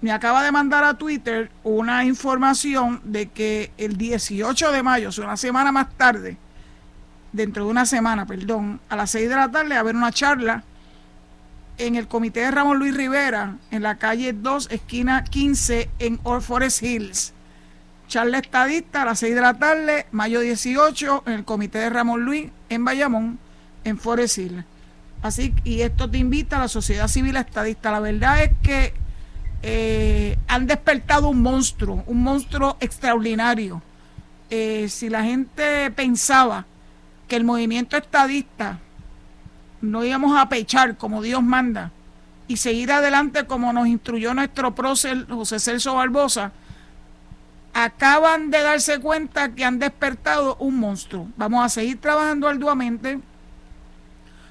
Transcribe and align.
Me 0.00 0.12
acaba 0.12 0.42
de 0.42 0.50
mandar 0.50 0.82
a 0.84 0.94
Twitter 0.94 1.50
una 1.62 2.06
información 2.06 3.02
de 3.04 3.28
que 3.28 3.70
el 3.76 3.98
18 3.98 4.72
de 4.72 4.82
mayo, 4.82 5.10
o 5.10 5.12
sea, 5.12 5.24
una 5.24 5.36
semana 5.36 5.72
más 5.72 5.94
tarde, 5.98 6.38
dentro 7.32 7.66
de 7.66 7.70
una 7.70 7.84
semana, 7.84 8.24
perdón, 8.24 8.80
a 8.88 8.96
las 8.96 9.10
6 9.10 9.28
de 9.28 9.36
la 9.36 9.50
tarde, 9.50 9.68
va 9.68 9.76
a 9.76 9.80
haber 9.80 9.96
una 9.96 10.10
charla 10.10 10.64
en 11.78 11.94
el 11.94 12.08
comité 12.08 12.40
de 12.40 12.50
Ramón 12.50 12.78
Luis 12.78 12.94
Rivera, 12.94 13.56
en 13.70 13.82
la 13.82 13.96
calle 13.96 14.32
2, 14.32 14.68
esquina 14.70 15.24
15, 15.24 15.88
en 15.98 16.20
Old 16.24 16.42
Forest 16.42 16.82
Hills. 16.82 17.32
Charla 18.08 18.38
estadista 18.38 19.02
a 19.02 19.04
las 19.04 19.20
6 19.20 19.34
de 19.34 19.40
la 19.40 19.54
tarde, 19.54 20.06
mayo 20.10 20.40
18, 20.40 21.24
en 21.26 21.32
el 21.32 21.44
comité 21.44 21.78
de 21.78 21.90
Ramón 21.90 22.22
Luis, 22.24 22.50
en 22.68 22.84
Bayamón, 22.84 23.38
en 23.84 23.98
Forest 23.98 24.38
Hills. 24.38 24.64
Así, 25.22 25.54
y 25.64 25.80
esto 25.80 26.08
te 26.08 26.18
invita 26.18 26.56
a 26.56 26.60
la 26.60 26.68
sociedad 26.68 27.08
civil 27.08 27.36
estadista. 27.36 27.90
La 27.90 28.00
verdad 28.00 28.42
es 28.42 28.50
que 28.62 28.94
eh, 29.62 30.38
han 30.46 30.66
despertado 30.66 31.28
un 31.28 31.42
monstruo, 31.42 32.04
un 32.06 32.22
monstruo 32.22 32.76
extraordinario. 32.80 33.82
Eh, 34.50 34.88
si 34.88 35.08
la 35.08 35.24
gente 35.24 35.90
pensaba 35.90 36.66
que 37.26 37.36
el 37.36 37.44
movimiento 37.44 37.96
estadista 37.96 38.80
no 39.80 40.04
íbamos 40.04 40.38
a 40.38 40.48
pechar 40.48 40.96
como 40.96 41.22
Dios 41.22 41.42
manda 41.42 41.92
y 42.46 42.56
seguir 42.56 42.92
adelante 42.92 43.46
como 43.46 43.72
nos 43.72 43.88
instruyó 43.88 44.34
nuestro 44.34 44.74
prócer 44.74 45.26
José 45.28 45.60
Celso 45.60 45.94
Barbosa, 45.94 46.52
acaban 47.74 48.50
de 48.50 48.62
darse 48.62 48.98
cuenta 48.98 49.54
que 49.54 49.64
han 49.64 49.78
despertado 49.78 50.56
un 50.56 50.80
monstruo. 50.80 51.28
Vamos 51.36 51.64
a 51.64 51.68
seguir 51.68 52.00
trabajando 52.00 52.48
arduamente 52.48 53.20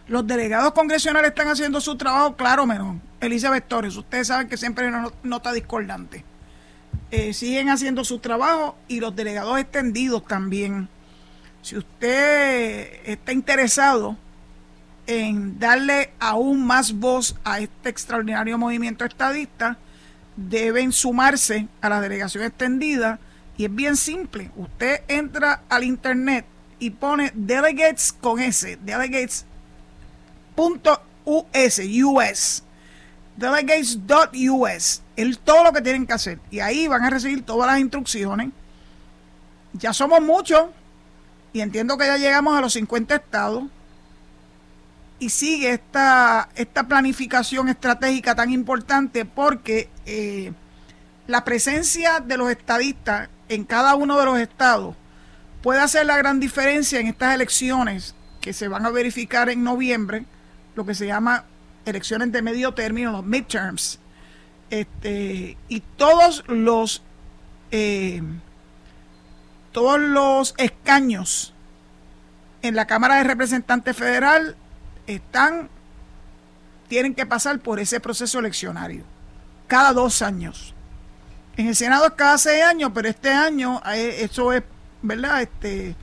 los 0.08 0.26
delegados 0.26 0.72
congresionales 0.72 1.30
están 1.30 1.50
haciendo 1.50 1.82
su 1.82 1.98
trabajo, 1.98 2.36
claro, 2.38 2.66
menos 2.66 2.98
Elizabeth 3.20 3.68
Torres. 3.68 3.98
Ustedes 3.98 4.28
saben 4.28 4.48
que 4.48 4.56
siempre 4.56 4.88
una 4.88 5.10
nota 5.24 5.52
discordante. 5.52 6.24
Eh, 7.12 7.34
siguen 7.34 7.70
haciendo 7.70 8.04
su 8.04 8.20
trabajo 8.20 8.78
y 8.88 9.00
los 9.00 9.16
delegados 9.16 9.60
extendidos 9.60 10.26
también. 10.26 10.88
Si 11.62 11.78
usted 11.78 13.02
está 13.04 13.34
interesado 13.34 14.16
en 15.08 15.58
darle 15.58 16.14
aún 16.20 16.66
más 16.66 16.94
voz 16.94 17.36
a 17.44 17.60
este 17.60 17.90
extraordinario 17.90 18.58
movimiento 18.58 19.06
estadista, 19.06 19.78
deben 20.36 20.92
sumarse 20.92 21.68
a 21.82 21.90
la 21.90 22.02
delegación 22.02 22.44
extendida 22.44 23.20
y 23.58 23.66
es 23.66 23.74
bien 23.74 23.96
simple. 23.96 24.52
Usted 24.56 25.02
entra 25.08 25.64
al 25.70 25.84
internet 25.84 26.46
y 26.80 26.92
pone 26.92 27.32
delegates 27.34 28.14
con 28.14 28.40
S, 28.40 28.78
delegates 28.84 29.46
.us, 31.26 31.80
US, 32.04 32.64
delegates.us, 33.36 35.02
es 35.16 35.40
todo 35.40 35.64
lo 35.64 35.74
que 35.74 35.82
tienen 35.82 36.06
que 36.06 36.14
hacer. 36.14 36.40
Y 36.50 36.60
ahí 36.60 36.88
van 36.88 37.04
a 37.04 37.10
recibir 37.10 37.44
todas 37.44 37.68
las 37.68 37.80
instrucciones. 37.80 38.50
Ya 39.74 39.94
somos 39.94 40.22
muchos 40.22 40.68
y 41.54 41.62
entiendo 41.62 41.98
que 41.98 42.06
ya 42.06 42.18
llegamos 42.18 42.58
a 42.58 42.62
los 42.62 42.74
50 42.74 43.16
estados 43.16 43.66
y 45.20 45.30
sigue 45.30 45.72
esta, 45.72 46.50
esta 46.56 46.88
planificación 46.88 47.70
estratégica 47.70 48.36
tan 48.36 48.52
importante 48.52 49.26
porque 49.26 49.90
eh, 50.06 50.54
la 51.26 51.44
presencia 51.44 52.20
de 52.20 52.38
los 52.38 52.52
estadistas 52.52 53.30
en 53.50 53.64
cada 53.64 53.96
uno 53.96 54.20
de 54.20 54.26
los 54.26 54.40
estados 54.40 54.96
puede 55.62 55.80
hacer 55.80 56.06
la 56.06 56.18
gran 56.18 56.40
diferencia 56.40 57.00
en 57.00 57.08
estas 57.08 57.34
elecciones 57.34 58.16
que 58.42 58.54
se 58.54 58.68
van 58.68 58.86
a 58.86 58.92
verificar 58.92 59.50
en 59.50 59.64
noviembre 59.64 60.26
lo 60.76 60.86
que 60.86 60.94
se 60.94 61.08
llama 61.08 61.46
elecciones 61.86 62.32
de 62.32 62.42
medio 62.42 62.74
término, 62.74 63.12
los 63.12 63.26
midterms. 63.26 64.00
Este, 64.70 65.58
y 65.70 65.80
todos 65.96 66.44
los 66.48 67.02
eh, 67.72 68.22
todos 69.72 70.00
los 70.00 70.54
escaños 70.58 71.54
en 72.62 72.76
la 72.76 72.86
Cámara 72.88 73.16
de 73.16 73.24
Representantes 73.24 73.96
Federal 73.96 74.56
están 75.08 75.70
tienen 76.88 77.16
que 77.16 77.26
pasar 77.26 77.60
por 77.60 77.80
ese 77.80 78.00
proceso 78.00 78.40
eleccionario 78.40 79.04
cada 79.68 79.94
dos 79.94 80.22
años. 80.22 80.74
En 81.58 81.68
el 81.68 81.76
Senado 81.76 82.06
es 82.06 82.14
cada 82.14 82.38
seis 82.38 82.64
años, 82.64 82.92
pero 82.94 83.10
este 83.10 83.30
año 83.30 83.82
eh, 83.94 84.20
eso 84.22 84.54
es, 84.54 84.64
¿verdad? 85.02 85.42
Este, 85.42 85.96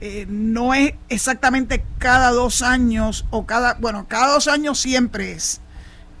eh, 0.00 0.26
no 0.28 0.74
es 0.74 0.94
exactamente 1.08 1.84
cada 1.98 2.30
dos 2.30 2.62
años 2.62 3.24
o 3.30 3.46
cada, 3.46 3.74
bueno, 3.74 4.06
cada 4.08 4.32
dos 4.34 4.48
años 4.48 4.78
siempre 4.78 5.32
es. 5.32 5.60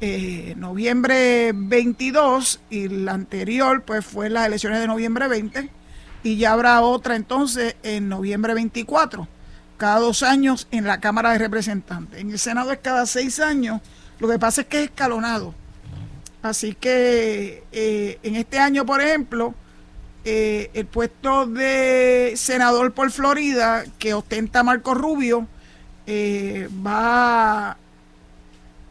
Eh, 0.00 0.54
noviembre 0.58 1.52
22 1.54 2.60
y 2.68 2.88
la 2.88 3.12
anterior 3.12 3.82
pues 3.82 4.04
fue 4.04 4.28
las 4.28 4.46
elecciones 4.46 4.78
de 4.80 4.86
noviembre 4.86 5.26
20 5.26 5.70
y 6.22 6.36
ya 6.36 6.52
habrá 6.52 6.82
otra 6.82 7.16
entonces 7.16 7.76
en 7.82 8.10
noviembre 8.10 8.52
24, 8.52 9.26
cada 9.76 9.98
dos 9.98 10.22
años 10.22 10.66
en 10.70 10.84
la 10.84 11.00
Cámara 11.00 11.32
de 11.32 11.38
Representantes. 11.38 12.20
En 12.20 12.30
el 12.30 12.38
Senado 12.38 12.72
es 12.72 12.78
cada 12.78 13.06
seis 13.06 13.40
años, 13.40 13.80
lo 14.18 14.28
que 14.28 14.38
pasa 14.38 14.62
es 14.62 14.66
que 14.66 14.78
es 14.78 14.84
escalonado. 14.84 15.54
Así 16.42 16.74
que 16.74 17.64
eh, 17.72 18.18
en 18.22 18.36
este 18.36 18.58
año, 18.58 18.86
por 18.86 19.00
ejemplo, 19.00 19.54
eh, 20.24 20.70
el 20.74 20.86
puesto 20.86 21.46
de 21.46 22.34
senador 22.36 22.92
por 22.92 23.10
Florida 23.10 23.84
que 23.98 24.14
ostenta 24.14 24.62
Marco 24.64 24.94
Rubio 24.94 25.46
eh, 26.06 26.68
va, 26.84 27.76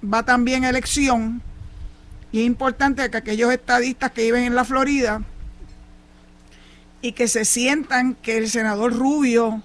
va 0.01 0.23
también 0.23 0.63
a 0.63 0.69
elección 0.69 1.41
y 2.31 2.39
es 2.39 2.45
importante 2.45 3.09
que 3.09 3.17
aquellos 3.17 3.51
estadistas 3.51 4.11
que 4.11 4.23
viven 4.23 4.43
en 4.43 4.55
la 4.55 4.65
Florida 4.65 5.21
y 7.01 7.11
que 7.11 7.27
se 7.27 7.45
sientan 7.45 8.15
que 8.15 8.37
el 8.37 8.49
senador 8.49 8.93
Rubio 8.93 9.61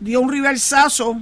dio 0.00 0.20
un 0.20 0.30
riversazo 0.30 1.20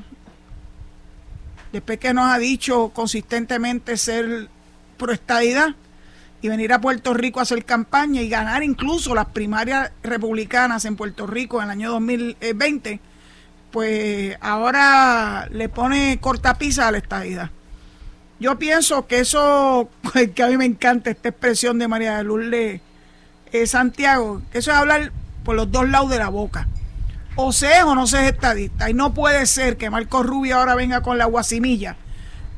después 1.73 1.99
que 1.99 2.13
nos 2.13 2.31
ha 2.31 2.39
dicho 2.39 2.91
consistentemente 2.91 3.97
ser 3.97 4.49
pro 4.97 5.13
estadidad 5.13 5.75
y 6.43 6.49
venir 6.49 6.73
a 6.73 6.81
Puerto 6.81 7.15
Rico 7.15 7.39
a 7.39 7.45
hacer 7.45 7.65
campaña 7.65 8.21
y 8.21 8.29
ganar 8.29 8.63
incluso 8.63 9.15
las 9.15 9.27
primarias 9.27 9.93
republicanas 10.03 10.85
en 10.85 10.97
Puerto 10.97 11.27
Rico 11.27 11.59
en 11.59 11.65
el 11.65 11.71
año 11.71 11.93
2020, 11.93 13.01
pues 13.71 14.37
ahora 14.41 15.49
le 15.51 15.69
pone 15.69 16.19
cortapisa 16.21 16.89
a 16.89 16.93
la 16.93 16.99
estadidad. 16.99 17.51
Yo 18.41 18.59
pienso 18.59 19.07
que 19.07 19.21
eso, 19.21 19.89
que 20.35 20.43
a 20.43 20.49
mí 20.49 20.57
me 20.57 20.65
encanta 20.65 21.11
esta 21.11 21.29
expresión 21.29 21.79
de 21.79 21.87
María 21.87 22.17
de 22.17 22.25
Lourdes 22.25 22.81
eh, 23.53 23.67
Santiago, 23.67 24.43
que 24.51 24.59
eso 24.59 24.73
es 24.73 24.77
hablar 24.77 25.13
por 25.45 25.55
los 25.55 25.71
dos 25.71 25.89
lados 25.89 26.11
de 26.11 26.19
la 26.19 26.29
boca. 26.29 26.67
O 27.35 27.53
sea 27.53 27.87
o 27.87 27.95
no 27.95 28.07
seas 28.07 28.33
estadista. 28.33 28.91
Y 28.91 28.95
no 28.95 29.15
puede 29.15 29.47
ser 29.47 29.77
que 29.77 29.91
Marco 29.91 30.23
Rubio 30.23 30.59
ahora 30.59 30.75
venga 30.75 31.03
con 31.03 31.19
la 31.19 31.25
guasimilla 31.25 31.97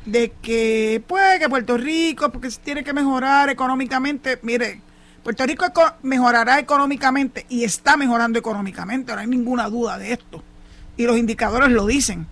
de 0.04 0.32
que, 0.42 1.02
pues, 1.06 1.38
que 1.38 1.48
Puerto 1.48 1.76
Rico, 1.76 2.30
porque 2.30 2.50
se 2.50 2.60
tiene 2.60 2.84
que 2.84 2.92
mejorar 2.92 3.48
económicamente. 3.48 4.38
Mire, 4.42 4.80
Puerto 5.22 5.46
Rico 5.46 5.64
mejorará 6.02 6.58
económicamente 6.58 7.46
y 7.48 7.64
está 7.64 7.96
mejorando 7.96 8.38
económicamente, 8.38 9.14
no 9.14 9.20
hay 9.20 9.26
ninguna 9.26 9.68
duda 9.68 9.98
de 9.98 10.12
esto. 10.12 10.42
Y 10.96 11.04
los 11.04 11.16
indicadores 11.16 11.70
lo 11.70 11.86
dicen. 11.86 12.26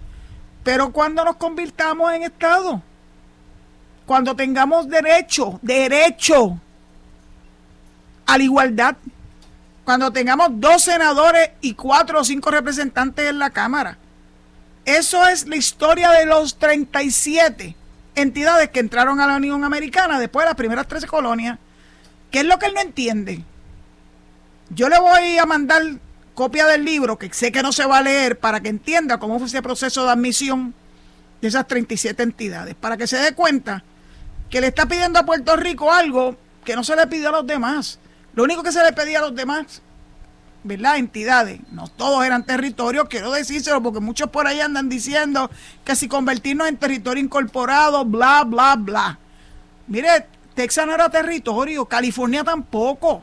Pero 0.62 0.92
cuando 0.92 1.24
nos 1.24 1.36
convirtamos 1.36 2.12
en 2.12 2.24
Estado, 2.24 2.82
cuando 4.06 4.36
tengamos 4.36 4.88
derecho, 4.88 5.58
derecho 5.62 6.60
a 8.26 8.38
la 8.38 8.44
igualdad, 8.44 8.96
cuando 9.84 10.12
tengamos 10.12 10.48
dos 10.52 10.84
senadores 10.84 11.50
y 11.60 11.74
cuatro 11.74 12.20
o 12.20 12.24
cinco 12.24 12.50
representantes 12.50 13.28
en 13.28 13.38
la 13.38 13.50
Cámara, 13.50 13.98
eso 14.84 15.26
es 15.26 15.46
la 15.46 15.56
historia 15.56 16.10
de 16.10 16.26
los 16.26 16.58
37 16.58 17.76
entidades 18.14 18.70
que 18.70 18.80
entraron 18.80 19.20
a 19.20 19.26
la 19.26 19.36
Unión 19.36 19.64
Americana 19.64 20.18
después 20.18 20.44
de 20.44 20.50
las 20.50 20.56
primeras 20.56 20.88
13 20.88 21.06
colonias. 21.06 21.58
¿Qué 22.30 22.40
es 22.40 22.46
lo 22.46 22.58
que 22.58 22.66
él 22.66 22.74
no 22.74 22.80
entiende? 22.80 23.44
Yo 24.70 24.88
le 24.88 24.98
voy 24.98 25.38
a 25.38 25.46
mandar 25.46 25.82
copia 26.34 26.66
del 26.66 26.84
libro, 26.84 27.18
que 27.18 27.32
sé 27.32 27.52
que 27.52 27.62
no 27.62 27.72
se 27.72 27.84
va 27.84 27.98
a 27.98 28.02
leer, 28.02 28.38
para 28.38 28.60
que 28.60 28.68
entienda 28.68 29.18
cómo 29.18 29.38
fue 29.38 29.46
ese 29.46 29.62
proceso 29.62 30.04
de 30.04 30.12
admisión 30.12 30.74
de 31.40 31.48
esas 31.48 31.66
37 31.66 32.22
entidades, 32.22 32.74
para 32.74 32.96
que 32.96 33.06
se 33.06 33.18
dé 33.18 33.34
cuenta 33.34 33.84
que 34.48 34.60
le 34.60 34.68
está 34.68 34.86
pidiendo 34.86 35.18
a 35.18 35.26
Puerto 35.26 35.56
Rico 35.56 35.92
algo 35.92 36.36
que 36.64 36.76
no 36.76 36.84
se 36.84 36.96
le 36.96 37.06
pidió 37.06 37.28
a 37.28 37.32
los 37.32 37.46
demás. 37.46 37.98
Lo 38.34 38.44
único 38.44 38.62
que 38.62 38.72
se 38.72 38.82
le 38.82 38.92
pedía 38.92 39.18
a 39.18 39.22
los 39.22 39.34
demás 39.34 39.82
¿verdad? 40.64 40.96
Entidades, 40.96 41.60
no 41.72 41.88
todos 41.88 42.24
eran 42.24 42.44
territorios, 42.44 43.08
quiero 43.08 43.32
decírselo 43.32 43.82
porque 43.82 44.00
muchos 44.00 44.30
por 44.30 44.46
ahí 44.46 44.60
andan 44.60 44.88
diciendo 44.88 45.50
que 45.84 45.96
si 45.96 46.08
convertirnos 46.08 46.68
en 46.68 46.76
territorio 46.76 47.22
incorporado, 47.22 48.04
bla, 48.04 48.44
bla, 48.44 48.76
bla. 48.76 49.18
Mire, 49.88 50.26
Texas 50.54 50.86
no 50.86 50.94
era 50.94 51.10
territorio, 51.10 51.84
California 51.86 52.44
tampoco. 52.44 53.22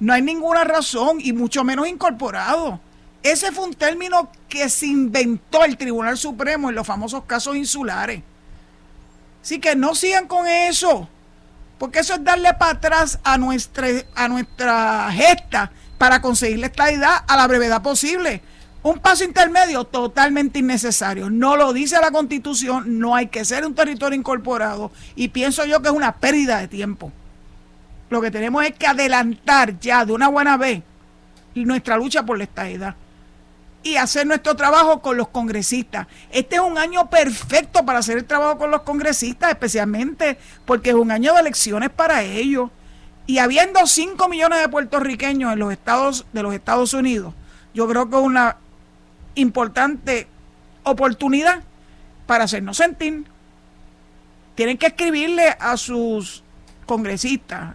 No 0.00 0.12
hay 0.12 0.22
ninguna 0.22 0.64
razón 0.64 1.18
y 1.20 1.32
mucho 1.32 1.64
menos 1.64 1.88
incorporado. 1.88 2.80
Ese 3.22 3.52
fue 3.52 3.64
un 3.64 3.74
término 3.74 4.30
que 4.48 4.68
se 4.68 4.86
inventó 4.86 5.64
el 5.64 5.76
Tribunal 5.76 6.16
Supremo 6.16 6.68
en 6.68 6.76
los 6.76 6.86
famosos 6.86 7.24
casos 7.24 7.56
insulares. 7.56 8.22
Así 9.42 9.58
que 9.58 9.74
no 9.76 9.94
sigan 9.94 10.28
con 10.28 10.46
eso, 10.46 11.08
porque 11.78 12.00
eso 12.00 12.14
es 12.14 12.24
darle 12.24 12.52
para 12.54 12.72
atrás 12.72 13.18
a 13.24 13.38
nuestra, 13.38 13.88
a 14.14 14.28
nuestra 14.28 15.10
gesta 15.12 15.70
para 15.96 16.20
conseguir 16.20 16.58
la 16.58 16.66
estabilidad 16.66 17.24
a 17.26 17.36
la 17.36 17.46
brevedad 17.46 17.82
posible. 17.82 18.42
Un 18.82 18.98
paso 19.00 19.24
intermedio 19.24 19.84
totalmente 19.84 20.60
innecesario. 20.60 21.30
No 21.30 21.56
lo 21.56 21.72
dice 21.72 22.00
la 22.00 22.10
constitución, 22.10 22.98
no 22.98 23.14
hay 23.14 23.26
que 23.26 23.44
ser 23.44 23.66
un 23.66 23.74
territorio 23.74 24.18
incorporado 24.18 24.92
y 25.16 25.28
pienso 25.28 25.64
yo 25.64 25.82
que 25.82 25.88
es 25.88 25.94
una 25.94 26.16
pérdida 26.16 26.58
de 26.58 26.68
tiempo. 26.68 27.12
Lo 28.10 28.20
que 28.20 28.30
tenemos 28.30 28.64
es 28.64 28.72
que 28.74 28.86
adelantar 28.86 29.78
ya 29.78 30.04
de 30.04 30.12
una 30.12 30.28
buena 30.28 30.56
vez 30.56 30.82
nuestra 31.54 31.96
lucha 31.96 32.24
por 32.24 32.38
la 32.38 32.44
estabilidad 32.44 32.94
y 33.88 33.96
hacer 33.96 34.26
nuestro 34.26 34.54
trabajo 34.54 35.00
con 35.00 35.16
los 35.16 35.28
congresistas. 35.28 36.06
Este 36.30 36.56
es 36.56 36.62
un 36.62 36.76
año 36.76 37.08
perfecto 37.08 37.84
para 37.84 38.00
hacer 38.00 38.18
el 38.18 38.24
trabajo 38.24 38.58
con 38.58 38.70
los 38.70 38.82
congresistas, 38.82 39.50
especialmente 39.50 40.38
porque 40.66 40.90
es 40.90 40.96
un 40.96 41.10
año 41.10 41.32
de 41.32 41.40
elecciones 41.40 41.88
para 41.90 42.22
ellos. 42.22 42.70
Y 43.26 43.38
habiendo 43.38 43.86
5 43.86 44.28
millones 44.28 44.60
de 44.60 44.68
puertorriqueños 44.68 45.52
en 45.52 45.58
los 45.58 45.72
estados 45.72 46.26
de 46.32 46.42
los 46.42 46.54
Estados 46.54 46.92
Unidos, 46.92 47.34
yo 47.74 47.88
creo 47.88 48.08
que 48.08 48.16
es 48.16 48.22
una 48.22 48.56
importante 49.34 50.26
oportunidad 50.82 51.62
para 52.26 52.44
hacernos 52.44 52.76
sentir. 52.76 53.24
Tienen 54.54 54.76
que 54.76 54.86
escribirle 54.86 55.56
a 55.60 55.76
sus 55.76 56.42
congresistas, 56.84 57.74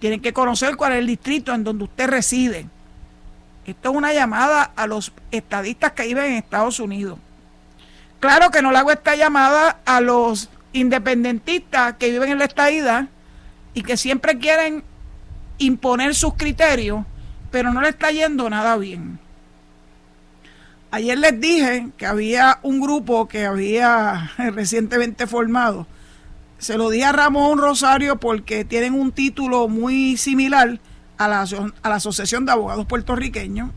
tienen 0.00 0.20
que 0.20 0.32
conocer 0.32 0.76
cuál 0.76 0.92
es 0.92 0.98
el 0.98 1.06
distrito 1.06 1.52
en 1.54 1.62
donde 1.62 1.84
usted 1.84 2.08
reside. 2.08 2.66
Esto 3.66 3.90
es 3.90 3.96
una 3.96 4.12
llamada 4.12 4.62
a 4.76 4.86
los 4.86 5.12
estadistas 5.30 5.92
que 5.92 6.06
viven 6.06 6.24
en 6.24 6.32
Estados 6.34 6.80
Unidos. 6.80 7.18
Claro 8.20 8.50
que 8.50 8.62
no 8.62 8.72
le 8.72 8.78
hago 8.78 8.92
esta 8.92 9.14
llamada 9.16 9.80
a 9.84 10.00
los 10.00 10.48
independentistas 10.72 11.94
que 11.94 12.10
viven 12.10 12.30
en 12.32 12.38
la 12.38 12.44
estadidad, 12.44 13.08
y 13.74 13.82
que 13.82 13.96
siempre 13.96 14.38
quieren 14.38 14.84
imponer 15.58 16.14
sus 16.14 16.34
criterios, 16.34 17.04
pero 17.50 17.72
no 17.72 17.80
le 17.80 17.90
está 17.90 18.10
yendo 18.10 18.48
nada 18.50 18.76
bien. 18.76 19.18
Ayer 20.90 21.18
les 21.18 21.40
dije 21.40 21.88
que 21.96 22.06
había 22.06 22.58
un 22.62 22.80
grupo 22.80 23.26
que 23.28 23.46
había 23.46 24.32
recientemente 24.38 25.26
formado. 25.26 25.86
Se 26.58 26.76
lo 26.76 26.90
di 26.90 27.02
a 27.02 27.12
Ramón 27.12 27.58
Rosario 27.58 28.16
porque 28.20 28.64
tienen 28.64 28.94
un 28.94 29.10
título 29.12 29.68
muy 29.68 30.16
similar 30.16 30.78
a 31.24 31.28
la, 31.28 31.40
a 31.82 31.88
la 31.88 31.94
Asociación 31.94 32.46
de 32.46 32.52
Abogados 32.52 32.86
Puertorriqueños. 32.86 33.70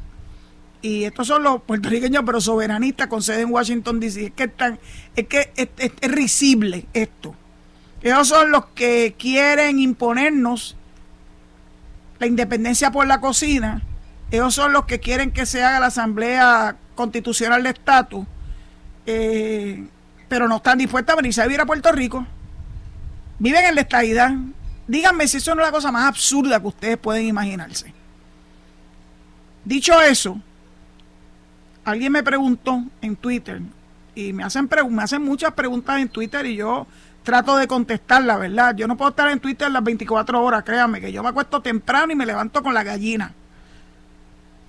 Y 0.82 1.04
estos 1.06 1.28
son 1.28 1.42
los 1.42 1.64
puertorriqueños, 1.64 2.24
pero 2.26 2.40
soberanistas 2.40 3.08
con 3.08 3.24
sede 3.24 3.42
en 3.42 3.52
Washington, 3.52 4.00
D.C. 4.00 4.26
Es 4.26 4.32
que, 4.32 5.52
es, 5.56 5.70
que 5.76 5.92
es 6.00 6.12
risible 6.12 6.86
esto. 6.94 7.34
Ellos 8.04 8.28
son 8.28 8.52
los 8.52 8.68
que 8.68 9.16
quieren 9.18 9.80
imponernos 9.80 10.78
la 12.20 12.28
independencia 12.28 12.92
por 12.92 13.08
la 13.08 13.20
cocina. 13.20 13.82
Ellos 14.30 14.54
son 14.54 14.74
los 14.74 14.86
que 14.86 15.00
quieren 15.00 15.32
que 15.32 15.48
se 15.48 15.64
haga 15.64 15.80
la 15.80 15.88
Asamblea 15.88 16.76
Constitucional 16.94 17.64
de 17.64 17.70
Estatus. 17.70 18.28
Eh, 19.08 19.88
pero 20.28 20.48
no 20.48 20.58
están 20.58 20.78
dispuestos 20.78 21.14
a 21.14 21.16
venirse 21.16 21.42
a 21.42 21.46
vivir 21.46 21.62
a 21.62 21.66
Puerto 21.66 21.92
Rico. 21.92 22.28
Viven 23.40 23.66
en 23.66 23.74
la 23.76 23.82
estadidad. 23.82 24.36
Díganme 24.88 25.28
si 25.28 25.38
eso 25.38 25.56
no 25.56 25.62
es 25.62 25.68
la 25.68 25.72
cosa 25.72 25.92
más 25.92 26.08
absurda 26.08 26.60
que 26.60 26.68
ustedes 26.68 26.98
pueden 26.98 27.26
imaginarse. 27.26 27.94
Dicho 29.64 30.00
eso, 30.02 30.40
alguien 31.84 32.12
me 32.12 32.24
preguntó 32.24 32.84
en 33.02 33.16
Twitter, 33.16 33.62
y 34.16 34.32
me 34.32 34.44
hacen, 34.44 34.70
me 34.90 35.04
hacen 35.04 35.22
muchas 35.22 35.54
preguntas 35.54 36.00
en 36.00 36.10
Twitter 36.10 36.46
y 36.46 36.56
yo 36.56 36.88
trato 37.24 37.58
de 37.58 37.68
contestar 37.68 38.24
la 38.24 38.38
verdad. 38.38 38.76
Yo 38.76 38.88
no 38.88 38.96
puedo 38.96 39.10
estar 39.10 39.30
en 39.30 39.40
Twitter 39.40 39.70
las 39.70 39.84
24 39.84 40.42
horas, 40.42 40.64
créanme, 40.64 41.02
que 41.02 41.12
yo 41.12 41.22
me 41.22 41.30
acuesto 41.30 41.62
temprano 41.62 42.14
y 42.14 42.16
me 42.16 42.26
levanto 42.26 42.64
con 42.64 42.74
la 42.74 42.84
gallina. 42.84 43.34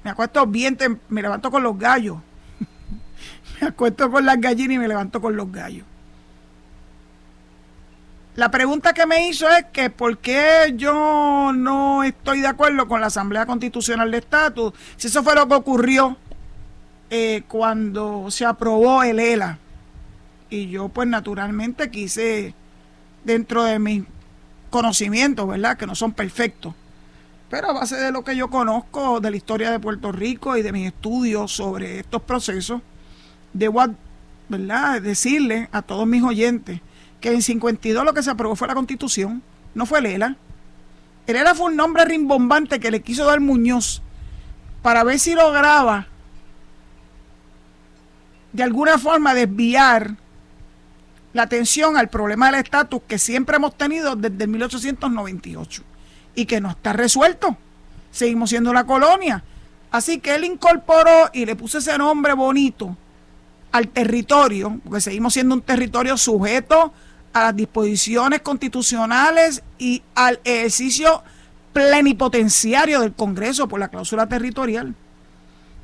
Me 0.02 0.10
acuesto 0.10 0.46
bien, 0.46 0.76
me 1.08 1.22
levanto 1.22 1.50
con 1.50 1.62
los 1.62 1.78
gallos. 1.78 2.18
me 3.60 3.68
acuesto 3.68 4.10
con 4.10 4.26
las 4.26 4.40
gallinas 4.40 4.74
y 4.74 4.78
me 4.78 4.88
levanto 4.88 5.20
con 5.20 5.36
los 5.36 5.50
gallos. 5.50 5.86
La 8.36 8.50
pregunta 8.50 8.92
que 8.92 9.06
me 9.06 9.28
hizo 9.28 9.48
es 9.48 9.64
que 9.72 9.88
por 9.88 10.18
qué 10.18 10.74
yo 10.76 11.52
no 11.54 12.02
estoy 12.04 12.42
de 12.42 12.48
acuerdo 12.48 12.86
con 12.86 13.00
la 13.00 13.06
Asamblea 13.06 13.46
Constitucional 13.46 14.10
de 14.10 14.18
Estatus, 14.18 14.74
si 14.98 15.06
eso 15.06 15.22
fue 15.22 15.34
lo 15.34 15.48
que 15.48 15.54
ocurrió 15.54 16.18
eh, 17.08 17.44
cuando 17.48 18.30
se 18.30 18.44
aprobó 18.44 19.02
el 19.02 19.20
ELA 19.20 19.58
y 20.50 20.68
yo 20.68 20.90
pues 20.90 21.08
naturalmente 21.08 21.90
quise 21.90 22.54
dentro 23.24 23.64
de 23.64 23.78
mis 23.78 24.04
conocimientos, 24.68 25.48
¿verdad? 25.48 25.78
Que 25.78 25.86
no 25.86 25.94
son 25.94 26.12
perfectos. 26.12 26.74
Pero 27.48 27.70
a 27.70 27.72
base 27.72 27.96
de 27.96 28.12
lo 28.12 28.22
que 28.22 28.36
yo 28.36 28.50
conozco 28.50 29.18
de 29.20 29.30
la 29.30 29.36
historia 29.38 29.70
de 29.70 29.80
Puerto 29.80 30.12
Rico 30.12 30.58
y 30.58 30.62
de 30.62 30.72
mis 30.72 30.88
estudios 30.88 31.52
sobre 31.52 32.00
estos 32.00 32.20
procesos, 32.20 32.82
debo, 33.54 33.82
¿verdad?, 34.50 35.00
decirle 35.00 35.70
a 35.72 35.80
todos 35.80 36.06
mis 36.06 36.22
oyentes 36.22 36.82
que 37.20 37.32
en 37.32 37.42
52 37.42 38.04
lo 38.04 38.14
que 38.14 38.22
se 38.22 38.30
aprobó 38.30 38.56
fue 38.56 38.68
la 38.68 38.74
Constitución, 38.74 39.42
no 39.74 39.86
fue 39.86 40.00
el 40.00 40.06
ELA. 40.06 40.36
El 41.26 41.36
ELA 41.36 41.54
fue 41.54 41.66
un 41.66 41.76
nombre 41.76 42.04
rimbombante 42.04 42.80
que 42.80 42.90
le 42.90 43.02
quiso 43.02 43.24
dar 43.24 43.40
Muñoz 43.40 44.02
para 44.82 45.02
ver 45.02 45.18
si 45.18 45.34
lograba 45.34 46.06
de 48.52 48.62
alguna 48.62 48.98
forma 48.98 49.34
desviar 49.34 50.16
la 51.32 51.42
atención 51.42 51.96
al 51.96 52.08
problema 52.08 52.46
del 52.46 52.60
estatus 52.62 53.02
que 53.06 53.18
siempre 53.18 53.56
hemos 53.56 53.76
tenido 53.76 54.16
desde 54.16 54.46
1898 54.46 55.82
y 56.34 56.46
que 56.46 56.60
no 56.60 56.70
está 56.70 56.94
resuelto. 56.94 57.56
Seguimos 58.10 58.48
siendo 58.48 58.70
una 58.70 58.86
colonia. 58.86 59.44
Así 59.90 60.20
que 60.20 60.34
él 60.34 60.44
incorporó 60.44 61.30
y 61.32 61.44
le 61.44 61.56
puso 61.56 61.78
ese 61.78 61.98
nombre 61.98 62.32
bonito 62.32 62.96
al 63.72 63.88
territorio, 63.88 64.80
porque 64.84 65.00
seguimos 65.02 65.34
siendo 65.34 65.54
un 65.54 65.62
territorio 65.62 66.16
sujeto 66.16 66.94
a 67.36 67.42
las 67.42 67.56
disposiciones 67.56 68.40
constitucionales 68.40 69.62
y 69.78 70.02
al 70.14 70.40
ejercicio 70.42 71.22
plenipotenciario 71.74 73.02
del 73.02 73.12
Congreso 73.12 73.68
por 73.68 73.78
la 73.78 73.88
cláusula 73.88 74.26
territorial. 74.26 74.94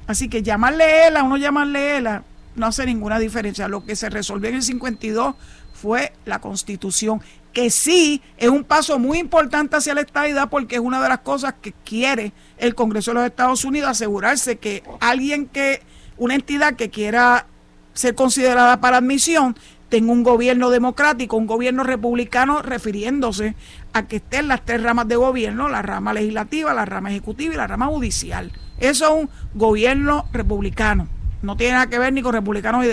Así 0.07 0.31
que 0.31 0.43
llamarle 0.43 1.07
ELA 1.09 1.23
o 1.23 1.29
no 1.29 1.37
llamarle 1.37 1.99
ELA 1.99 2.23
no 2.57 2.67
hace 2.67 2.87
ninguna 2.87 3.19
diferencia. 3.19 3.69
Lo 3.69 3.85
que 3.85 3.97
se 3.97 4.09
resolvió 4.09 4.49
en 4.49 4.57
el 4.57 4.63
52 4.63 5.35
fue 5.75 6.15
la 6.25 6.39
constitución, 6.41 7.21
que 7.53 7.69
sí 7.69 8.23
es 8.39 8.49
un 8.49 8.65
paso 8.65 8.99
muy 8.99 9.19
importante 9.19 9.77
hacia 9.77 9.93
la 9.93 10.01
estabilidad 10.01 10.49
porque 10.49 10.77
es 10.77 10.81
una 10.81 11.03
de 11.03 11.11
las 11.11 11.19
cosas 11.19 11.53
que 11.61 11.75
quiere 11.85 12.33
el 12.57 12.75
Congreso 12.75 13.11
de 13.11 13.17
los 13.17 13.27
Estados 13.27 13.67
Unidos, 13.67 13.91
asegurarse 13.91 14.57
que 14.57 14.83
alguien 15.01 15.45
que, 15.45 15.83
una 16.17 16.35
entidad 16.35 16.77
que 16.77 16.89
quiera 16.89 17.47
ser 17.93 18.15
considerada 18.15 18.81
para 18.81 18.99
admisión, 18.99 19.55
tenga 19.93 20.11
un 20.11 20.23
gobierno 20.23 20.71
democrático, 20.71 21.37
un 21.37 21.47
gobierno 21.47 21.85
republicano, 21.85 22.63
refiriéndose 22.63 23.55
a 23.93 24.05
que 24.05 24.17
estén 24.17 24.49
las 24.49 24.65
tres 24.65 24.83
ramas 24.83 25.07
de 25.07 25.17
gobierno, 25.17 25.69
la 25.69 25.83
rama 25.83 26.15
legislativa, 26.15 26.73
la 26.73 26.87
rama 26.87 27.11
ejecutiva 27.11 27.53
y 27.53 27.57
la 27.59 27.67
rama 27.67 27.89
judicial. 27.89 28.51
Eso 28.79 29.05
es 29.05 29.11
un 29.11 29.31
gobierno 29.53 30.25
republicano. 30.33 31.09
No 31.43 31.59
tiene 31.59 31.75
nada 31.75 31.89
que 31.89 31.99
ver 31.99 32.11
ni 32.15 32.23
con 32.23 32.33
republicanos 32.33 32.87
y 32.87 32.89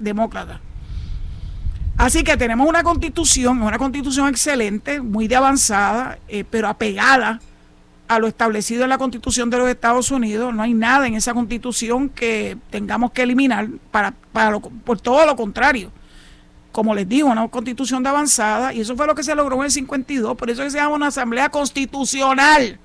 demócratas. 0.00 0.58
Así 1.96 2.24
que 2.24 2.36
tenemos 2.36 2.68
una 2.68 2.82
constitución, 2.82 3.62
una 3.62 3.78
constitución 3.78 4.28
excelente, 4.28 5.00
muy 5.00 5.28
de 5.28 5.36
avanzada, 5.36 6.18
eh, 6.26 6.42
pero 6.42 6.66
apegada 6.66 7.40
a 8.08 8.18
lo 8.18 8.26
establecido 8.26 8.82
en 8.82 8.88
la 8.88 8.98
constitución 8.98 9.48
de 9.48 9.58
los 9.58 9.68
Estados 9.68 10.10
Unidos. 10.10 10.52
No 10.52 10.64
hay 10.64 10.74
nada 10.74 11.06
en 11.06 11.14
esa 11.14 11.34
constitución 11.34 12.08
que 12.08 12.58
tengamos 12.70 13.12
que 13.12 13.22
eliminar 13.22 13.68
para, 13.92 14.12
para 14.32 14.58
por 14.58 15.00
todo 15.00 15.24
lo 15.24 15.36
contrario. 15.36 15.92
Como 16.72 16.94
les 16.94 17.08
digo, 17.08 17.28
una 17.28 17.46
constitución 17.48 18.02
de 18.02 18.08
avanzada, 18.08 18.72
y 18.72 18.80
eso 18.80 18.96
fue 18.96 19.06
lo 19.06 19.14
que 19.14 19.22
se 19.22 19.34
logró 19.34 19.56
en 19.56 19.64
el 19.64 19.70
52, 19.70 20.36
por 20.36 20.50
eso 20.50 20.68
se 20.68 20.78
llama 20.78 20.96
una 20.96 21.08
asamblea 21.08 21.50
constitucional, 21.50 22.78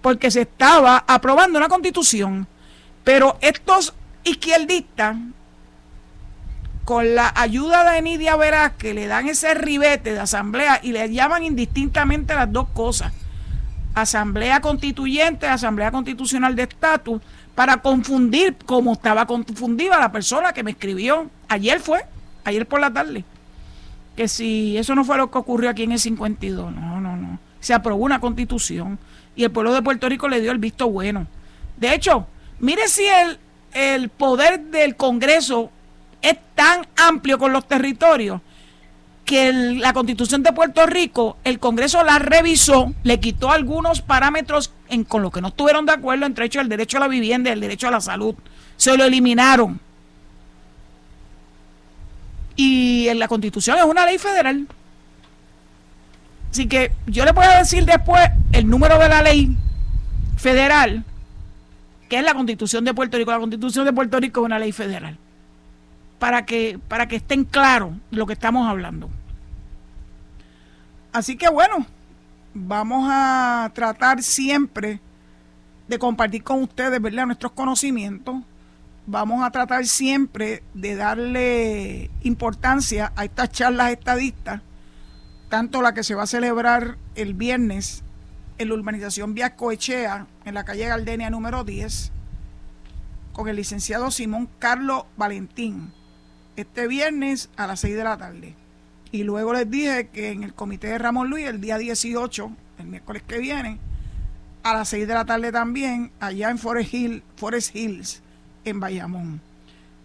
porque 0.00 0.30
se 0.30 0.42
estaba 0.42 1.04
aprobando 1.06 1.58
una 1.58 1.68
constitución, 1.68 2.46
pero 3.02 3.36
estos 3.40 3.94
izquierdistas 4.22 5.16
con 6.84 7.14
la 7.14 7.32
ayuda 7.36 7.90
de 7.90 8.00
Nidia 8.00 8.36
Velázquez 8.36 8.94
le 8.94 9.06
dan 9.08 9.28
ese 9.28 9.52
ribete 9.52 10.14
de 10.14 10.20
asamblea 10.20 10.80
y 10.82 10.92
le 10.92 11.12
llaman 11.12 11.44
indistintamente 11.44 12.34
las 12.34 12.50
dos 12.50 12.68
cosas. 12.72 13.12
Asamblea 13.94 14.60
constituyente, 14.60 15.46
asamblea 15.46 15.90
constitucional 15.90 16.56
de 16.56 16.62
estatus, 16.62 17.20
para 17.54 17.78
confundir 17.78 18.56
como 18.64 18.92
estaba 18.92 19.26
confundida 19.26 19.98
la 19.98 20.12
persona 20.12 20.52
que 20.52 20.62
me 20.62 20.70
escribió. 20.70 21.28
Ayer 21.48 21.80
fue, 21.80 22.06
ayer 22.48 22.66
por 22.66 22.80
la 22.80 22.92
tarde. 22.92 23.24
Que 24.16 24.28
si 24.28 24.76
eso 24.76 24.94
no 24.94 25.04
fue 25.04 25.16
lo 25.16 25.30
que 25.30 25.38
ocurrió 25.38 25.70
aquí 25.70 25.84
en 25.84 25.92
el 25.92 25.98
52, 25.98 26.74
no, 26.74 27.00
no, 27.00 27.16
no. 27.16 27.38
Se 27.60 27.74
aprobó 27.74 28.04
una 28.04 28.20
constitución 28.20 28.98
y 29.36 29.44
el 29.44 29.50
pueblo 29.50 29.72
de 29.72 29.82
Puerto 29.82 30.08
Rico 30.08 30.28
le 30.28 30.40
dio 30.40 30.50
el 30.50 30.58
visto 30.58 30.88
bueno. 30.88 31.26
De 31.76 31.94
hecho, 31.94 32.26
mire 32.58 32.88
si 32.88 33.04
el, 33.04 33.38
el 33.72 34.08
poder 34.08 34.60
del 34.66 34.96
Congreso 34.96 35.70
es 36.22 36.36
tan 36.54 36.86
amplio 36.96 37.38
con 37.38 37.52
los 37.52 37.66
territorios 37.66 38.40
que 39.28 39.52
la 39.52 39.92
constitución 39.92 40.42
de 40.42 40.54
Puerto 40.54 40.86
Rico, 40.86 41.36
el 41.44 41.58
Congreso 41.58 42.02
la 42.02 42.18
revisó, 42.18 42.94
le 43.02 43.20
quitó 43.20 43.50
algunos 43.50 44.00
parámetros 44.00 44.72
con 45.06 45.20
los 45.20 45.30
que 45.30 45.42
no 45.42 45.48
estuvieron 45.48 45.84
de 45.84 45.92
acuerdo, 45.92 46.24
entre 46.24 46.46
ellos 46.46 46.62
el 46.62 46.70
derecho 46.70 46.96
a 46.96 47.00
la 47.00 47.08
vivienda 47.08 47.50
y 47.50 47.52
el 47.52 47.60
derecho 47.60 47.88
a 47.88 47.90
la 47.90 48.00
salud. 48.00 48.34
Se 48.78 48.96
lo 48.96 49.04
eliminaron. 49.04 49.80
Y 52.58 53.06
en 53.06 53.20
la 53.20 53.28
constitución 53.28 53.78
es 53.78 53.84
una 53.84 54.04
ley 54.04 54.18
federal. 54.18 54.66
Así 56.50 56.66
que 56.66 56.90
yo 57.06 57.24
le 57.24 57.30
a 57.30 57.58
decir 57.58 57.84
después 57.84 58.20
el 58.50 58.68
número 58.68 58.98
de 58.98 59.08
la 59.08 59.22
ley 59.22 59.56
federal, 60.36 61.04
que 62.08 62.18
es 62.18 62.24
la 62.24 62.34
constitución 62.34 62.84
de 62.84 62.92
Puerto 62.94 63.16
Rico. 63.16 63.30
La 63.30 63.38
constitución 63.38 63.84
de 63.84 63.92
Puerto 63.92 64.18
Rico 64.18 64.40
es 64.40 64.46
una 64.46 64.58
ley 64.58 64.72
federal 64.72 65.16
para 66.18 66.46
que, 66.46 66.80
para 66.88 67.06
que 67.06 67.14
estén 67.14 67.44
claros 67.44 67.92
lo 68.10 68.26
que 68.26 68.32
estamos 68.32 68.68
hablando. 68.68 69.08
Así 71.12 71.36
que 71.36 71.48
bueno, 71.48 71.86
vamos 72.54 73.08
a 73.08 73.70
tratar 73.72 74.20
siempre 74.20 74.98
de 75.86 75.96
compartir 75.96 76.42
con 76.42 76.60
ustedes 76.64 77.00
¿verdad? 77.00 77.26
nuestros 77.26 77.52
conocimientos. 77.52 78.42
Vamos 79.10 79.42
a 79.42 79.50
tratar 79.50 79.86
siempre 79.86 80.62
de 80.74 80.94
darle 80.94 82.10
importancia 82.24 83.10
a 83.16 83.24
estas 83.24 83.50
charlas 83.50 83.90
estadistas, 83.90 84.60
tanto 85.48 85.80
la 85.80 85.94
que 85.94 86.04
se 86.04 86.14
va 86.14 86.24
a 86.24 86.26
celebrar 86.26 86.98
el 87.14 87.32
viernes 87.32 88.04
en 88.58 88.68
la 88.68 88.74
urbanización 88.74 89.34
Echea, 89.72 90.26
en 90.44 90.52
la 90.52 90.66
calle 90.66 90.84
Gardenia 90.84 91.30
número 91.30 91.64
10, 91.64 92.12
con 93.32 93.48
el 93.48 93.56
licenciado 93.56 94.10
Simón 94.10 94.46
Carlos 94.58 95.04
Valentín 95.16 95.90
este 96.56 96.86
viernes 96.86 97.48
a 97.56 97.66
las 97.66 97.80
6 97.80 97.96
de 97.96 98.04
la 98.04 98.18
tarde. 98.18 98.56
Y 99.10 99.22
luego 99.22 99.54
les 99.54 99.70
dije 99.70 100.08
que 100.08 100.32
en 100.32 100.42
el 100.42 100.52
comité 100.52 100.88
de 100.88 100.98
Ramón 100.98 101.30
Luis, 101.30 101.46
el 101.46 101.62
día 101.62 101.78
18, 101.78 102.52
el 102.78 102.86
miércoles 102.86 103.22
que 103.26 103.38
viene, 103.38 103.78
a 104.64 104.74
las 104.74 104.90
6 104.90 105.08
de 105.08 105.14
la 105.14 105.24
tarde 105.24 105.50
también, 105.50 106.12
allá 106.20 106.50
en 106.50 106.58
Forest, 106.58 106.92
Hill, 106.92 107.22
Forest 107.36 107.74
Hills, 107.74 108.22
en 108.64 108.80
Bayamón. 108.80 109.40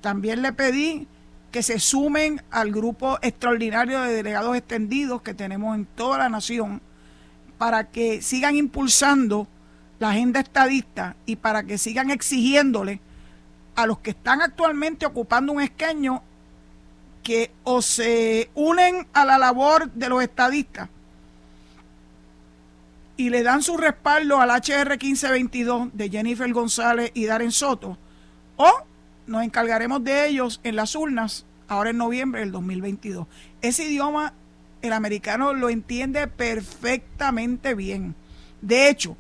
También 0.02 0.42
le 0.42 0.54
pedí 0.54 1.08
que 1.52 1.64
se 1.64 1.80
sumen 1.80 2.42
al 2.50 2.72
grupo 2.72 3.20
extraordinario 3.22 4.02
de 4.02 4.14
delegados 4.14 4.56
extendidos 4.58 5.22
que 5.22 5.34
tenemos 5.34 5.76
en 5.76 5.86
toda 5.86 6.18
la 6.18 6.30
nación 6.30 6.82
para 7.58 7.90
que 7.92 8.22
sigan 8.22 8.56
impulsando 8.56 9.48
la 10.00 10.10
agenda 10.10 10.40
estadista 10.40 11.16
y 11.26 11.36
para 11.36 11.64
que 11.64 11.78
sigan 11.78 12.10
exigiéndole 12.10 13.00
a 13.76 13.86
los 13.86 14.00
que 14.00 14.12
están 14.12 14.42
actualmente 14.42 15.06
ocupando 15.06 15.54
un 15.54 15.62
escaño 15.62 16.24
que 17.22 17.52
o 17.64 17.82
se 17.82 18.50
unen 18.54 19.08
a 19.14 19.26
la 19.26 19.38
labor 19.38 19.90
de 19.92 20.10
los 20.10 20.22
estadistas 20.22 20.90
y 23.16 23.30
le 23.30 23.44
dan 23.44 23.62
su 23.62 23.78
respaldo 23.78 24.40
al 24.40 24.50
HR 24.50 24.98
1522 24.98 25.90
de 25.94 26.10
Jennifer 26.10 26.52
González 26.52 27.12
y 27.14 27.26
Darren 27.26 27.52
Soto, 27.52 27.98
o 28.56 28.72
nos 29.28 29.44
encargaremos 29.44 30.04
de 30.04 30.28
ellos 30.28 30.60
en 30.64 30.76
las 30.76 30.96
urnas 30.96 31.46
ahora 31.68 31.92
en 31.92 31.98
noviembre 31.98 32.42
del 32.42 32.52
2022. 32.52 33.28
Ese 33.62 33.86
idioma 33.86 34.34
el 34.82 34.94
americano 34.94 35.54
lo 35.54 35.70
entiende 35.70 36.28
perfectamente 36.28 37.74
bien. 37.74 38.16
De 38.62 38.90
hecho, 38.90 39.16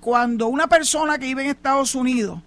cuando 0.00 0.48
una 0.48 0.66
persona 0.66 1.18
que 1.18 1.26
vive 1.26 1.44
en 1.44 1.50
Estados 1.50 1.94
Unidos 1.94 2.40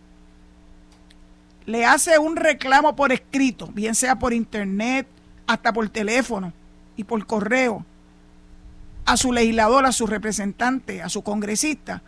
le 1.65 1.85
hace 1.85 2.19
un 2.19 2.35
reclamo 2.35 2.95
por 2.95 3.11
escrito, 3.11 3.67
bien 3.67 3.95
sea 3.95 4.19
por 4.19 4.33
internet, 4.33 5.07
hasta 5.47 5.73
por 5.73 5.87
teléfono 5.89 6.53
y 6.97 7.03
por 7.03 7.25
correo, 7.25 7.85
a 9.05 9.15
su 9.15 9.31
legislador, 9.31 9.85
a 9.85 9.93
su 9.93 10.05
representante, 10.05 11.01
a 11.01 11.09
su 11.09 11.23
congresista, 11.23 12.01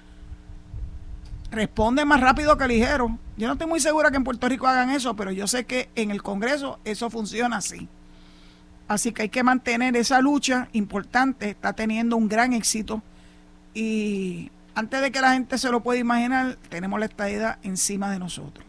responde 1.52 2.06
más 2.06 2.22
rápido 2.22 2.58
que 2.58 2.68
ligero. 2.68 3.18
Yo 3.38 3.48
no 3.48 3.54
estoy 3.54 3.68
muy 3.68 3.80
segura 3.80 4.12
que 4.12 4.18
en 4.18 4.24
Puerto 4.24 4.48
Rico 4.48 4.68
hagan 4.68 4.90
eso, 4.90 5.16
pero 5.16 5.32
yo 5.32 5.48
sé 5.48 5.66
que 5.66 5.90
en 5.96 6.12
el 6.12 6.22
Congreso 6.22 6.80
eso 6.86 7.10
funciona 7.10 7.58
así. 7.58 7.88
Así 8.88 9.12
que 9.12 9.24
hay 9.24 9.30
que 9.30 9.44
mantener 9.44 9.96
esa 9.96 10.20
lucha 10.20 10.68
importante, 10.74 11.50
está 11.50 11.74
teniendo 11.74 12.18
un 12.18 12.28
gran 12.28 12.54
éxito 12.54 13.04
y 13.74 14.52
antes 14.74 15.02
de 15.02 15.12
que 15.12 15.22
la 15.22 15.34
gente 15.34 15.58
se 15.58 15.70
lo 15.70 15.82
pueda 15.82 16.00
imaginar, 16.00 16.58
tenemos 16.70 17.00
la 17.00 17.06
estadía 17.06 17.60
encima 17.62 18.12
de 18.12 18.20
nosotros 18.20 18.66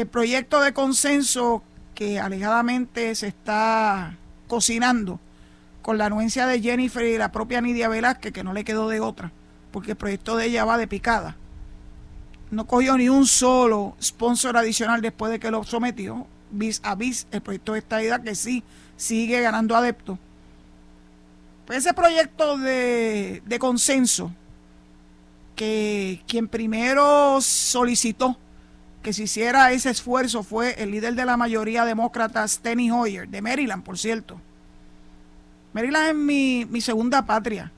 el 0.00 0.06
proyecto 0.06 0.60
de 0.60 0.72
consenso 0.72 1.62
que 1.94 2.18
alejadamente 2.18 3.14
se 3.14 3.28
está 3.28 4.16
cocinando 4.48 5.20
con 5.82 5.98
la 5.98 6.06
anuencia 6.06 6.46
de 6.46 6.60
Jennifer 6.60 7.04
y 7.04 7.18
la 7.18 7.32
propia 7.32 7.60
Nidia 7.60 7.88
Velázquez, 7.88 8.32
que 8.32 8.44
no 8.44 8.52
le 8.52 8.64
quedó 8.64 8.88
de 8.88 9.00
otra, 9.00 9.32
porque 9.70 9.92
el 9.92 9.96
proyecto 9.96 10.36
de 10.36 10.46
ella 10.46 10.64
va 10.64 10.78
de 10.78 10.86
picada. 10.86 11.36
No 12.50 12.66
cogió 12.66 12.96
ni 12.96 13.08
un 13.08 13.26
solo 13.26 13.94
sponsor 14.02 14.56
adicional 14.56 15.00
después 15.00 15.30
de 15.30 15.38
que 15.38 15.50
lo 15.50 15.62
sometió, 15.64 16.26
vis 16.50 16.80
a 16.82 16.94
vis 16.94 17.26
el 17.30 17.40
proyecto 17.40 17.72
de 17.74 17.78
esta 17.78 18.22
que 18.22 18.34
sí 18.34 18.64
sigue 18.96 19.40
ganando 19.40 19.76
adeptos. 19.76 20.18
Pues 21.66 21.78
ese 21.78 21.94
proyecto 21.94 22.58
de, 22.58 23.42
de 23.46 23.58
consenso, 23.58 24.32
que 25.54 26.22
quien 26.26 26.48
primero 26.48 27.40
solicitó 27.40 28.36
que 29.02 29.12
se 29.12 29.24
hiciera 29.24 29.72
ese 29.72 29.90
esfuerzo 29.90 30.42
fue 30.42 30.82
el 30.82 30.90
líder 30.90 31.14
de 31.14 31.24
la 31.24 31.36
mayoría 31.36 31.84
demócrata, 31.84 32.46
Steny 32.46 32.90
Hoyer, 32.90 33.28
de 33.28 33.40
Maryland, 33.40 33.82
por 33.82 33.98
cierto. 33.98 34.40
Maryland 35.72 36.08
es 36.08 36.14
mi, 36.68 36.80
segunda 36.80 37.24
patria. 37.24 37.72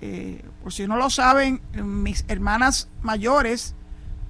Eh, 0.00 0.44
por 0.62 0.72
si 0.72 0.86
no 0.86 0.96
lo 0.96 1.10
saben, 1.10 1.60
mis 1.74 2.24
hermanas 2.28 2.88
mayores 3.02 3.74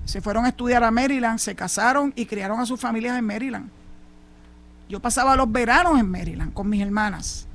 se 0.04 0.22
fueron 0.22 0.46
a 0.46 0.48
estudiar 0.48 0.82
a 0.84 0.90
Maryland, 0.90 1.38
se 1.38 1.54
casaron 1.54 2.12
y 2.16 2.24
criaron 2.26 2.60
a 2.60 2.66
sus 2.66 2.80
familias 2.80 3.18
en 3.18 3.26
Maryland. 3.26 3.68
Yo 4.88 5.00
pasaba 5.00 5.36
los 5.36 5.52
veranos 5.52 6.00
en 6.00 6.10
Maryland 6.10 6.54
con 6.54 6.68
mis 6.68 6.80
hermanas. 6.80 7.46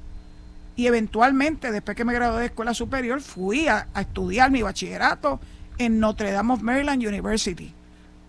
Y 0.76 0.88
eventualmente, 0.88 1.72
después 1.72 1.98
que 1.98 2.06
me 2.06 2.14
gradué 2.14 2.42
de 2.42 2.46
escuela 2.48 2.74
superior, 2.74 3.22
fui 3.22 3.68
a, 3.68 3.88
estudiar 3.96 4.52
mi 4.52 4.62
bachillerato 4.62 5.40
en 5.78 6.00
Notre 6.00 6.32
Dame 6.32 6.54
of 6.54 6.62
Maryland 6.62 7.06
University. 7.06 7.74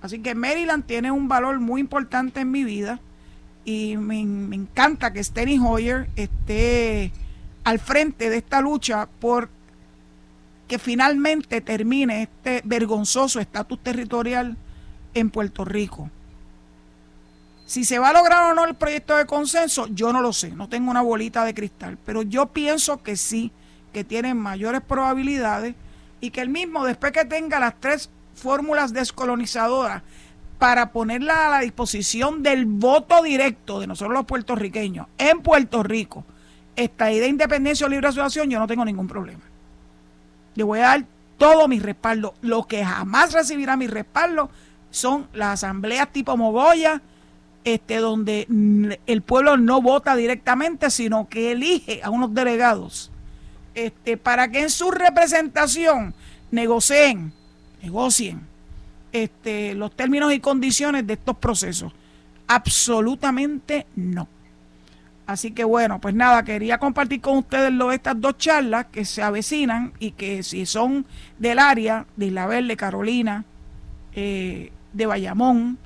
Así 0.01 0.21
que 0.21 0.35
Maryland 0.35 0.85
tiene 0.85 1.11
un 1.11 1.29
valor 1.29 1.61
muy 1.61 1.81
importante 1.81 2.41
en 2.41 2.51
mi 2.51 2.65
vida 2.65 3.01
y 3.65 3.97
me, 3.97 4.21
encanta 4.21 5.13
que 5.13 5.25
Steny 5.25 5.59
Hoyer 5.59 6.09
esté 6.17 7.13
al 7.65 7.79
frente 7.79 8.29
de 8.29 8.39
esta 8.39 8.61
lucha 8.61 9.09
por 9.21 9.49
que 10.69 10.79
finalmente 10.79 11.61
termine 11.61 12.23
este 12.23 12.63
vergonzoso 12.65 13.41
estatus 13.41 13.79
territorial 13.83 14.57
en 15.15 15.31
Puerto 15.31 15.65
Rico. 15.65 16.11
Si 17.67 17.85
se 17.85 17.99
va 17.99 18.11
a 18.11 18.13
lograr 18.13 18.51
o 18.51 18.55
no 18.55 18.65
el 18.65 18.75
proyecto 18.75 19.17
de 19.17 19.27
consenso, 19.27 19.87
yo 19.89 20.13
no 20.13 20.21
lo 20.21 20.33
sé, 20.33 20.51
no 20.51 20.69
tengo 20.69 20.91
una 20.91 21.03
bolita 21.03 21.45
de 21.45 21.55
cristal, 21.55 21.99
pero 22.05 22.23
yo 22.23 22.47
pienso 22.47 23.03
que 23.03 23.17
sí, 23.17 23.53
que 23.93 24.05
tiene 24.05 24.35
mayores 24.35 24.83
probabilidades 24.83 25.75
y 26.21 26.31
que 26.31 26.41
el 26.41 26.51
mismo, 26.51 26.85
después 26.85 27.13
que 27.13 27.25
tenga 27.25 27.61
las 27.61 27.81
tres 27.81 28.11
fórmulas 28.35 28.93
descolonizadoras 28.93 30.03
para 30.59 30.93
ponerla 30.93 31.47
a 31.47 31.51
la 31.51 31.61
disposición 31.61 32.43
del 32.43 32.67
voto 32.67 33.23
directo 33.23 33.81
de 33.81 33.87
nosotros 33.87 34.15
los 34.15 34.27
puertorriqueños 34.27 35.07
en 35.19 35.41
Puerto 35.41 35.83
Rico, 35.83 36.25
esta 36.77 37.11
idea 37.11 37.23
de 37.23 37.29
independencia 37.29 37.87
o 37.87 37.91
libre 37.91 38.09
asociación, 38.09 38.51
yo 38.51 38.59
no 38.59 38.67
tengo 38.67 38.85
ningún 38.85 39.07
problema. 39.07 39.54
Le 40.55 40.65
voy 40.65 40.81
a 40.81 40.83
dar 40.83 41.05
todo 41.39 41.69
mi 41.69 41.81
respaldo. 41.81 42.35
Lo 42.41 42.65
que 42.65 42.85
jamás 42.85 43.33
recibirá 43.33 43.77
mi 43.77 43.87
respaldo 43.87 44.51
son 44.91 45.29
las 45.33 45.65
asambleas 45.65 46.13
tipo 46.13 46.37
Mogoya, 46.37 47.03
este, 47.65 47.97
donde 47.97 48.47
el 49.07 49.23
pueblo 49.23 49.57
no 49.57 49.81
vota 49.81 50.15
directamente, 50.17 50.91
sino 50.91 51.29
que 51.29 51.53
elige 51.53 52.01
a 52.03 52.11
unos 52.11 52.35
delegados 52.35 53.11
este, 53.75 54.17
para 54.17 54.49
que 54.49 54.63
en 54.63 54.71
su 54.71 54.91
representación 54.91 56.15
negocien, 56.51 57.33
negocien 57.83 58.43
este, 59.13 59.75
los 59.75 59.95
términos 59.95 60.33
y 60.33 60.41
condiciones 60.41 61.07
de 61.07 61.15
estos 61.15 61.37
procesos. 61.39 61.93
Absolutamente 62.47 63.87
no. 63.97 64.29
Así 65.27 65.53
que 65.53 65.65
bueno, 65.65 66.01
pues 66.01 66.15
nada, 66.15 66.45
quería 66.45 66.79
compartir 66.79 67.21
con 67.21 67.39
ustedes 67.39 67.73
lo, 67.73 67.93
estas 67.93 68.21
dos 68.21 68.37
charlas 68.37 68.87
que 68.93 69.07
se 69.07 69.23
avecinan 69.23 69.93
y 69.99 70.11
que 70.11 70.43
si 70.43 70.67
son 70.67 71.07
del 71.39 71.59
área 71.59 72.07
de 72.17 72.27
Isla 72.27 72.47
Verde, 72.47 72.77
Carolina, 72.77 73.45
eh, 74.13 74.71
de 74.93 75.07
Bayamón, 75.07 75.79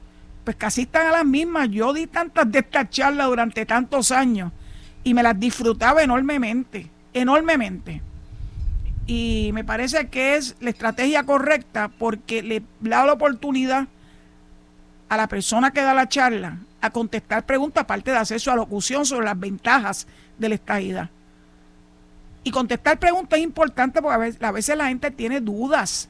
pues 0.45 0.57
casi 0.57 0.83
están 0.83 1.07
a 1.07 1.13
las 1.13 1.25
mismas. 1.25 1.69
Yo 1.71 1.93
di 1.93 2.07
tantas 2.07 2.51
de 2.51 2.61
estas 2.61 2.91
charlas 2.91 3.29
durante 3.29 3.65
tantos 3.65 4.11
años 4.11 4.51
y 5.05 5.15
me 5.15 5.23
las 5.23 5.39
disfrutaba 5.39 6.03
enormemente, 6.03 6.91
enormemente. 7.15 8.03
Y 9.07 9.51
me 9.55 9.65
parece 9.65 10.09
que 10.09 10.37
es 10.37 10.57
la 10.61 10.71
estrategia 10.71 11.23
correcta 11.23 11.89
porque 11.89 12.43
le 12.43 12.63
da 12.81 13.07
la 13.07 13.13
oportunidad 13.15 13.89
a 15.09 15.17
la 15.17 15.29
persona 15.29 15.71
que 15.71 15.83
da 15.83 15.95
la 15.95 16.09
charla 16.09 16.59
a 16.81 16.91
contestar 16.91 17.45
preguntas, 17.45 17.83
aparte 17.83 18.11
de 18.11 18.17
hacer 18.19 18.41
su 18.41 18.51
alocución 18.51 19.05
sobre 19.05 19.27
las 19.27 19.39
ventajas 19.39 20.07
de 20.39 20.49
la 20.49 20.55
estadidad. 20.55 21.11
Y 22.45 22.51
contestar 22.51 22.99
preguntas 22.99 23.39
es 23.39 23.45
importante 23.45 24.01
porque 24.01 24.37
a 24.41 24.53
veces 24.53 24.77
la 24.77 24.89
gente 24.89 25.11
tiene 25.11 25.41
dudas 25.41 26.09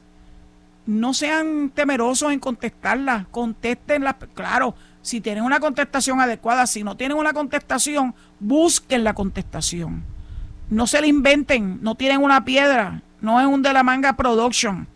no 0.89 1.13
sean 1.13 1.69
temerosos 1.69 2.31
en 2.31 2.39
contestarlas, 2.39 3.27
contestenlas, 3.27 4.15
claro, 4.33 4.73
si 5.03 5.21
tienen 5.21 5.43
una 5.43 5.59
contestación 5.59 6.19
adecuada, 6.19 6.65
si 6.65 6.83
no 6.83 6.97
tienen 6.97 7.15
una 7.15 7.31
contestación, 7.31 8.15
busquen 8.39 9.03
la 9.03 9.13
contestación. 9.13 10.03
No 10.71 10.87
se 10.87 10.99
la 10.99 11.05
inventen, 11.05 11.77
no 11.83 11.93
tienen 11.93 12.23
una 12.23 12.43
piedra, 12.43 13.03
no 13.21 13.39
es 13.39 13.45
un 13.45 13.61
de 13.61 13.71
la 13.71 13.83
manga 13.83 14.13
production. 14.13 14.87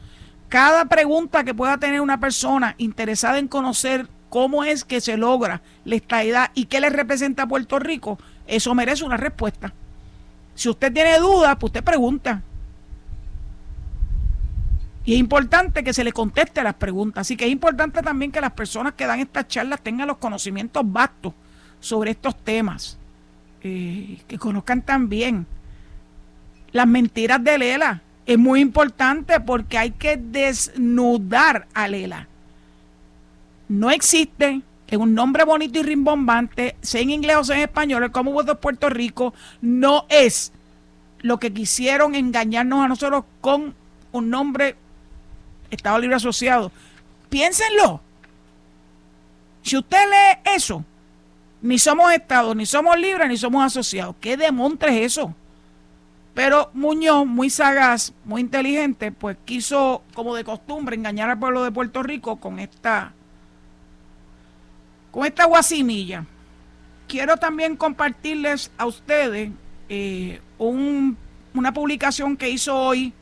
Cada 0.54 0.86
pregunta 0.86 1.44
que 1.44 1.56
pueda 1.56 1.80
tener 1.80 2.00
una 2.00 2.20
persona 2.20 2.76
interesada 2.78 3.40
en 3.40 3.48
conocer 3.48 4.08
cómo 4.30 4.64
es 4.64 4.86
que 4.86 5.02
se 5.02 5.18
logra 5.18 5.64
la 5.84 5.96
estabilidad 5.96 6.52
y 6.54 6.66
qué 6.66 6.80
le 6.80 6.92
representa 6.92 7.42
a 7.42 7.48
Puerto 7.48 7.80
Rico, 7.80 8.20
eso 8.46 8.76
merece 8.76 9.04
una 9.04 9.18
respuesta. 9.18 9.74
Si 10.54 10.70
usted 10.70 10.94
tiene 10.94 11.18
dudas, 11.18 11.56
pues 11.60 11.70
usted 11.72 11.84
pregunta. 11.84 12.44
Y 15.04 15.16
es 15.16 15.20
importante 15.20 15.84
que 15.84 15.92
se 15.92 16.04
le 16.04 16.12
conteste 16.12 16.62
las 16.62 16.76
preguntas. 16.76 17.22
Así 17.22 17.36
que 17.36 17.46
es 17.46 17.52
importante 17.52 18.04
también 18.04 18.32
que 18.32 18.40
las 18.40 18.52
personas 18.52 18.94
que 18.94 19.08
dan 19.08 19.22
estas 19.22 19.48
charlas 19.48 19.82
tengan 19.82 20.08
los 20.08 20.18
conocimientos 20.18 20.84
vastos 20.86 21.34
sobre 21.80 22.12
estos 22.12 22.38
temas. 22.38 23.00
Eh, 23.64 24.22
que 24.28 24.38
conozcan 24.38 24.84
también 24.84 25.48
las 26.74 26.86
mentiras 26.86 27.44
de 27.44 27.58
Lela. 27.58 28.04
Es 28.26 28.38
muy 28.38 28.62
importante 28.62 29.40
porque 29.40 29.78
hay 29.78 29.92
que 29.92 30.18
desnudar 30.18 31.68
a 31.74 31.88
Lela. 31.88 32.28
No 33.68 33.92
existe, 33.92 34.62
es 34.88 34.98
un 34.98 35.14
nombre 35.14 35.44
bonito 35.44 35.80
y 35.80 35.84
rimbombante, 35.84 36.76
sea 36.82 37.02
en 37.02 37.10
inglés 37.10 37.38
o 37.38 37.44
sea 37.44 37.56
en 37.58 37.64
español, 37.64 38.04
el 38.04 38.12
Commonwealth 38.12 38.48
de 38.48 38.56
Puerto 38.56 38.90
Rico 38.90 39.34
no 39.62 40.06
es 40.10 40.54
lo 41.22 41.40
que 41.40 41.54
quisieron 41.54 42.16
engañarnos 42.16 42.86
a 42.86 42.88
nosotros 42.88 43.24
con 43.42 43.74
un 44.12 44.30
nombre 44.30 44.76
Estado 45.72 46.00
Libre 46.00 46.18
Asociado. 46.18 46.72
Piénsenlo. 47.30 48.02
Si 49.64 49.78
usted 49.78 49.98
lee 49.98 50.52
eso, 50.56 50.84
ni 51.62 51.80
somos 51.80 52.14
Estado, 52.14 52.54
ni 52.54 52.66
somos 52.66 52.98
libres, 53.00 53.28
ni 53.30 53.38
somos 53.38 53.66
asociados. 53.66 54.16
¿Qué 54.20 54.38
demontre 54.38 55.00
es 55.00 55.14
eso? 55.14 55.34
Pero 56.34 56.72
Muñoz, 56.74 57.28
muy 57.28 57.50
sagaz, 57.50 58.14
muy 58.26 58.42
inteligente, 58.42 59.12
pues 59.12 59.38
quiso, 59.46 60.04
como 60.16 60.36
de 60.36 60.44
costumbre, 60.44 60.96
engañar 60.96 61.30
al 61.30 61.38
pueblo 61.40 61.64
de 61.64 61.72
Puerto 61.72 62.02
Rico 62.02 62.38
con 62.38 62.60
esta, 62.60 63.14
con 65.12 65.26
esta 65.26 65.46
guasimilla. 65.46 66.26
Quiero 67.08 67.38
también 67.38 67.76
compartirles 67.76 68.72
a 68.78 68.88
ustedes 68.88 69.52
eh, 69.90 70.42
una 70.58 71.74
publicación 71.74 72.36
que 72.36 72.50
hizo 72.50 72.76
hoy 72.76 73.14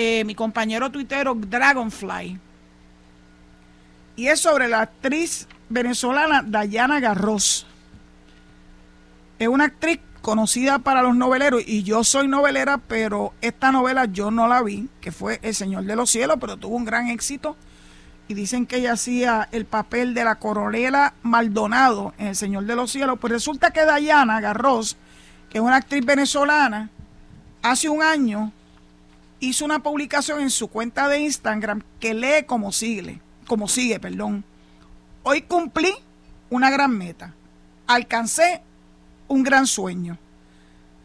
eh, 0.00 0.24
mi 0.24 0.34
compañero 0.34 0.90
tuitero 0.90 1.34
Dragonfly. 1.34 2.38
Y 4.16 4.28
es 4.28 4.40
sobre 4.40 4.68
la 4.68 4.82
actriz 4.82 5.46
venezolana 5.68 6.42
Dayana 6.42 6.98
Garros. 6.98 7.66
Es 9.38 9.48
una 9.48 9.64
actriz 9.64 10.00
conocida 10.22 10.78
para 10.78 11.02
los 11.02 11.16
noveleros 11.16 11.62
y 11.66 11.82
yo 11.82 12.04
soy 12.04 12.28
novelera, 12.28 12.78
pero 12.78 13.32
esta 13.40 13.72
novela 13.72 14.06
yo 14.06 14.30
no 14.30 14.48
la 14.48 14.62
vi, 14.62 14.88
que 15.00 15.12
fue 15.12 15.38
El 15.42 15.54
Señor 15.54 15.84
de 15.84 15.96
los 15.96 16.10
Cielos, 16.10 16.36
pero 16.40 16.56
tuvo 16.56 16.76
un 16.76 16.84
gran 16.84 17.08
éxito. 17.08 17.56
Y 18.28 18.34
dicen 18.34 18.66
que 18.66 18.76
ella 18.76 18.92
hacía 18.92 19.48
el 19.52 19.64
papel 19.64 20.12
de 20.12 20.24
la 20.24 20.34
coronela 20.34 21.14
Maldonado 21.22 22.12
en 22.18 22.28
El 22.28 22.36
Señor 22.36 22.64
de 22.64 22.76
los 22.76 22.90
Cielos. 22.92 23.18
Pues 23.18 23.32
resulta 23.32 23.70
que 23.70 23.86
Dayana 23.86 24.40
Garros, 24.40 24.98
que 25.48 25.58
es 25.58 25.64
una 25.64 25.76
actriz 25.76 26.04
venezolana, 26.04 26.90
hace 27.62 27.88
un 27.88 28.02
año 28.02 28.52
hizo 29.40 29.64
una 29.64 29.78
publicación 29.78 30.40
en 30.40 30.50
su 30.50 30.68
cuenta 30.68 31.08
de 31.08 31.20
Instagram 31.20 31.82
que 32.00 32.12
lee 32.12 32.44
como 32.46 32.70
sigue, 32.70 33.20
como 33.46 33.66
sigue, 33.66 33.98
perdón. 33.98 34.44
Hoy 35.22 35.42
cumplí 35.42 35.94
una 36.50 36.70
gran 36.70 36.96
meta. 36.96 37.34
Alcancé 37.86 38.62
un 39.28 39.42
gran 39.42 39.66
sueño. 39.66 40.18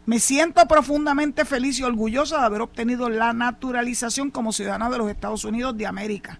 Me 0.06 0.18
siento 0.18 0.66
profundamente 0.66 1.44
feliz 1.44 1.78
y 1.78 1.82
orgullosa 1.82 2.38
de 2.38 2.44
haber 2.44 2.60
obtenido 2.60 3.08
la 3.08 3.32
naturalización 3.32 4.30
como 4.30 4.52
ciudadana 4.52 4.90
de 4.90 4.98
los 4.98 5.10
Estados 5.10 5.44
Unidos 5.44 5.76
de 5.76 5.86
América. 5.86 6.38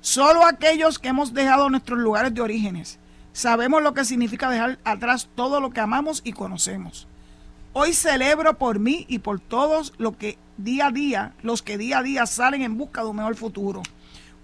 Solo 0.00 0.46
aquellos 0.46 0.98
que 0.98 1.08
hemos 1.08 1.34
dejado 1.34 1.68
nuestros 1.68 1.98
lugares 1.98 2.32
de 2.32 2.40
orígenes 2.40 2.98
sabemos 3.32 3.82
lo 3.82 3.94
que 3.94 4.04
significa 4.04 4.50
dejar 4.50 4.78
atrás 4.84 5.28
todo 5.34 5.60
lo 5.60 5.70
que 5.70 5.80
amamos 5.80 6.22
y 6.24 6.32
conocemos. 6.32 7.06
Hoy 7.72 7.92
celebro 7.92 8.58
por 8.58 8.78
mí 8.78 9.04
y 9.08 9.18
por 9.18 9.38
todos 9.38 9.92
lo 9.98 10.16
que 10.16 10.38
día 10.56 10.86
a 10.86 10.90
día, 10.90 11.34
los 11.42 11.62
que 11.62 11.78
día 11.78 11.98
a 11.98 12.02
día 12.02 12.26
salen 12.26 12.62
en 12.62 12.78
busca 12.78 13.02
de 13.02 13.08
un 13.08 13.16
mejor 13.16 13.36
futuro, 13.36 13.82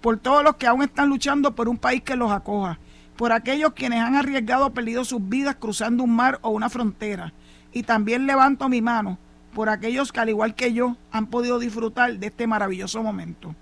por 0.01 0.17
todos 0.17 0.43
los 0.43 0.55
que 0.57 0.67
aún 0.67 0.83
están 0.83 1.09
luchando 1.09 1.55
por 1.55 1.67
un 1.67 1.77
país 1.77 2.03
que 2.03 2.15
los 2.15 2.31
acoja, 2.31 2.79
por 3.17 3.31
aquellos 3.31 3.73
quienes 3.73 4.01
han 4.01 4.15
arriesgado 4.15 4.67
o 4.67 4.73
perdido 4.73 5.05
sus 5.05 5.27
vidas 5.27 5.55
cruzando 5.55 6.03
un 6.03 6.15
mar 6.15 6.39
o 6.41 6.49
una 6.49 6.69
frontera. 6.69 7.33
Y 7.71 7.83
también 7.83 8.27
levanto 8.27 8.69
mi 8.69 8.81
mano 8.81 9.17
por 9.53 9.69
aquellos 9.69 10.11
que 10.11 10.19
al 10.19 10.29
igual 10.29 10.55
que 10.55 10.73
yo 10.73 10.97
han 11.11 11.27
podido 11.27 11.59
disfrutar 11.59 12.13
de 12.17 12.27
este 12.27 12.47
maravilloso 12.47 13.01
momento. 13.01 13.55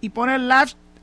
Y 0.00 0.10
pone 0.10 0.34
el, 0.36 0.50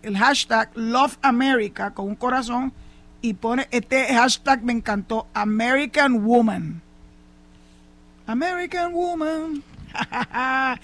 el 0.01 0.17
hashtag 0.17 0.71
Love 0.75 1.17
America 1.21 1.91
con 1.93 2.07
un 2.07 2.15
corazón 2.15 2.73
y 3.21 3.33
pone 3.33 3.67
este 3.71 4.13
hashtag 4.13 4.63
me 4.63 4.73
encantó, 4.73 5.27
American 5.33 6.23
Woman. 6.25 6.81
American 8.27 8.93
Woman. 8.93 9.63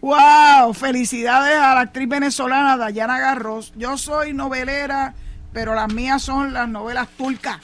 ¡Wow! 0.00 0.74
Felicidades 0.74 1.58
a 1.58 1.74
la 1.74 1.80
actriz 1.80 2.08
venezolana 2.08 2.76
Dayana 2.76 3.18
Garros. 3.18 3.72
Yo 3.76 3.96
soy 3.96 4.32
novelera, 4.32 5.14
pero 5.56 5.74
las 5.74 5.90
mías 5.90 6.20
son 6.20 6.52
las 6.52 6.68
novelas 6.68 7.08
turcas. 7.16 7.56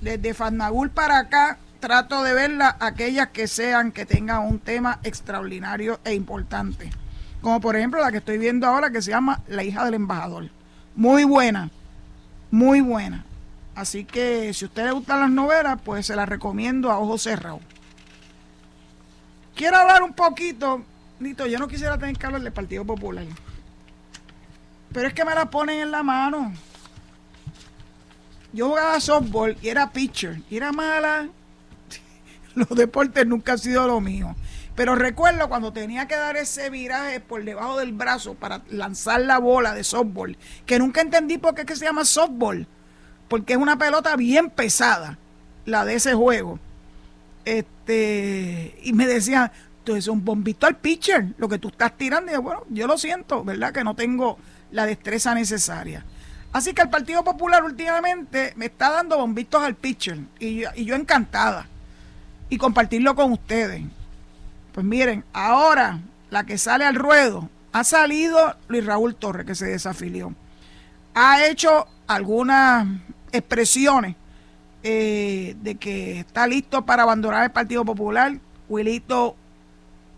desde 0.00 0.34
Fatmagul 0.34 0.90
para 0.90 1.20
acá, 1.20 1.56
trato 1.78 2.24
de 2.24 2.34
verlas 2.34 2.74
aquellas 2.80 3.28
que 3.28 3.46
sean, 3.46 3.92
que 3.92 4.04
tengan 4.04 4.44
un 4.44 4.58
tema 4.58 4.98
extraordinario 5.04 6.00
e 6.02 6.14
importante. 6.14 6.90
Como 7.40 7.60
por 7.60 7.76
ejemplo 7.76 8.00
la 8.00 8.10
que 8.10 8.18
estoy 8.18 8.38
viendo 8.38 8.66
ahora 8.66 8.90
que 8.90 9.00
se 9.00 9.12
llama 9.12 9.44
La 9.46 9.62
hija 9.62 9.84
del 9.84 9.94
embajador. 9.94 10.50
Muy 10.96 11.22
buena, 11.22 11.70
muy 12.50 12.80
buena. 12.80 13.24
Así 13.76 14.04
que 14.04 14.52
si 14.54 14.64
a 14.64 14.68
ustedes 14.68 14.92
gustan 14.92 15.20
las 15.20 15.30
novelas, 15.30 15.78
pues 15.84 16.06
se 16.06 16.16
las 16.16 16.28
recomiendo 16.28 16.90
a 16.90 16.98
ojos 16.98 17.22
cerrados. 17.22 17.62
Quiero 19.54 19.76
hablar 19.76 20.02
un 20.02 20.12
poquito, 20.12 20.82
Nito, 21.20 21.46
yo 21.46 21.60
no 21.60 21.68
quisiera 21.68 21.96
tener 21.98 22.18
que 22.18 22.26
hablar 22.26 22.42
del 22.42 22.52
Partido 22.52 22.84
Popular. 22.84 23.26
Pero 24.92 25.08
es 25.08 25.14
que 25.14 25.24
me 25.24 25.34
la 25.34 25.50
ponen 25.50 25.80
en 25.80 25.90
la 25.90 26.02
mano. 26.02 26.52
Yo 28.52 28.68
jugaba 28.68 29.00
softball 29.00 29.56
y 29.60 29.68
era 29.68 29.90
pitcher. 29.92 30.40
Y 30.50 30.56
era 30.56 30.72
mala. 30.72 31.28
Los 32.54 32.68
deportes 32.70 33.26
nunca 33.26 33.52
han 33.52 33.58
sido 33.58 33.86
lo 33.86 34.00
mío. 34.00 34.34
Pero 34.74 34.94
recuerdo 34.94 35.48
cuando 35.48 35.72
tenía 35.72 36.06
que 36.06 36.14
dar 36.14 36.36
ese 36.36 36.70
viraje 36.70 37.18
por 37.18 37.44
debajo 37.44 37.78
del 37.78 37.92
brazo 37.92 38.34
para 38.34 38.62
lanzar 38.70 39.20
la 39.22 39.38
bola 39.38 39.74
de 39.74 39.82
softball, 39.82 40.36
que 40.66 40.78
nunca 40.78 41.00
entendí 41.00 41.36
por 41.36 41.56
qué 41.56 41.66
que 41.66 41.74
se 41.74 41.84
llama 41.84 42.04
softball, 42.04 42.64
porque 43.26 43.54
es 43.54 43.58
una 43.58 43.76
pelota 43.76 44.14
bien 44.14 44.50
pesada, 44.50 45.18
la 45.64 45.84
de 45.84 45.94
ese 45.94 46.14
juego. 46.14 46.60
Este, 47.44 48.78
y 48.84 48.92
me 48.92 49.08
decían, 49.08 49.50
tú 49.82 49.96
es 49.96 50.06
un 50.06 50.24
bombito 50.24 50.68
al 50.68 50.76
pitcher, 50.76 51.34
lo 51.38 51.48
que 51.48 51.58
tú 51.58 51.68
estás 51.68 51.98
tirando. 51.98 52.30
Y 52.30 52.34
yo, 52.34 52.42
bueno, 52.42 52.62
yo 52.70 52.86
lo 52.86 52.98
siento, 52.98 53.42
¿verdad? 53.42 53.72
Que 53.72 53.82
no 53.82 53.96
tengo 53.96 54.38
la 54.70 54.86
destreza 54.86 55.34
necesaria. 55.34 56.04
Así 56.52 56.72
que 56.72 56.82
el 56.82 56.90
Partido 56.90 57.22
Popular 57.24 57.62
últimamente 57.62 58.52
me 58.56 58.66
está 58.66 58.90
dando 58.90 59.18
bombitos 59.18 59.62
al 59.62 59.74
pitcher 59.74 60.18
y 60.38 60.84
yo 60.84 60.94
encantada. 60.94 61.66
Y 62.50 62.56
compartirlo 62.56 63.14
con 63.14 63.32
ustedes. 63.32 63.82
Pues 64.72 64.86
miren, 64.86 65.24
ahora 65.32 66.00
la 66.30 66.44
que 66.44 66.56
sale 66.56 66.84
al 66.84 66.94
ruedo 66.94 67.50
ha 67.72 67.84
salido 67.84 68.56
Luis 68.68 68.84
Raúl 68.84 69.14
Torres, 69.14 69.46
que 69.46 69.54
se 69.54 69.66
desafilió. 69.66 70.34
Ha 71.14 71.46
hecho 71.46 71.86
algunas 72.06 72.86
expresiones 73.32 74.16
eh, 74.82 75.56
de 75.60 75.74
que 75.74 76.20
está 76.20 76.46
listo 76.46 76.86
para 76.86 77.02
abandonar 77.02 77.44
el 77.44 77.50
Partido 77.50 77.84
Popular. 77.84 78.38
Wilito 78.68 79.36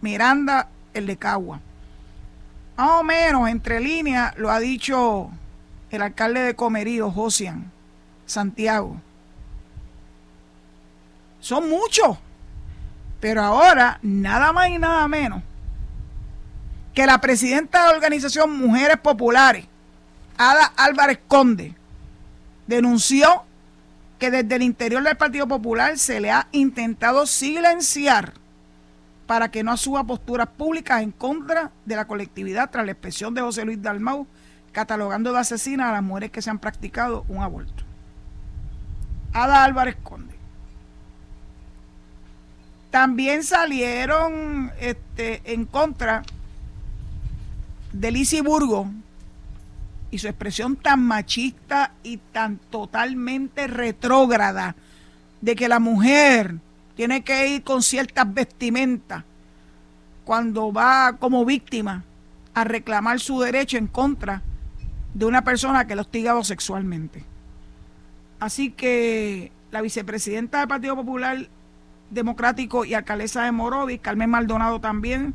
Miranda, 0.01 0.69
el 0.95 1.07
de 1.07 1.17
Cagua. 1.17 1.61
Más 2.77 2.91
o 3.01 3.03
menos, 3.03 3.49
entre 3.49 3.81
líneas, 3.81 4.37
lo 4.37 4.51
ha 4.51 4.59
dicho 4.59 5.31
el 5.91 6.03
alcalde 6.03 6.41
de 6.41 6.57
Comerío, 6.57 7.11
Josian 7.11 7.71
Santiago. 8.27 9.01
Son 11.41 11.69
muchos. 11.69 12.19
Pero 13.21 13.43
ahora, 13.43 13.99
nada 14.03 14.53
más 14.53 14.69
y 14.71 14.79
nada 14.79 15.07
menos 15.09 15.43
que 16.95 17.07
la 17.07 17.21
presidenta 17.21 17.81
de 17.81 17.89
la 17.91 17.95
organización 17.95 18.59
Mujeres 18.59 18.99
Populares, 18.99 19.67
Ada 20.37 20.73
Álvarez 20.77 21.21
Conde, 21.29 21.75
denunció 22.67 23.45
que 24.19 24.31
desde 24.31 24.57
el 24.57 24.63
interior 24.63 25.03
del 25.03 25.17
Partido 25.17 25.47
Popular 25.47 25.99
se 25.99 26.21
le 26.21 26.31
ha 26.31 26.49
intentado 26.53 27.27
silenciar 27.27 28.35
para 29.31 29.53
que 29.53 29.63
no 29.63 29.71
asuba 29.71 30.03
posturas 30.03 30.49
públicas 30.49 31.05
en 31.05 31.13
contra 31.13 31.71
de 31.85 31.95
la 31.95 32.09
colectividad 32.09 32.69
tras 32.69 32.85
la 32.85 32.91
expresión 32.91 33.33
de 33.33 33.41
José 33.41 33.65
Luis 33.65 33.81
Dalmau 33.81 34.27
catalogando 34.73 35.33
de 35.33 35.39
asesina 35.39 35.89
a 35.89 35.93
las 35.93 36.03
mujeres 36.03 36.33
que 36.33 36.43
se 36.43 36.51
han 36.51 36.59
practicado 36.59 37.25
un 37.29 37.41
aborto. 37.41 37.85
Ada 39.33 39.63
Álvarez 39.63 39.95
Conde. 40.03 40.35
También 42.91 43.45
salieron 43.45 44.73
este, 44.81 45.43
en 45.45 45.65
contra 45.65 46.25
de 47.93 48.11
Lizy 48.11 48.41
Burgo 48.41 48.91
y 50.11 50.19
su 50.19 50.27
expresión 50.27 50.75
tan 50.75 51.05
machista 51.05 51.93
y 52.03 52.17
tan 52.17 52.57
totalmente 52.57 53.69
retrógrada 53.69 54.75
de 55.41 55.55
que 55.55 55.69
la 55.69 55.79
mujer 55.79 56.57
tiene 57.01 57.25
que 57.25 57.49
ir 57.49 57.65
con 57.65 57.83
ciertas 57.83 58.31
vestimentas 58.35 59.25
cuando 60.23 60.71
va 60.71 61.17
como 61.19 61.47
víctima 61.47 62.05
a 62.53 62.65
reclamar 62.65 63.21
su 63.21 63.41
derecho 63.41 63.79
en 63.79 63.87
contra 63.87 64.43
de 65.15 65.25
una 65.25 65.43
persona 65.43 65.87
que 65.87 65.95
lo 65.95 66.03
ha 66.03 66.05
hostigado 66.05 66.45
sexualmente. 66.45 67.25
Así 68.39 68.71
que 68.73 69.51
la 69.71 69.81
vicepresidenta 69.81 70.59
del 70.59 70.69
Partido 70.69 70.95
Popular 70.95 71.49
Democrático 72.11 72.85
y 72.85 72.93
alcaldesa 72.93 73.45
de 73.45 73.53
Morovis, 73.53 74.01
Carmen 74.03 74.29
Maldonado 74.29 74.79
también, 74.79 75.33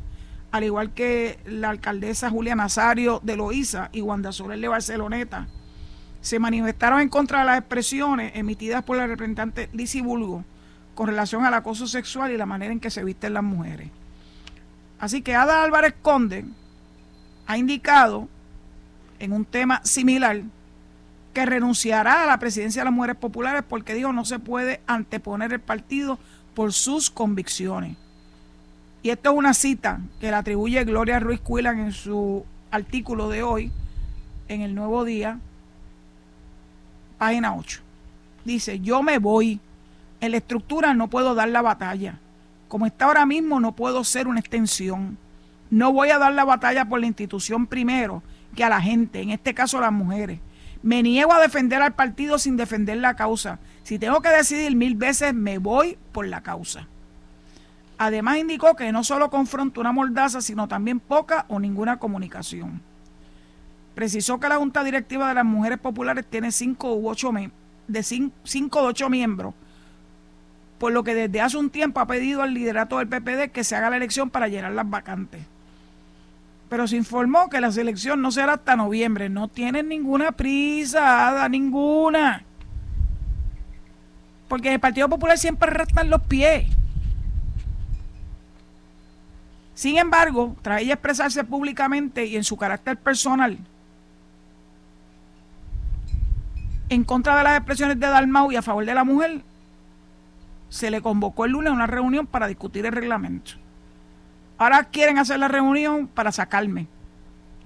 al 0.52 0.62
igual 0.62 0.94
que 0.94 1.40
la 1.46 1.70
alcaldesa 1.70 2.30
Julia 2.30 2.54
Nazario 2.54 3.18
de 3.24 3.36
Loíza 3.36 3.90
y 3.90 4.02
Wanda 4.02 4.30
Soler 4.30 4.60
de 4.60 4.68
Barceloneta, 4.68 5.48
se 6.20 6.38
manifestaron 6.38 7.00
en 7.00 7.08
contra 7.08 7.40
de 7.40 7.46
las 7.46 7.58
expresiones 7.58 8.36
emitidas 8.36 8.84
por 8.84 8.98
la 8.98 9.08
representante 9.08 9.68
Lizy 9.72 10.00
Bulgo 10.00 10.44
con 10.96 11.06
relación 11.06 11.44
al 11.44 11.54
acoso 11.54 11.86
sexual 11.86 12.32
y 12.32 12.36
la 12.36 12.46
manera 12.46 12.72
en 12.72 12.80
que 12.80 12.90
se 12.90 13.04
visten 13.04 13.34
las 13.34 13.44
mujeres. 13.44 13.88
Así 14.98 15.22
que 15.22 15.36
Ada 15.36 15.62
Álvarez 15.62 15.94
Conde 16.02 16.44
ha 17.46 17.58
indicado 17.58 18.28
en 19.18 19.32
un 19.32 19.44
tema 19.44 19.80
similar 19.84 20.42
que 21.34 21.46
renunciará 21.46 22.22
a 22.22 22.26
la 22.26 22.38
presidencia 22.38 22.80
de 22.80 22.86
las 22.86 22.94
mujeres 22.94 23.16
populares 23.16 23.62
porque 23.68 23.92
dijo 23.92 24.10
no 24.12 24.24
se 24.24 24.38
puede 24.38 24.80
anteponer 24.86 25.52
el 25.52 25.60
partido 25.60 26.18
por 26.54 26.72
sus 26.72 27.10
convicciones. 27.10 27.96
Y 29.02 29.10
esto 29.10 29.30
es 29.30 29.36
una 29.36 29.52
cita 29.52 30.00
que 30.18 30.30
le 30.30 30.34
atribuye 30.34 30.82
Gloria 30.84 31.20
Ruiz 31.20 31.40
Cuilan 31.40 31.78
en 31.78 31.92
su 31.92 32.44
artículo 32.70 33.28
de 33.28 33.42
hoy, 33.42 33.70
en 34.48 34.62
el 34.62 34.74
Nuevo 34.74 35.04
Día, 35.04 35.38
página 37.18 37.54
8. 37.54 37.82
Dice, 38.46 38.80
yo 38.80 39.02
me 39.02 39.18
voy. 39.18 39.60
La 40.28 40.38
estructura 40.38 40.94
no 40.94 41.08
puedo 41.08 41.34
dar 41.34 41.48
la 41.48 41.62
batalla. 41.62 42.18
Como 42.68 42.86
está 42.86 43.06
ahora 43.06 43.26
mismo, 43.26 43.60
no 43.60 43.72
puedo 43.72 44.04
ser 44.04 44.28
una 44.28 44.40
extensión. 44.40 45.18
No 45.70 45.92
voy 45.92 46.10
a 46.10 46.18
dar 46.18 46.32
la 46.32 46.44
batalla 46.44 46.88
por 46.88 47.00
la 47.00 47.06
institución 47.06 47.66
primero 47.66 48.22
que 48.54 48.64
a 48.64 48.68
la 48.68 48.80
gente, 48.80 49.20
en 49.20 49.30
este 49.30 49.54
caso 49.54 49.78
a 49.78 49.82
las 49.82 49.92
mujeres. 49.92 50.40
Me 50.82 51.02
niego 51.02 51.32
a 51.32 51.40
defender 51.40 51.82
al 51.82 51.94
partido 51.94 52.38
sin 52.38 52.56
defender 52.56 52.98
la 52.98 53.14
causa. 53.14 53.58
Si 53.82 53.98
tengo 53.98 54.20
que 54.20 54.28
decidir 54.28 54.74
mil 54.76 54.94
veces, 54.94 55.34
me 55.34 55.58
voy 55.58 55.98
por 56.12 56.26
la 56.26 56.42
causa. 56.42 56.86
Además 57.98 58.38
indicó 58.38 58.76
que 58.76 58.92
no 58.92 59.04
solo 59.04 59.30
confronta 59.30 59.80
una 59.80 59.92
mordaza, 59.92 60.40
sino 60.40 60.68
también 60.68 61.00
poca 61.00 61.46
o 61.48 61.58
ninguna 61.58 61.98
comunicación. 61.98 62.82
Precisó 63.94 64.38
que 64.38 64.48
la 64.48 64.56
Junta 64.56 64.84
Directiva 64.84 65.28
de 65.28 65.34
las 65.34 65.44
Mujeres 65.44 65.78
Populares 65.78 66.26
tiene 66.28 66.52
cinco 66.52 66.94
u 66.94 67.08
ocho 67.08 67.32
de 67.88 68.02
cinco, 68.02 68.82
de 68.82 68.88
ocho 68.88 69.08
miembros, 69.08 69.54
por 70.78 70.92
lo 70.92 71.04
que 71.04 71.14
desde 71.14 71.40
hace 71.40 71.56
un 71.56 71.70
tiempo 71.70 72.00
ha 72.00 72.06
pedido 72.06 72.42
al 72.42 72.54
liderato 72.54 72.98
del 72.98 73.08
PPD 73.08 73.50
que 73.50 73.64
se 73.64 73.76
haga 73.76 73.90
la 73.90 73.96
elección 73.96 74.30
para 74.30 74.48
llenar 74.48 74.72
las 74.72 74.88
vacantes. 74.88 75.42
Pero 76.68 76.86
se 76.88 76.96
informó 76.96 77.48
que 77.48 77.60
la 77.60 77.70
selección 77.70 78.20
no 78.20 78.30
será 78.30 78.54
hasta 78.54 78.76
noviembre. 78.76 79.28
No 79.28 79.48
tienen 79.48 79.88
ninguna 79.88 80.32
prisa, 80.32 81.48
ninguna 81.48 82.44
porque 84.48 84.72
el 84.72 84.80
Partido 84.80 85.08
Popular 85.08 85.38
siempre 85.38 85.70
restan 85.70 86.10
los 86.10 86.22
pies. 86.22 86.66
Sin 89.74 89.98
embargo, 89.98 90.56
tras 90.62 90.80
ella 90.80 90.94
expresarse 90.94 91.44
públicamente 91.44 92.24
y 92.24 92.36
en 92.36 92.44
su 92.44 92.56
carácter 92.56 92.96
personal 92.96 93.58
en 96.88 97.02
contra 97.02 97.36
de 97.36 97.42
las 97.42 97.56
expresiones 97.56 97.98
de 97.98 98.06
Dalmau 98.06 98.52
y 98.52 98.56
a 98.56 98.62
favor 98.62 98.86
de 98.86 98.94
la 98.94 99.02
mujer, 99.02 99.42
se 100.68 100.90
le 100.90 101.00
convocó 101.00 101.44
el 101.44 101.52
lunes 101.52 101.70
a 101.70 101.74
una 101.74 101.86
reunión 101.86 102.26
para 102.26 102.46
discutir 102.46 102.86
el 102.86 102.92
reglamento. 102.92 103.52
Ahora 104.58 104.84
quieren 104.84 105.18
hacer 105.18 105.38
la 105.38 105.48
reunión 105.48 106.06
para 106.06 106.32
sacarme. 106.32 106.86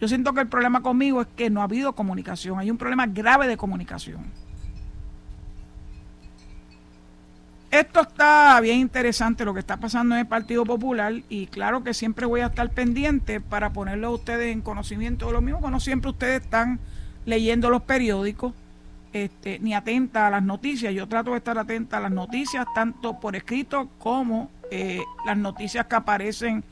Yo 0.00 0.08
siento 0.08 0.32
que 0.32 0.40
el 0.40 0.48
problema 0.48 0.82
conmigo 0.82 1.20
es 1.20 1.28
que 1.36 1.50
no 1.50 1.60
ha 1.60 1.64
habido 1.64 1.94
comunicación, 1.94 2.58
hay 2.58 2.70
un 2.70 2.78
problema 2.78 3.06
grave 3.06 3.46
de 3.46 3.56
comunicación. 3.56 4.24
Esto 7.70 8.00
está 8.00 8.58
bien 8.60 8.80
interesante 8.80 9.44
lo 9.44 9.54
que 9.54 9.60
está 9.60 9.76
pasando 9.76 10.16
en 10.16 10.22
el 10.22 10.26
Partido 10.26 10.64
Popular 10.64 11.12
y 11.28 11.46
claro 11.46 11.84
que 11.84 11.94
siempre 11.94 12.26
voy 12.26 12.40
a 12.40 12.46
estar 12.46 12.68
pendiente 12.70 13.40
para 13.40 13.72
ponerlo 13.72 14.08
a 14.08 14.10
ustedes 14.10 14.52
en 14.52 14.60
conocimiento 14.60 15.26
de 15.26 15.32
lo 15.32 15.40
mismo, 15.40 15.70
no 15.70 15.78
siempre 15.78 16.10
ustedes 16.10 16.42
están 16.42 16.80
leyendo 17.26 17.70
los 17.70 17.82
periódicos 17.82 18.54
este, 19.12 19.58
ni 19.58 19.74
atenta 19.74 20.26
a 20.26 20.30
las 20.30 20.42
noticias. 20.42 20.94
Yo 20.94 21.08
trato 21.08 21.32
de 21.32 21.38
estar 21.38 21.58
atenta 21.58 21.98
a 21.98 22.00
las 22.00 22.12
noticias, 22.12 22.66
tanto 22.74 23.18
por 23.18 23.36
escrito 23.36 23.88
como 23.98 24.50
eh, 24.70 25.02
las 25.26 25.36
noticias 25.36 25.86
que 25.86 25.96
aparecen 25.96 26.64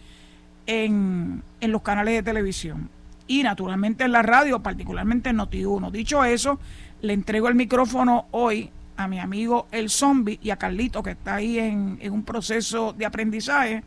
en, 0.66 1.42
en 1.60 1.72
los 1.72 1.82
canales 1.82 2.14
de 2.14 2.22
televisión. 2.22 2.90
Y 3.26 3.42
naturalmente 3.42 4.04
en 4.04 4.12
la 4.12 4.22
radio, 4.22 4.62
particularmente 4.62 5.30
en 5.30 5.38
Noti1. 5.38 5.90
Dicho 5.90 6.24
eso, 6.24 6.58
le 7.02 7.12
entrego 7.12 7.48
el 7.48 7.54
micrófono 7.54 8.26
hoy 8.30 8.70
a 8.96 9.06
mi 9.06 9.20
amigo 9.20 9.68
El 9.70 9.90
Zombie 9.90 10.38
y 10.42 10.50
a 10.50 10.56
Carlito, 10.56 11.02
que 11.02 11.10
está 11.10 11.36
ahí 11.36 11.58
en, 11.58 11.98
en 12.00 12.12
un 12.12 12.24
proceso 12.24 12.92
de 12.92 13.06
aprendizaje. 13.06 13.82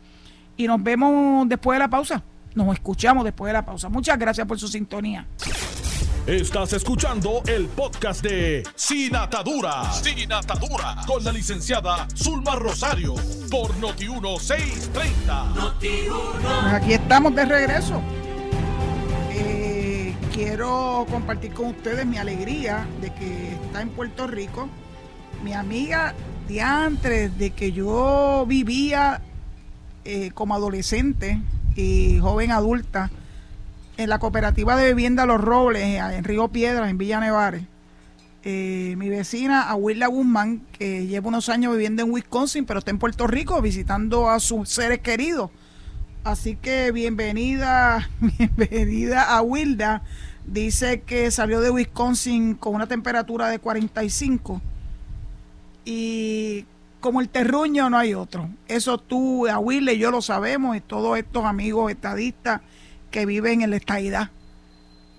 Y 0.56 0.66
nos 0.66 0.82
vemos 0.82 1.48
después 1.48 1.76
de 1.76 1.80
la 1.80 1.88
pausa. 1.88 2.22
Nos 2.54 2.72
escuchamos 2.74 3.24
después 3.24 3.48
de 3.48 3.54
la 3.54 3.64
pausa. 3.64 3.88
Muchas 3.88 4.18
gracias 4.18 4.46
por 4.46 4.58
su 4.58 4.68
sintonía. 4.68 5.26
Estás 6.26 6.72
escuchando 6.72 7.42
el 7.48 7.66
podcast 7.66 8.22
de 8.22 8.62
Sin 8.76 9.16
Atadura. 9.16 9.92
Sin 9.92 10.32
Atadura. 10.32 10.98
Con 11.04 11.24
la 11.24 11.32
licenciada 11.32 12.06
Zulma 12.14 12.54
Rosario. 12.54 13.16
Por 13.50 13.74
Noti1630. 13.80 15.74
Pues 15.80 16.72
aquí 16.72 16.92
estamos 16.92 17.34
de 17.34 17.44
regreso. 17.44 18.00
Eh, 19.32 20.14
quiero 20.32 21.06
compartir 21.10 21.52
con 21.54 21.66
ustedes 21.70 22.06
mi 22.06 22.18
alegría 22.18 22.86
de 23.00 23.12
que 23.12 23.54
está 23.54 23.82
en 23.82 23.88
Puerto 23.88 24.28
Rico. 24.28 24.68
Mi 25.42 25.54
amiga 25.54 26.14
antes 26.60 27.36
de 27.36 27.50
que 27.50 27.72
yo 27.72 28.44
vivía 28.46 29.22
eh, 30.04 30.30
como 30.32 30.54
adolescente 30.54 31.40
y 31.74 32.20
joven 32.20 32.52
adulta 32.52 33.10
en 33.96 34.08
la 34.08 34.18
cooperativa 34.18 34.76
de 34.76 34.88
vivienda 34.88 35.26
Los 35.26 35.40
Robles, 35.40 35.82
eh, 35.82 35.98
en 35.98 36.24
Río 36.24 36.48
Piedras, 36.48 36.90
en 36.90 36.98
Villa 36.98 37.20
Nevares. 37.20 37.62
Eh, 38.44 38.94
mi 38.98 39.08
vecina, 39.08 39.70
Aguila 39.70 40.08
Guzmán, 40.08 40.62
que 40.72 41.06
lleva 41.06 41.28
unos 41.28 41.48
años 41.48 41.72
viviendo 41.72 42.02
en 42.02 42.10
Wisconsin, 42.10 42.64
pero 42.64 42.80
está 42.80 42.90
en 42.90 42.98
Puerto 42.98 43.26
Rico 43.26 43.60
visitando 43.62 44.28
a 44.28 44.40
sus 44.40 44.68
seres 44.68 44.98
queridos. 44.98 45.50
Así 46.24 46.56
que 46.56 46.90
bienvenida, 46.90 48.10
bienvenida 48.20 49.36
a 49.36 49.42
Wilda. 49.42 50.02
Dice 50.44 51.02
que 51.02 51.30
salió 51.30 51.60
de 51.60 51.70
Wisconsin 51.70 52.54
con 52.54 52.74
una 52.74 52.88
temperatura 52.88 53.48
de 53.48 53.60
45. 53.60 54.60
Y 55.84 56.64
como 56.98 57.20
el 57.20 57.28
terruño 57.28 57.90
no 57.90 57.98
hay 57.98 58.14
otro. 58.14 58.48
Eso 58.66 58.98
tú, 58.98 59.46
a 59.46 59.58
Wilda 59.60 59.92
y 59.92 59.98
yo 59.98 60.10
lo 60.10 60.20
sabemos, 60.20 60.76
y 60.76 60.80
todos 60.80 61.16
estos 61.16 61.44
amigos 61.44 61.92
estadistas 61.92 62.60
que 63.12 63.26
viven 63.26 63.62
en 63.62 63.70
la 63.70 63.76
estadidad. 63.76 64.30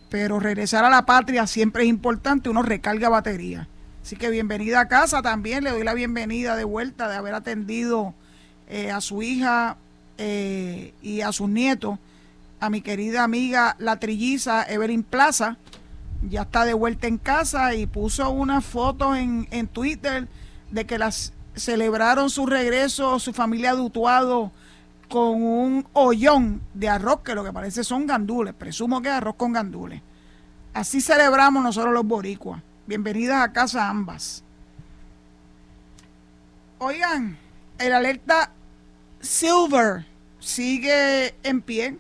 Pero 0.10 0.42
regresar 0.42 0.84
a 0.84 0.90
la 0.90 1.06
patria 1.06 1.48
siempre 1.48 1.84
es 1.84 1.90
importante, 1.90 2.50
uno 2.50 2.62
recarga 2.62 3.08
batería. 3.08 3.70
Así 4.04 4.18
que 4.18 4.30
bienvenida 4.30 4.82
a 4.82 4.88
casa 4.90 5.22
también, 5.22 5.64
le 5.64 5.70
doy 5.72 5.84
la 5.84 5.94
bienvenida 5.94 6.58
de 6.58 6.66
vuelta 6.66 7.08
de 7.08 7.16
haber 7.16 7.34
atendido 7.34 8.14
eh, 8.68 8.92
a 8.92 9.00
su 9.00 9.24
hija 9.24 9.78
eh, 10.18 10.94
y 11.02 11.22
a 11.22 11.32
sus 11.32 11.48
nietos, 11.48 11.98
a 12.60 12.70
mi 12.70 12.82
querida 12.82 13.24
amiga 13.24 13.78
la 13.80 14.00
trilliza 14.00 14.64
Evelyn 14.64 15.04
Plaza, 15.04 15.58
ya 16.30 16.42
está 16.42 16.66
de 16.66 16.74
vuelta 16.74 17.08
en 17.08 17.18
casa 17.18 17.76
y 17.76 17.86
puso 17.86 18.30
una 18.30 18.60
foto 18.60 19.16
en, 19.16 19.48
en 19.52 19.68
Twitter 19.68 20.28
de 20.72 20.86
que 20.86 20.98
las 20.98 21.32
celebraron 21.56 22.30
su 22.30 22.46
regreso, 22.46 23.20
su 23.20 23.34
familia 23.34 23.74
de 23.76 23.82
con 25.14 25.44
un 25.44 25.88
hoyón 25.94 26.64
de 26.74 26.90
arroz 26.90 27.20
que 27.20 27.36
lo 27.36 27.44
que 27.44 27.54
parece 27.54 27.84
son 27.84 28.08
gandules, 28.08 28.56
presumo 28.56 29.00
que 29.00 29.10
es 29.10 29.14
arroz 29.14 29.36
con 29.36 29.54
gandules. 29.54 30.02
Así 30.74 31.02
celebramos 31.02 31.62
nosotros 31.62 31.94
los 31.94 32.04
boricuas. 32.04 32.64
Bienvenidas 32.88 33.44
a 33.44 33.54
casa 33.54 33.88
ambas. 33.90 34.44
Oigan, 36.80 37.38
el 37.78 37.94
alerta 37.94 38.54
Silver 39.20 40.04
sigue 40.40 41.36
en 41.44 41.62
pie. 41.62 42.00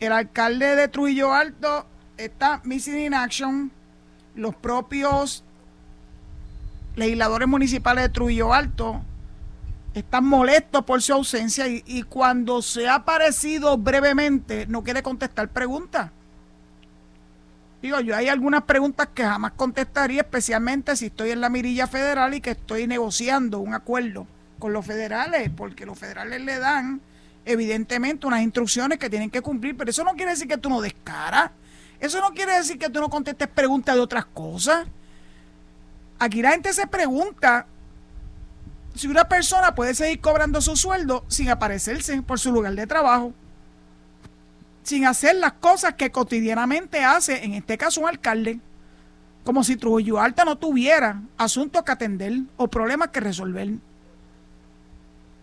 El 0.00 0.12
alcalde 0.12 0.74
de 0.76 0.88
Trujillo 0.88 1.34
Alto 1.34 1.84
está 2.16 2.62
missing 2.64 3.00
in 3.00 3.12
action. 3.12 3.70
Los 4.34 4.54
propios 4.54 5.44
legisladores 6.96 7.48
municipales 7.48 8.04
de 8.04 8.08
Trujillo 8.08 8.54
Alto 8.54 9.02
están 9.94 10.24
molestos 10.24 10.84
por 10.84 11.02
su 11.02 11.12
ausencia 11.12 11.66
y, 11.68 12.02
cuando 12.04 12.62
se 12.62 12.88
ha 12.88 12.96
aparecido 12.96 13.76
brevemente 13.76 14.66
no 14.66 14.82
quiere 14.82 15.02
contestar 15.02 15.48
preguntas. 15.48 16.10
Digo, 17.82 18.00
yo 18.00 18.16
hay 18.16 18.28
algunas 18.28 18.62
preguntas 18.62 19.08
que 19.12 19.24
jamás 19.24 19.52
contestaría, 19.52 20.22
especialmente 20.22 20.96
si 20.96 21.06
estoy 21.06 21.30
en 21.30 21.40
la 21.40 21.48
mirilla 21.48 21.86
federal 21.86 22.32
y 22.32 22.40
que 22.40 22.52
estoy 22.52 22.86
negociando 22.86 23.58
un 23.58 23.74
acuerdo 23.74 24.26
con 24.58 24.72
los 24.72 24.86
federales, 24.86 25.50
porque 25.54 25.84
los 25.84 25.98
federales 25.98 26.40
le 26.40 26.58
dan 26.58 27.00
evidentemente 27.44 28.26
unas 28.26 28.42
instrucciones 28.42 28.98
que 28.98 29.10
tienen 29.10 29.30
que 29.30 29.40
cumplir, 29.40 29.76
pero 29.76 29.90
eso 29.90 30.04
no 30.04 30.14
quiere 30.14 30.30
decir 30.30 30.46
que 30.46 30.58
tú 30.58 30.68
no 30.68 30.80
descaras, 30.80 31.50
eso 31.98 32.20
no 32.20 32.30
quiere 32.30 32.52
decir 32.52 32.78
que 32.78 32.88
tú 32.88 33.00
no 33.00 33.08
contestes 33.08 33.48
preguntas 33.48 33.96
de 33.96 34.00
otras 34.00 34.26
cosas. 34.26 34.86
Aquí 36.20 36.40
la 36.40 36.52
gente 36.52 36.72
se 36.72 36.86
pregunta 36.86 37.66
si 38.94 39.06
una 39.06 39.24
persona 39.24 39.74
puede 39.74 39.94
seguir 39.94 40.20
cobrando 40.20 40.60
su 40.60 40.76
sueldo 40.76 41.24
sin 41.28 41.48
aparecerse 41.48 42.20
por 42.22 42.38
su 42.38 42.52
lugar 42.52 42.74
de 42.74 42.86
trabajo, 42.86 43.32
sin 44.82 45.06
hacer 45.06 45.36
las 45.36 45.54
cosas 45.54 45.94
que 45.94 46.10
cotidianamente 46.10 47.04
hace, 47.04 47.44
en 47.44 47.54
este 47.54 47.78
caso 47.78 48.00
un 48.00 48.08
alcalde, 48.08 48.60
como 49.44 49.64
si 49.64 49.76
Trujillo 49.76 50.20
Alta 50.20 50.44
no 50.44 50.56
tuviera 50.56 51.22
asuntos 51.36 51.82
que 51.82 51.92
atender 51.92 52.32
o 52.56 52.68
problemas 52.68 53.08
que 53.08 53.20
resolver. 53.20 53.70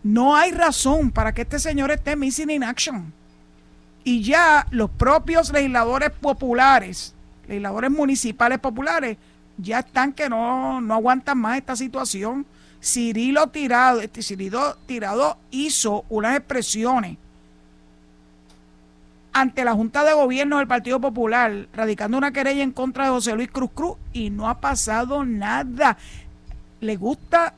No 0.04 0.36
hay 0.36 0.52
razón 0.52 1.12
para 1.12 1.34
que 1.34 1.42
este 1.42 1.60
señor 1.60 1.92
esté 1.92 2.16
missing 2.16 2.50
in 2.50 2.64
action. 2.64 3.14
Y 4.04 4.24
ya 4.24 4.66
los 4.72 4.90
propios 4.90 5.52
legisladores 5.52 6.12
populares, 6.12 7.14
legisladores 7.48 7.92
municipales 7.92 8.60
populares, 8.60 9.18
ya 9.58 9.80
están 9.80 10.14
que 10.14 10.30
no, 10.30 10.80
no 10.80 10.94
aguantan 10.94 11.38
más 11.38 11.58
esta 11.58 11.76
situación 11.76 12.46
Cirilo 12.82 13.48
Tirado, 13.48 14.02
este 14.02 14.22
Cirilo 14.24 14.76
Tirado 14.86 15.38
hizo 15.52 16.06
unas 16.10 16.38
expresiones 16.38 17.18
ante 19.34 19.64
la 19.64 19.74
Junta 19.74 20.04
de 20.04 20.14
Gobierno 20.14 20.58
del 20.58 20.68
Partido 20.68 21.00
Popular, 21.00 21.68
radicando 21.74 22.18
una 22.18 22.32
querella 22.32 22.64
en 22.64 22.72
contra 22.72 23.06
de 23.06 23.12
José 23.12 23.36
Luis 23.36 23.50
Cruz 23.52 23.72
Cruz 23.74 23.98
y 24.12 24.30
no 24.30 24.50
ha 24.50 24.60
pasado 24.60 25.24
nada. 25.24 25.98
Le 26.82 26.96
gusta, 26.96 27.54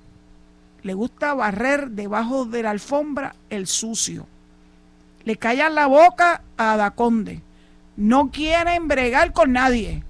le 0.83 0.93
gusta 0.93 1.33
barrer 1.33 1.91
debajo 1.91 2.45
de 2.45 2.63
la 2.63 2.71
alfombra 2.71 3.35
el 3.49 3.67
sucio. 3.67 4.27
Le 5.23 5.37
callan 5.37 5.75
la 5.75 5.87
boca 5.87 6.41
a 6.57 6.77
Daconde. 6.77 7.41
No 7.95 8.31
quieren 8.31 8.87
bregar 8.87 9.33
con 9.33 9.53
nadie. 9.53 10.03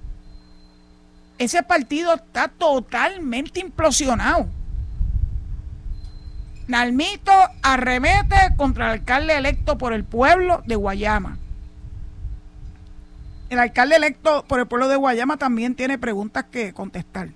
Ese 1.38 1.62
partido 1.62 2.14
está 2.14 2.48
totalmente 2.48 3.60
implosionado. 3.60 4.48
Nalmito 6.68 7.32
arremete 7.62 8.36
contra 8.56 8.86
el 8.86 9.00
alcalde 9.00 9.36
electo 9.36 9.78
por 9.78 9.92
el 9.92 10.04
pueblo 10.04 10.62
de 10.66 10.76
Guayama. 10.76 11.38
El 13.50 13.58
alcalde 13.58 13.96
electo 13.96 14.44
por 14.46 14.60
el 14.60 14.66
pueblo 14.66 14.88
de 14.88 14.96
Guayama 14.96 15.36
también 15.36 15.74
tiene 15.74 15.98
preguntas 15.98 16.44
que 16.44 16.72
contestar. 16.72 17.28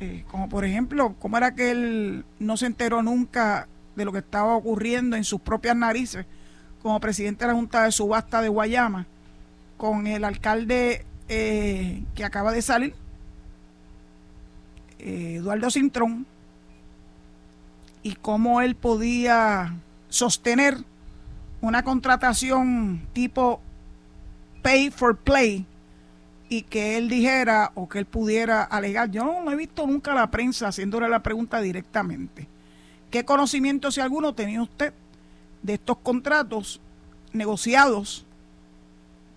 Eh, 0.00 0.24
como 0.30 0.48
por 0.48 0.64
ejemplo, 0.64 1.14
¿cómo 1.20 1.36
era 1.36 1.54
que 1.54 1.70
él 1.70 2.24
no 2.40 2.56
se 2.56 2.66
enteró 2.66 3.02
nunca 3.02 3.68
de 3.94 4.04
lo 4.04 4.12
que 4.12 4.18
estaba 4.18 4.56
ocurriendo 4.56 5.16
en 5.16 5.24
sus 5.24 5.40
propias 5.40 5.76
narices 5.76 6.26
como 6.82 6.98
presidente 6.98 7.44
de 7.44 7.52
la 7.52 7.54
Junta 7.54 7.84
de 7.84 7.92
Subasta 7.92 8.42
de 8.42 8.48
Guayama 8.48 9.06
con 9.76 10.06
el 10.06 10.24
alcalde 10.24 11.04
eh, 11.28 12.02
que 12.14 12.24
acaba 12.24 12.52
de 12.52 12.62
salir, 12.62 12.94
eh, 14.98 15.36
Eduardo 15.36 15.70
Cintrón, 15.70 16.26
y 18.02 18.14
cómo 18.14 18.60
él 18.60 18.74
podía 18.74 19.74
sostener 20.08 20.78
una 21.60 21.82
contratación 21.84 23.06
tipo 23.12 23.60
pay 24.62 24.90
for 24.90 25.16
play 25.16 25.66
y 26.48 26.62
que 26.62 26.98
él 26.98 27.08
dijera 27.08 27.72
o 27.74 27.88
que 27.88 27.98
él 27.98 28.06
pudiera 28.06 28.62
alegar. 28.62 29.10
Yo 29.10 29.24
no, 29.24 29.50
he 29.50 29.56
visto 29.56 29.86
nunca 29.86 30.12
a 30.12 30.14
la 30.14 30.30
prensa 30.30 30.68
haciéndole 30.68 31.08
la 31.08 31.22
pregunta 31.22 31.60
directamente. 31.60 32.48
¿Qué 33.10 33.24
conocimiento, 33.24 33.90
si 33.90 34.00
alguno, 34.00 34.34
tenía 34.34 34.62
usted 34.62 34.92
de 35.62 35.74
estos 35.74 35.98
contratos 35.98 36.80
negociados 37.32 38.26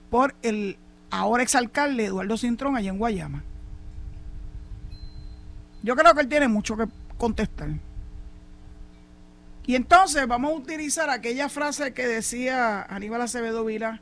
por 0.10 0.36
el 0.42 0.78
ahora 1.10 1.44
exalcalde 1.44 2.06
Eduardo 2.06 2.38
Cintrón 2.38 2.76
allá 2.76 2.90
en 2.90 2.98
Guayama? 2.98 3.44
Yo 5.84 5.96
creo 5.96 6.14
que 6.16 6.22
él 6.22 6.28
tiene 6.28 6.48
mucho 6.48 6.76
que 6.76 6.88
contestar. 7.18 7.70
Y 9.68 9.76
entonces 9.76 10.28
vamos 10.28 10.52
a 10.52 10.56
utilizar 10.56 11.10
aquella 11.10 11.50
frase 11.50 11.94
que 11.94 12.08
decía 12.08 12.84
Aníbal 12.84 13.22
Acevedo 13.22 13.66
Vila 13.66 14.00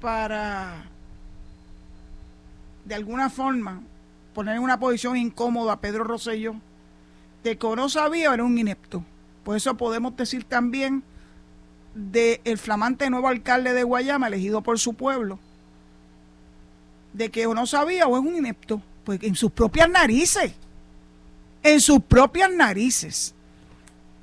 para, 0.00 0.84
de 2.84 2.94
alguna 2.94 3.30
forma, 3.30 3.80
poner 4.34 4.56
en 4.56 4.62
una 4.62 4.78
posición 4.78 5.16
incómoda 5.16 5.74
a 5.74 5.80
Pedro 5.80 6.04
Rosselló 6.04 6.56
de 7.42 7.56
que 7.56 7.76
no 7.76 7.88
sabía 7.88 8.32
era 8.32 8.44
un 8.44 8.58
inepto. 8.58 9.04
Por 9.44 9.56
eso 9.56 9.76
podemos 9.76 10.16
decir 10.16 10.44
también 10.44 11.02
del 11.94 12.58
flamante 12.58 13.10
nuevo 13.10 13.28
alcalde 13.28 13.72
de 13.72 13.82
Guayama, 13.82 14.28
elegido 14.28 14.62
por 14.62 14.78
su 14.78 14.94
pueblo, 14.94 15.38
de 17.12 17.30
que 17.30 17.46
o 17.46 17.54
no 17.54 17.66
sabía 17.66 18.06
o 18.06 18.16
es 18.16 18.24
un 18.24 18.36
inepto. 18.36 18.82
Pues 19.04 19.22
en 19.22 19.34
sus 19.34 19.50
propias 19.50 19.88
narices. 19.88 20.52
En 21.62 21.80
sus 21.80 22.00
propias 22.00 22.52
narices. 22.52 23.34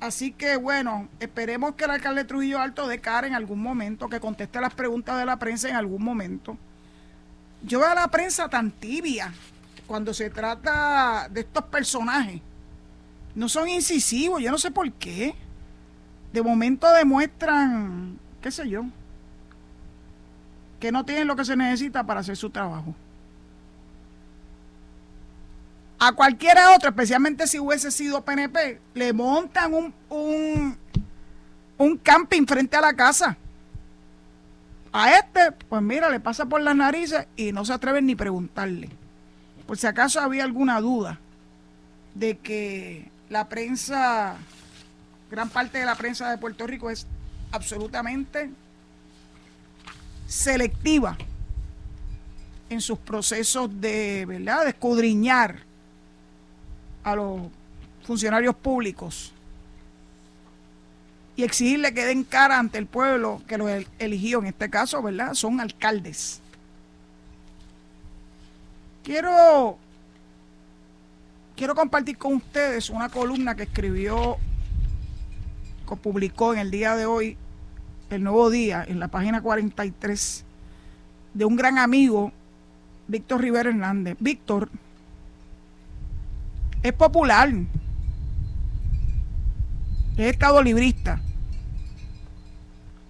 Así 0.00 0.32
que 0.32 0.56
bueno, 0.56 1.08
esperemos 1.20 1.74
que 1.74 1.84
el 1.84 1.90
alcalde 1.90 2.24
Trujillo 2.24 2.58
Alto 2.58 2.88
dé 2.88 3.00
cara 3.00 3.26
en 3.26 3.34
algún 3.34 3.60
momento, 3.60 4.08
que 4.08 4.18
conteste 4.18 4.60
las 4.60 4.72
preguntas 4.72 5.18
de 5.18 5.26
la 5.26 5.38
prensa 5.38 5.68
en 5.68 5.76
algún 5.76 6.02
momento. 6.02 6.56
Yo 7.62 7.80
veo 7.80 7.88
a 7.88 7.94
la 7.94 8.08
prensa 8.08 8.48
tan 8.48 8.70
tibia 8.70 9.32
cuando 9.86 10.14
se 10.14 10.30
trata 10.30 11.28
de 11.30 11.40
estos 11.40 11.64
personajes. 11.64 12.40
No 13.34 13.48
son 13.50 13.68
incisivos, 13.68 14.42
yo 14.42 14.50
no 14.50 14.56
sé 14.56 14.70
por 14.70 14.90
qué. 14.92 15.34
De 16.32 16.42
momento 16.42 16.90
demuestran, 16.92 18.18
qué 18.40 18.50
sé 18.50 18.70
yo, 18.70 18.84
que 20.78 20.90
no 20.90 21.04
tienen 21.04 21.26
lo 21.26 21.36
que 21.36 21.44
se 21.44 21.56
necesita 21.56 22.04
para 22.04 22.20
hacer 22.20 22.38
su 22.38 22.48
trabajo 22.48 22.94
a 26.02 26.12
cualquiera 26.12 26.74
otra, 26.74 26.88
especialmente 26.88 27.46
si 27.46 27.58
hubiese 27.58 27.90
sido 27.90 28.24
PNP, 28.24 28.80
le 28.94 29.12
montan 29.12 29.74
un, 29.74 29.94
un, 30.08 30.78
un 31.76 31.98
camping 31.98 32.46
frente 32.46 32.74
a 32.74 32.80
la 32.80 32.94
casa. 32.94 33.36
A 34.92 35.10
este, 35.12 35.52
pues 35.52 35.82
mira, 35.82 36.08
le 36.08 36.18
pasa 36.18 36.46
por 36.46 36.62
las 36.62 36.74
narices 36.74 37.26
y 37.36 37.52
no 37.52 37.66
se 37.66 37.74
atreven 37.74 38.06
ni 38.06 38.14
preguntarle. 38.14 38.88
Por 39.66 39.76
si 39.76 39.86
acaso 39.86 40.20
había 40.20 40.44
alguna 40.44 40.80
duda 40.80 41.20
de 42.14 42.38
que 42.38 43.10
la 43.28 43.50
prensa, 43.50 44.36
gran 45.30 45.50
parte 45.50 45.78
de 45.78 45.84
la 45.84 45.96
prensa 45.96 46.30
de 46.30 46.38
Puerto 46.38 46.66
Rico 46.66 46.90
es 46.90 47.06
absolutamente 47.52 48.48
selectiva 50.26 51.18
en 52.70 52.80
sus 52.80 52.98
procesos 52.98 53.68
de, 53.82 54.24
¿verdad?, 54.26 54.64
de 54.64 54.70
escudriñar 54.70 55.69
a 57.04 57.14
los 57.14 57.40
funcionarios 58.02 58.54
públicos 58.54 59.32
y 61.36 61.44
exigirle 61.44 61.94
que 61.94 62.04
den 62.04 62.24
cara 62.24 62.58
ante 62.58 62.78
el 62.78 62.86
pueblo 62.86 63.42
que 63.46 63.56
los 63.56 63.70
eligió, 63.98 64.40
en 64.40 64.46
este 64.46 64.68
caso, 64.68 65.02
¿verdad? 65.02 65.32
Son 65.34 65.58
alcaldes. 65.60 66.40
Quiero, 69.02 69.78
quiero 71.56 71.74
compartir 71.74 72.18
con 72.18 72.34
ustedes 72.34 72.90
una 72.90 73.08
columna 73.08 73.54
que 73.54 73.62
escribió, 73.62 74.36
que 75.88 75.96
publicó 75.96 76.52
en 76.52 76.60
el 76.60 76.70
día 76.70 76.94
de 76.94 77.06
hoy, 77.06 77.38
el 78.10 78.22
nuevo 78.22 78.50
día, 78.50 78.84
en 78.86 79.00
la 79.00 79.08
página 79.08 79.40
43, 79.40 80.44
de 81.32 81.44
un 81.46 81.56
gran 81.56 81.78
amigo, 81.78 82.32
Víctor 83.08 83.40
Rivera 83.40 83.70
Hernández. 83.70 84.16
Víctor 84.20 84.68
es 86.82 86.92
popular. 86.92 87.50
Es 90.16 90.26
estado 90.26 90.62
librista. 90.62 91.20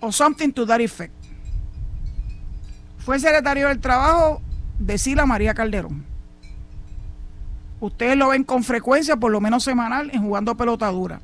O 0.00 0.12
something 0.12 0.50
to 0.50 0.66
that 0.66 0.80
effect. 0.80 1.12
Fue 2.98 3.18
secretario 3.18 3.68
del 3.68 3.80
Trabajo 3.80 4.42
de 4.78 4.98
Sila 4.98 5.26
María 5.26 5.54
Calderón. 5.54 6.04
Ustedes 7.80 8.16
lo 8.16 8.28
ven 8.28 8.44
con 8.44 8.62
frecuencia, 8.62 9.16
por 9.16 9.32
lo 9.32 9.40
menos 9.40 9.64
semanal, 9.64 10.10
en 10.12 10.22
jugando 10.22 10.54
pelotadura. 10.54 11.20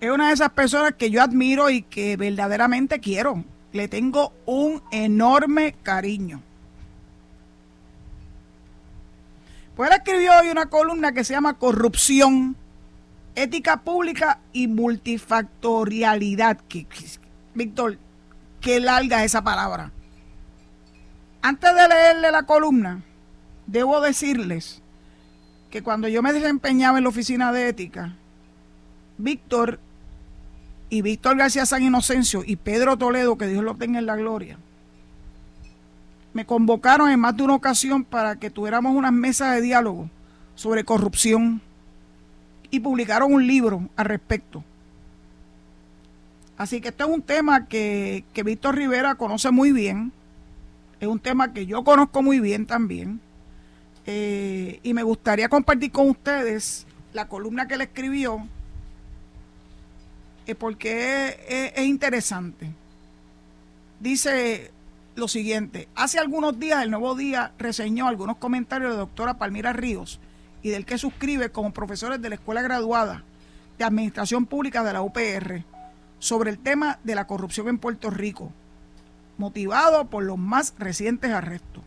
Es 0.00 0.10
una 0.10 0.28
de 0.28 0.34
esas 0.34 0.50
personas 0.50 0.94
que 0.94 1.10
yo 1.10 1.22
admiro 1.22 1.70
y 1.70 1.82
que 1.82 2.16
verdaderamente 2.16 3.00
quiero. 3.00 3.44
Le 3.72 3.88
tengo 3.88 4.32
un 4.46 4.82
enorme 4.90 5.74
cariño. 5.82 6.42
Pues 9.76 9.90
él 9.90 9.96
escribió 9.96 10.32
hoy 10.38 10.50
una 10.50 10.66
columna 10.66 11.12
que 11.12 11.24
se 11.24 11.32
llama 11.32 11.54
Corrupción, 11.54 12.56
Ética 13.34 13.78
Pública 13.78 14.40
y 14.52 14.68
Multifactorialidad. 14.68 16.58
Víctor, 17.54 17.98
qué 18.60 18.80
larga 18.80 19.24
esa 19.24 19.42
palabra. 19.42 19.90
Antes 21.40 21.74
de 21.74 21.88
leerle 21.88 22.30
la 22.30 22.42
columna, 22.44 23.02
debo 23.66 24.00
decirles 24.00 24.82
que 25.70 25.82
cuando 25.82 26.06
yo 26.06 26.22
me 26.22 26.32
desempeñaba 26.32 26.98
en 26.98 27.04
la 27.04 27.10
oficina 27.10 27.50
de 27.50 27.68
ética, 27.68 28.14
Víctor 29.16 29.80
y 30.90 31.00
Víctor 31.00 31.38
García 31.38 31.64
San 31.64 31.82
Inocencio 31.82 32.42
y 32.44 32.56
Pedro 32.56 32.98
Toledo, 32.98 33.38
que 33.38 33.46
Dios 33.46 33.64
lo 33.64 33.74
tenga 33.74 33.98
en 33.98 34.06
la 34.06 34.16
gloria, 34.16 34.58
me 36.32 36.46
convocaron 36.46 37.10
en 37.10 37.20
más 37.20 37.36
de 37.36 37.42
una 37.42 37.54
ocasión 37.54 38.04
para 38.04 38.36
que 38.36 38.50
tuviéramos 38.50 38.94
unas 38.94 39.12
mesas 39.12 39.54
de 39.54 39.60
diálogo 39.60 40.08
sobre 40.54 40.84
corrupción 40.84 41.60
y 42.70 42.80
publicaron 42.80 43.32
un 43.32 43.46
libro 43.46 43.88
al 43.96 44.06
respecto. 44.06 44.64
Así 46.56 46.80
que 46.80 46.88
este 46.88 47.02
es 47.02 47.08
un 47.08 47.22
tema 47.22 47.66
que, 47.66 48.24
Víctor 48.44 48.76
Rivera 48.76 49.14
conoce 49.14 49.50
muy 49.50 49.72
bien, 49.72 50.12
es 51.00 51.08
un 51.08 51.18
tema 51.18 51.52
que 51.52 51.66
yo 51.66 51.84
conozco 51.84 52.22
muy 52.22 52.40
bien 52.40 52.66
también, 52.66 53.20
eh, 54.06 54.80
y 54.82 54.94
me 54.94 55.02
gustaría 55.02 55.48
compartir 55.48 55.92
con 55.92 56.08
ustedes 56.10 56.86
la 57.12 57.28
columna 57.28 57.68
que 57.68 57.74
él 57.74 57.82
escribió, 57.82 58.46
eh, 60.46 60.54
porque 60.54 61.72
es 61.74 61.84
interesante. 61.84 62.70
Dice, 64.00 64.71
lo 65.14 65.28
siguiente. 65.28 65.88
Hace 65.94 66.18
algunos 66.18 66.58
días 66.58 66.82
el 66.82 66.90
Nuevo 66.90 67.14
Día 67.14 67.52
reseñó 67.58 68.08
algunos 68.08 68.36
comentarios 68.38 68.90
de 68.90 68.96
la 68.96 69.00
doctora 69.00 69.38
Palmira 69.38 69.72
Ríos 69.72 70.20
y 70.62 70.70
del 70.70 70.86
que 70.86 70.98
suscribe 70.98 71.50
como 71.50 71.72
profesores 71.72 72.20
de 72.22 72.28
la 72.28 72.36
Escuela 72.36 72.62
Graduada 72.62 73.24
de 73.78 73.84
Administración 73.84 74.46
Pública 74.46 74.82
de 74.82 74.92
la 74.92 75.02
UPR 75.02 75.64
sobre 76.18 76.50
el 76.50 76.58
tema 76.58 76.98
de 77.04 77.14
la 77.14 77.26
corrupción 77.26 77.68
en 77.68 77.78
Puerto 77.78 78.10
Rico, 78.10 78.52
motivado 79.38 80.06
por 80.06 80.22
los 80.22 80.38
más 80.38 80.74
recientes 80.78 81.30
arrestos. 81.30 81.82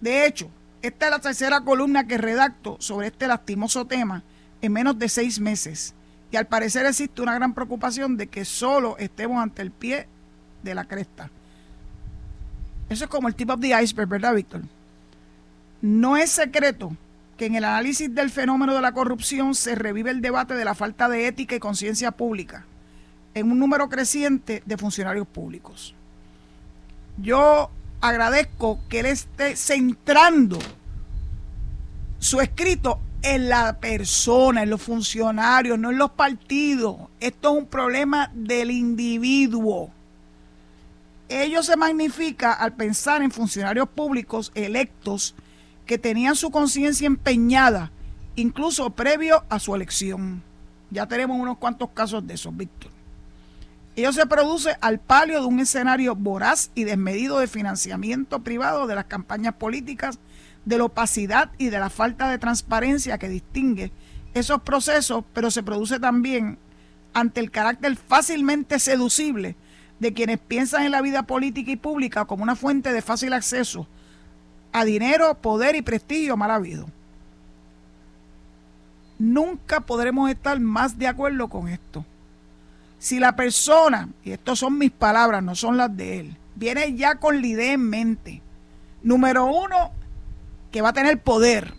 De 0.00 0.26
hecho, 0.26 0.50
esta 0.82 1.06
es 1.06 1.10
la 1.10 1.18
tercera 1.20 1.62
columna 1.62 2.06
que 2.06 2.18
redacto 2.18 2.76
sobre 2.80 3.06
este 3.08 3.26
lastimoso 3.26 3.86
tema 3.86 4.22
en 4.60 4.72
menos 4.72 4.98
de 4.98 5.08
seis 5.08 5.40
meses 5.40 5.94
y 6.30 6.36
al 6.36 6.46
parecer 6.46 6.86
existe 6.86 7.22
una 7.22 7.34
gran 7.34 7.54
preocupación 7.54 8.16
de 8.16 8.26
que 8.26 8.44
solo 8.44 8.96
estemos 8.98 9.42
ante 9.42 9.62
el 9.62 9.70
pie 9.70 10.06
de 10.62 10.74
la 10.74 10.84
cresta 10.84 11.30
eso 12.92 13.04
es 13.04 13.10
como 13.10 13.28
el 13.28 13.34
tip 13.34 13.50
of 13.50 13.60
the 13.60 13.80
iceberg, 13.80 14.08
¿verdad, 14.08 14.34
Víctor? 14.34 14.62
No 15.80 16.16
es 16.16 16.30
secreto 16.30 16.96
que 17.36 17.46
en 17.46 17.54
el 17.54 17.64
análisis 17.64 18.14
del 18.14 18.30
fenómeno 18.30 18.74
de 18.74 18.80
la 18.80 18.92
corrupción 18.92 19.54
se 19.54 19.74
revive 19.74 20.10
el 20.10 20.20
debate 20.20 20.54
de 20.54 20.64
la 20.64 20.74
falta 20.74 21.08
de 21.08 21.26
ética 21.26 21.54
y 21.56 21.60
conciencia 21.60 22.12
pública 22.12 22.66
en 23.34 23.50
un 23.50 23.58
número 23.58 23.88
creciente 23.88 24.62
de 24.66 24.76
funcionarios 24.76 25.26
públicos. 25.26 25.94
Yo 27.16 27.70
agradezco 28.00 28.78
que 28.88 29.00
él 29.00 29.06
esté 29.06 29.56
centrando 29.56 30.58
su 32.18 32.40
escrito 32.40 33.00
en 33.22 33.48
la 33.48 33.78
persona, 33.78 34.62
en 34.62 34.70
los 34.70 34.82
funcionarios, 34.82 35.78
no 35.78 35.90
en 35.90 35.98
los 35.98 36.10
partidos. 36.10 36.96
Esto 37.20 37.52
es 37.52 37.62
un 37.62 37.66
problema 37.66 38.30
del 38.34 38.70
individuo 38.70 39.90
ello 41.32 41.62
se 41.62 41.76
magnifica 41.76 42.52
al 42.52 42.74
pensar 42.74 43.22
en 43.22 43.30
funcionarios 43.30 43.88
públicos 43.88 44.52
electos 44.54 45.34
que 45.86 45.98
tenían 45.98 46.36
su 46.36 46.50
conciencia 46.50 47.06
empeñada, 47.06 47.90
incluso 48.36 48.90
previo 48.90 49.44
a 49.48 49.58
su 49.58 49.74
elección. 49.74 50.42
Ya 50.90 51.06
tenemos 51.06 51.38
unos 51.38 51.58
cuantos 51.58 51.90
casos 51.90 52.26
de 52.26 52.34
esos, 52.34 52.56
Víctor. 52.56 52.90
Ello 53.94 54.12
se 54.12 54.26
produce 54.26 54.76
al 54.80 54.98
palio 55.00 55.40
de 55.40 55.46
un 55.46 55.60
escenario 55.60 56.14
voraz 56.14 56.70
y 56.74 56.84
desmedido 56.84 57.38
de 57.38 57.46
financiamiento 57.46 58.42
privado 58.42 58.86
de 58.86 58.94
las 58.94 59.04
campañas 59.04 59.54
políticas, 59.54 60.18
de 60.64 60.78
la 60.78 60.84
opacidad 60.84 61.50
y 61.58 61.68
de 61.68 61.78
la 61.78 61.90
falta 61.90 62.30
de 62.30 62.38
transparencia 62.38 63.18
que 63.18 63.28
distingue 63.28 63.92
esos 64.34 64.62
procesos, 64.62 65.24
pero 65.34 65.50
se 65.50 65.62
produce 65.62 66.00
también 66.00 66.58
ante 67.12 67.40
el 67.40 67.50
carácter 67.50 67.96
fácilmente 67.96 68.78
seducible 68.78 69.56
de 70.02 70.12
quienes 70.12 70.40
piensan 70.40 70.82
en 70.82 70.90
la 70.90 71.00
vida 71.00 71.22
política 71.22 71.70
y 71.70 71.76
pública 71.76 72.24
como 72.24 72.42
una 72.42 72.56
fuente 72.56 72.92
de 72.92 73.02
fácil 73.02 73.32
acceso 73.32 73.86
a 74.72 74.84
dinero, 74.84 75.34
poder 75.34 75.76
y 75.76 75.82
prestigio 75.82 76.36
mal 76.36 76.50
habido. 76.50 76.88
Nunca 79.20 79.78
podremos 79.78 80.28
estar 80.28 80.58
más 80.58 80.98
de 80.98 81.06
acuerdo 81.06 81.46
con 81.46 81.68
esto. 81.68 82.04
Si 82.98 83.20
la 83.20 83.36
persona, 83.36 84.08
y 84.24 84.32
estas 84.32 84.58
son 84.58 84.76
mis 84.76 84.90
palabras, 84.90 85.40
no 85.40 85.54
son 85.54 85.76
las 85.76 85.96
de 85.96 86.18
él, 86.18 86.36
viene 86.56 86.96
ya 86.96 87.14
con 87.14 87.40
la 87.40 87.46
idea 87.46 87.72
en 87.72 87.88
mente, 87.88 88.42
número 89.04 89.46
uno, 89.46 89.92
que 90.72 90.82
va 90.82 90.88
a 90.88 90.94
tener 90.94 91.20
poder, 91.20 91.74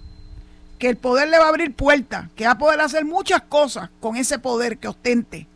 que 0.80 0.88
el 0.88 0.96
poder 0.96 1.28
le 1.28 1.40
va 1.40 1.48
a 1.48 1.50
abrir 1.50 1.76
puertas, 1.76 2.30
que 2.38 2.46
va 2.46 2.52
a 2.52 2.58
poder 2.58 2.80
hacer 2.80 3.04
muchas 3.04 3.42
cosas 3.42 3.90
con 4.00 4.16
ese 4.16 4.40
poder 4.40 4.78
que 4.78 4.88
ostente 4.88 5.48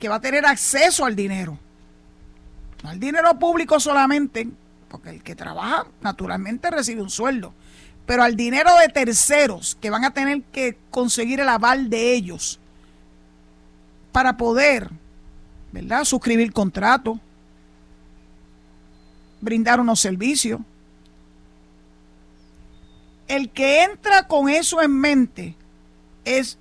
que 0.00 0.08
va 0.08 0.16
a 0.16 0.20
tener 0.20 0.44
acceso 0.46 1.04
al 1.04 1.14
dinero. 1.14 1.58
No 2.82 2.90
al 2.90 2.98
dinero 2.98 3.38
público 3.38 3.78
solamente, 3.78 4.48
porque 4.88 5.10
el 5.10 5.22
que 5.22 5.36
trabaja 5.36 5.86
naturalmente 6.00 6.70
recibe 6.70 7.02
un 7.02 7.10
sueldo, 7.10 7.52
pero 8.06 8.22
al 8.22 8.34
dinero 8.34 8.70
de 8.78 8.88
terceros 8.88 9.76
que 9.80 9.90
van 9.90 10.04
a 10.04 10.12
tener 10.12 10.42
que 10.44 10.78
conseguir 10.90 11.40
el 11.40 11.48
aval 11.48 11.90
de 11.90 12.14
ellos 12.14 12.58
para 14.10 14.36
poder, 14.36 14.90
¿verdad?, 15.70 16.04
suscribir 16.04 16.52
contrato, 16.52 17.20
brindar 19.40 19.78
unos 19.78 20.00
servicios. 20.00 20.60
El 23.28 23.50
que 23.50 23.84
entra 23.84 24.26
con 24.26 24.48
eso 24.48 24.82
en 24.82 24.92
mente 24.92 25.54
es 26.24 26.58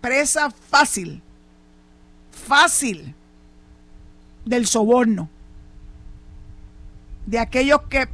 presa 0.00 0.50
fácil, 0.50 1.22
fácil 2.48 3.14
del 4.44 4.66
soborno, 4.66 5.28
de 7.26 7.38
aquellos 7.38 7.82
que 7.82 8.08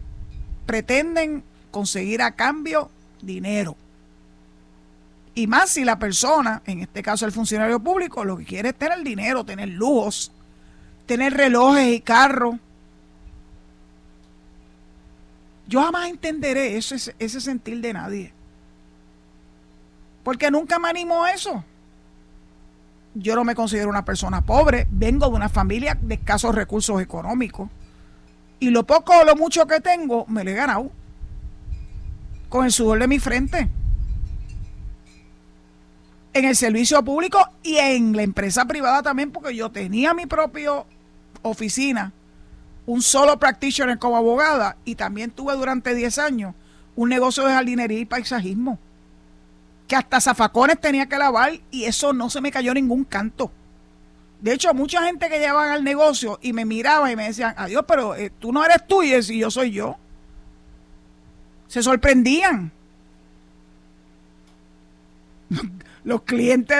pretenden 0.66 1.45
conseguir 1.70 2.20
a 2.20 2.32
cambio 2.32 2.91
dinero. 3.22 3.76
Y 5.37 5.47
más 5.47 5.70
si 5.70 5.85
la 5.85 5.99
persona, 5.99 6.62
en 6.66 6.80
este 6.80 7.03
caso 7.03 7.24
el 7.26 7.32
funcionario 7.32 7.80
público, 7.80 8.24
lo 8.24 8.37
que 8.37 8.45
quiere 8.45 8.70
es 8.70 8.74
tener 8.74 9.03
dinero, 9.03 9.45
tener 9.45 9.68
lujos, 9.68 10.32
tener 11.07 11.35
relojes 11.35 11.89
y 11.95 12.01
carros. 12.01 12.57
Yo 15.66 15.82
jamás 15.82 16.09
entenderé 16.09 16.76
ese, 16.76 17.14
ese 17.18 17.41
sentir 17.41 17.80
de 17.80 17.93
nadie. 17.93 18.32
Porque 20.22 20.51
nunca 20.51 20.78
me 20.78 20.89
animó 20.89 21.26
eso. 21.26 21.64
Yo 23.15 23.37
no 23.37 23.45
me 23.45 23.55
considero 23.55 23.89
una 23.89 24.05
persona 24.05 24.41
pobre, 24.41 24.89
vengo 24.91 25.29
de 25.29 25.37
una 25.37 25.49
familia 25.49 25.97
de 26.01 26.15
escasos 26.15 26.55
recursos 26.55 27.01
económicos. 27.01 27.71
Y 28.59 28.71
lo 28.71 28.85
poco 28.85 29.17
o 29.17 29.25
lo 29.25 29.37
mucho 29.37 29.67
que 29.67 29.81
tengo, 29.81 30.27
me 30.27 30.43
lo 30.43 30.51
he 30.51 30.55
ganado. 30.55 30.91
Con 32.49 32.65
el 32.65 32.73
sudor 32.73 32.99
de 32.99 33.09
mi 33.09 33.21
frente. 33.21 33.69
En 36.33 36.45
el 36.45 36.57
servicio 36.57 37.05
público 37.05 37.39
y 37.62 37.77
en 37.77 38.17
la 38.17 38.23
empresa 38.23 38.65
privada 38.65 39.03
también, 39.03 39.31
porque 39.31 39.55
yo 39.55 39.71
tenía 39.71 40.12
mi 40.12 40.27
propia 40.27 40.85
oficina, 41.43 42.12
un 42.87 43.03
solo 43.03 43.39
practitioner 43.39 43.99
como 43.99 44.17
abogada, 44.17 44.77
y 44.85 44.97
también 44.97 45.31
tuve 45.31 45.55
durante 45.55 45.95
10 45.95 46.19
años 46.19 46.55
un 46.97 47.09
negocio 47.09 47.45
de 47.45 47.53
jardinería 47.53 48.01
y 48.01 48.05
paisajismo 48.05 48.79
que 49.87 49.97
hasta 49.97 50.20
zafacones 50.20 50.80
tenía 50.80 51.07
que 51.07 51.18
lavar 51.18 51.53
y 51.70 51.85
eso 51.85 52.12
no 52.12 52.30
se 52.30 52.41
me 52.41 52.51
cayó 52.51 52.72
ningún 52.74 53.05
canto. 53.05 53.51
De 54.41 54.53
hecho, 54.53 54.72
mucha 54.74 55.03
gente 55.05 55.28
que 55.28 55.39
llevaban 55.39 55.70
al 55.70 55.85
negocio 55.85 56.39
y 56.43 56.53
me 56.53 56.64
miraba 56.64 57.11
y 57.11 57.16
me 57.16 57.24
decían, 57.24 57.55
adiós, 57.57 57.85
pero 57.87 58.14
eh, 58.14 58.30
tú 58.39 58.53
no 58.53 58.64
eres 58.64 58.87
tú 58.87 59.03
y 59.03 59.22
si 59.22 59.39
yo 59.39 59.51
soy 59.51 59.70
yo. 59.72 59.97
Se 61.68 61.82
sorprendían. 61.82 62.70
los 66.05 66.22
clientes 66.22 66.76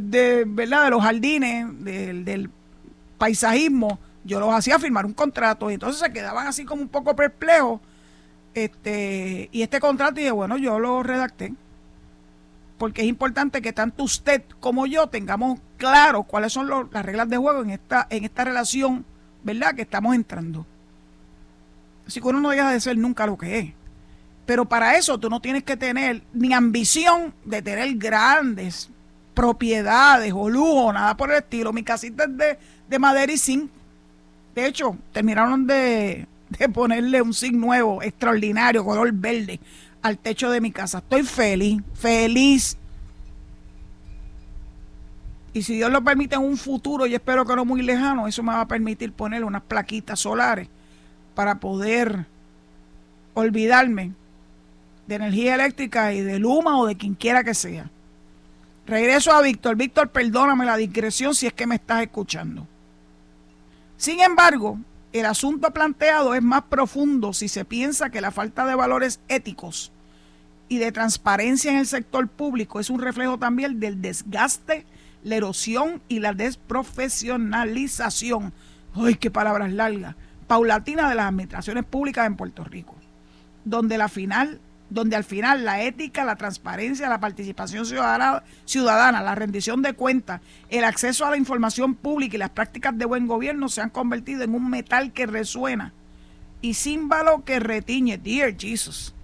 de, 0.00 0.44
¿verdad? 0.46 0.84
de 0.84 0.90
los 0.90 1.02
jardines, 1.02 1.66
del 1.84 2.50
paisajismo, 3.18 3.98
yo 4.24 4.40
los 4.40 4.54
hacía 4.54 4.78
firmar 4.78 5.04
un 5.04 5.14
contrato 5.14 5.70
y 5.70 5.74
entonces 5.74 6.00
se 6.00 6.12
quedaban 6.12 6.46
así 6.46 6.64
como 6.64 6.82
un 6.82 6.88
poco 6.88 7.16
perplejos. 7.16 7.80
Este, 8.54 9.48
y 9.50 9.62
este 9.62 9.80
contrato, 9.80 10.20
y 10.20 10.22
dije, 10.22 10.30
bueno, 10.30 10.56
yo 10.56 10.78
lo 10.78 11.02
redacté 11.02 11.54
porque 12.78 13.02
es 13.02 13.08
importante 13.08 13.62
que 13.62 13.72
tanto 13.72 14.02
usted 14.02 14.42
como 14.60 14.86
yo 14.86 15.08
tengamos 15.08 15.60
claro 15.76 16.24
cuáles 16.24 16.52
son 16.52 16.68
las 16.90 17.04
reglas 17.04 17.28
de 17.28 17.36
juego 17.36 17.62
en 17.62 17.70
esta, 17.70 18.06
en 18.10 18.24
esta 18.24 18.44
relación, 18.44 19.04
¿verdad? 19.42 19.74
Que 19.74 19.82
estamos 19.82 20.14
entrando. 20.14 20.66
Así 22.06 22.20
que 22.20 22.28
uno 22.28 22.40
no 22.40 22.50
deja 22.50 22.70
de 22.70 22.80
ser 22.80 22.98
nunca 22.98 23.26
lo 23.26 23.38
que 23.38 23.58
es. 23.58 23.72
Pero 24.44 24.66
para 24.66 24.96
eso 24.96 25.18
tú 25.18 25.30
no 25.30 25.40
tienes 25.40 25.62
que 25.62 25.76
tener 25.76 26.22
ni 26.32 26.52
ambición 26.52 27.32
de 27.44 27.62
tener 27.62 27.94
grandes 27.96 28.90
propiedades 29.32 30.32
o 30.34 30.50
lujo, 30.50 30.92
nada 30.92 31.16
por 31.16 31.30
el 31.30 31.38
estilo. 31.38 31.72
Mi 31.72 31.82
casita 31.82 32.24
es 32.24 32.36
de, 32.36 32.58
de 32.88 32.98
madera 32.98 33.32
y 33.32 33.38
zinc. 33.38 33.70
De 34.54 34.66
hecho, 34.66 34.96
terminaron 35.12 35.66
de, 35.66 36.26
de 36.50 36.68
ponerle 36.68 37.22
un 37.22 37.32
zinc 37.32 37.54
nuevo, 37.54 38.02
extraordinario, 38.02 38.84
color 38.84 39.12
verde 39.12 39.60
al 40.04 40.18
techo 40.18 40.50
de 40.50 40.60
mi 40.60 40.70
casa. 40.70 40.98
Estoy 40.98 41.22
feliz, 41.22 41.82
feliz. 41.94 42.76
Y 45.54 45.62
si 45.62 45.76
Dios 45.76 45.90
lo 45.90 46.04
permite 46.04 46.34
en 46.34 46.42
un 46.42 46.58
futuro, 46.58 47.06
y 47.06 47.14
espero 47.14 47.46
que 47.46 47.56
no 47.56 47.64
muy 47.64 47.80
lejano, 47.80 48.28
eso 48.28 48.42
me 48.42 48.52
va 48.52 48.60
a 48.60 48.68
permitir 48.68 49.12
poner 49.12 49.44
unas 49.44 49.62
plaquitas 49.62 50.20
solares 50.20 50.68
para 51.34 51.58
poder 51.58 52.26
olvidarme 53.32 54.12
de 55.06 55.14
energía 55.14 55.54
eléctrica 55.54 56.12
y 56.12 56.20
de 56.20 56.38
Luma 56.38 56.78
o 56.78 56.86
de 56.86 56.96
quien 56.96 57.14
quiera 57.14 57.42
que 57.42 57.54
sea. 57.54 57.90
Regreso 58.86 59.32
a 59.32 59.40
Víctor. 59.40 59.74
Víctor, 59.74 60.10
perdóname 60.10 60.66
la 60.66 60.76
discreción 60.76 61.34
si 61.34 61.46
es 61.46 61.54
que 61.54 61.66
me 61.66 61.76
estás 61.76 62.02
escuchando. 62.02 62.66
Sin 63.96 64.20
embargo, 64.20 64.78
el 65.14 65.24
asunto 65.24 65.70
planteado 65.70 66.34
es 66.34 66.42
más 66.42 66.64
profundo 66.64 67.32
si 67.32 67.48
se 67.48 67.64
piensa 67.64 68.10
que 68.10 68.20
la 68.20 68.32
falta 68.32 68.66
de 68.66 68.74
valores 68.74 69.20
éticos 69.28 69.92
y 70.74 70.78
de 70.78 70.90
transparencia 70.90 71.70
en 71.70 71.78
el 71.78 71.86
sector 71.86 72.26
público 72.26 72.80
es 72.80 72.90
un 72.90 73.00
reflejo 73.00 73.38
también 73.38 73.78
del 73.78 74.02
desgaste, 74.02 74.84
la 75.22 75.36
erosión 75.36 76.02
y 76.08 76.18
la 76.18 76.32
desprofesionalización. 76.32 78.52
¡Ay, 78.92 79.14
qué 79.14 79.30
palabras 79.30 79.72
largas! 79.72 80.16
Paulatina 80.48 81.08
de 81.08 81.14
las 81.14 81.26
administraciones 81.26 81.84
públicas 81.84 82.26
en 82.26 82.34
Puerto 82.34 82.64
Rico, 82.64 82.96
donde 83.64 84.08
final 84.08 84.60
donde 84.90 85.16
al 85.16 85.24
final 85.24 85.64
la 85.64 85.80
ética, 85.82 86.24
la 86.24 86.36
transparencia, 86.36 87.08
la 87.08 87.20
participación 87.20 87.86
ciudadana, 87.86 88.42
ciudadana, 88.64 89.22
la 89.22 89.36
rendición 89.36 89.80
de 89.80 89.94
cuentas, 89.94 90.40
el 90.68 90.84
acceso 90.84 91.24
a 91.24 91.30
la 91.30 91.36
información 91.36 91.94
pública 91.94 92.36
y 92.36 92.38
las 92.38 92.50
prácticas 92.50 92.98
de 92.98 93.04
buen 93.04 93.26
gobierno 93.26 93.68
se 93.68 93.80
han 93.80 93.90
convertido 93.90 94.42
en 94.42 94.54
un 94.54 94.68
metal 94.68 95.12
que 95.12 95.26
resuena 95.26 95.92
y 96.60 96.74
símbolo 96.74 97.44
que 97.44 97.60
retiñe. 97.60 98.18
Dear 98.18 98.56
Jesus. 98.56 99.14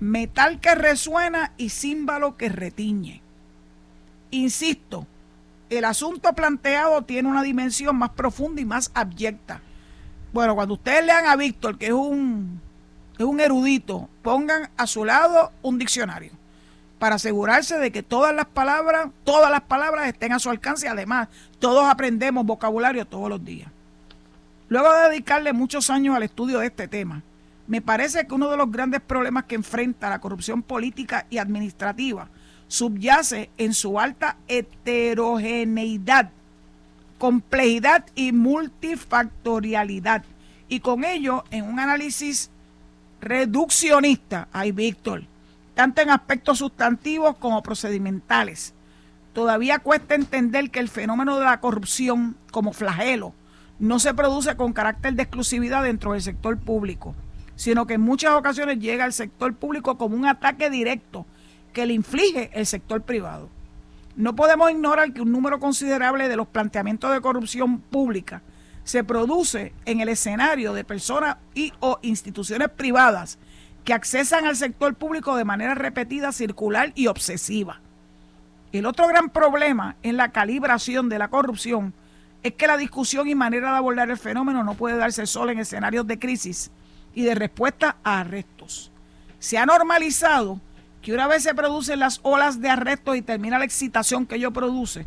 Metal 0.00 0.60
que 0.60 0.74
resuena 0.74 1.52
y 1.56 1.70
símbolo 1.70 2.36
que 2.36 2.48
retiñe. 2.48 3.20
Insisto, 4.30 5.06
el 5.70 5.84
asunto 5.84 6.32
planteado 6.32 7.02
tiene 7.02 7.28
una 7.28 7.42
dimensión 7.42 7.96
más 7.96 8.10
profunda 8.10 8.60
y 8.60 8.64
más 8.64 8.90
abyecta. 8.94 9.60
Bueno, 10.32 10.54
cuando 10.54 10.74
ustedes 10.74 11.04
lean 11.04 11.26
a 11.26 11.36
Víctor, 11.36 11.78
que 11.78 11.86
es 11.86 11.92
un 11.92 12.60
es 13.18 13.24
un 13.24 13.40
erudito, 13.40 14.08
pongan 14.22 14.70
a 14.76 14.86
su 14.86 15.04
lado 15.04 15.50
un 15.62 15.78
diccionario 15.78 16.30
para 17.00 17.16
asegurarse 17.16 17.76
de 17.78 17.90
que 17.90 18.02
todas 18.02 18.34
las 18.34 18.46
palabras, 18.46 19.10
todas 19.24 19.50
las 19.50 19.62
palabras 19.62 20.06
estén 20.06 20.32
a 20.32 20.38
su 20.38 20.50
alcance. 20.50 20.88
Además, 20.88 21.28
todos 21.58 21.84
aprendemos 21.88 22.46
vocabulario 22.46 23.06
todos 23.06 23.28
los 23.28 23.44
días. 23.44 23.70
Luego 24.68 24.92
de 24.92 25.08
dedicarle 25.08 25.52
muchos 25.52 25.90
años 25.90 26.14
al 26.14 26.22
estudio 26.22 26.60
de 26.60 26.66
este 26.66 26.86
tema, 26.86 27.22
me 27.68 27.82
parece 27.82 28.26
que 28.26 28.34
uno 28.34 28.50
de 28.50 28.56
los 28.56 28.72
grandes 28.72 29.00
problemas 29.02 29.44
que 29.44 29.54
enfrenta 29.54 30.08
la 30.08 30.20
corrupción 30.20 30.62
política 30.62 31.26
y 31.28 31.36
administrativa 31.38 32.28
subyace 32.66 33.50
en 33.58 33.74
su 33.74 34.00
alta 34.00 34.38
heterogeneidad, 34.48 36.30
complejidad 37.18 38.06
y 38.14 38.32
multifactorialidad, 38.32 40.24
y 40.68 40.80
con 40.80 41.04
ello 41.04 41.44
en 41.50 41.64
un 41.64 41.78
análisis 41.78 42.50
reduccionista, 43.20 44.48
ay 44.52 44.72
Víctor, 44.72 45.24
tanto 45.74 46.00
en 46.00 46.10
aspectos 46.10 46.58
sustantivos 46.58 47.36
como 47.36 47.62
procedimentales. 47.62 48.72
Todavía 49.34 49.78
cuesta 49.78 50.14
entender 50.14 50.70
que 50.70 50.80
el 50.80 50.88
fenómeno 50.88 51.38
de 51.38 51.44
la 51.44 51.60
corrupción 51.60 52.34
como 52.50 52.72
flagelo 52.72 53.34
no 53.78 53.98
se 53.98 54.14
produce 54.14 54.56
con 54.56 54.72
carácter 54.72 55.14
de 55.14 55.22
exclusividad 55.22 55.82
dentro 55.82 56.12
del 56.12 56.22
sector 56.22 56.58
público, 56.58 57.14
sino 57.58 57.88
que 57.88 57.94
en 57.94 58.00
muchas 58.00 58.34
ocasiones 58.34 58.78
llega 58.78 59.04
al 59.04 59.12
sector 59.12 59.52
público 59.52 59.98
como 59.98 60.14
un 60.14 60.26
ataque 60.26 60.70
directo 60.70 61.26
que 61.72 61.86
le 61.86 61.92
inflige 61.92 62.50
el 62.54 62.66
sector 62.66 63.02
privado. 63.02 63.50
No 64.14 64.36
podemos 64.36 64.70
ignorar 64.70 65.12
que 65.12 65.22
un 65.22 65.32
número 65.32 65.58
considerable 65.58 66.28
de 66.28 66.36
los 66.36 66.46
planteamientos 66.46 67.12
de 67.12 67.20
corrupción 67.20 67.80
pública 67.80 68.42
se 68.84 69.02
produce 69.02 69.72
en 69.86 70.00
el 70.00 70.08
escenario 70.08 70.72
de 70.72 70.84
personas 70.84 71.38
y 71.52 71.72
o 71.80 71.98
instituciones 72.02 72.68
privadas 72.68 73.40
que 73.84 73.92
accesan 73.92 74.46
al 74.46 74.54
sector 74.54 74.94
público 74.94 75.34
de 75.34 75.44
manera 75.44 75.74
repetida, 75.74 76.30
circular 76.30 76.92
y 76.94 77.08
obsesiva. 77.08 77.80
El 78.70 78.86
otro 78.86 79.08
gran 79.08 79.30
problema 79.30 79.96
en 80.04 80.16
la 80.16 80.30
calibración 80.30 81.08
de 81.08 81.18
la 81.18 81.26
corrupción 81.26 81.92
es 82.44 82.52
que 82.52 82.68
la 82.68 82.76
discusión 82.76 83.26
y 83.26 83.34
manera 83.34 83.72
de 83.72 83.78
abordar 83.78 84.10
el 84.10 84.16
fenómeno 84.16 84.62
no 84.62 84.74
puede 84.74 84.96
darse 84.96 85.26
solo 85.26 85.50
en 85.50 85.58
escenarios 85.58 86.06
de 86.06 86.20
crisis 86.20 86.70
y 87.18 87.24
de 87.24 87.34
respuesta 87.34 87.96
a 88.04 88.20
arrestos. 88.20 88.92
Se 89.40 89.58
ha 89.58 89.66
normalizado 89.66 90.60
que 91.02 91.12
una 91.12 91.26
vez 91.26 91.42
se 91.42 91.52
producen 91.52 91.98
las 91.98 92.20
olas 92.22 92.60
de 92.60 92.70
arrestos 92.70 93.16
y 93.16 93.22
termina 93.22 93.58
la 93.58 93.64
excitación 93.64 94.24
que 94.24 94.36
ello 94.36 94.52
produce, 94.52 95.04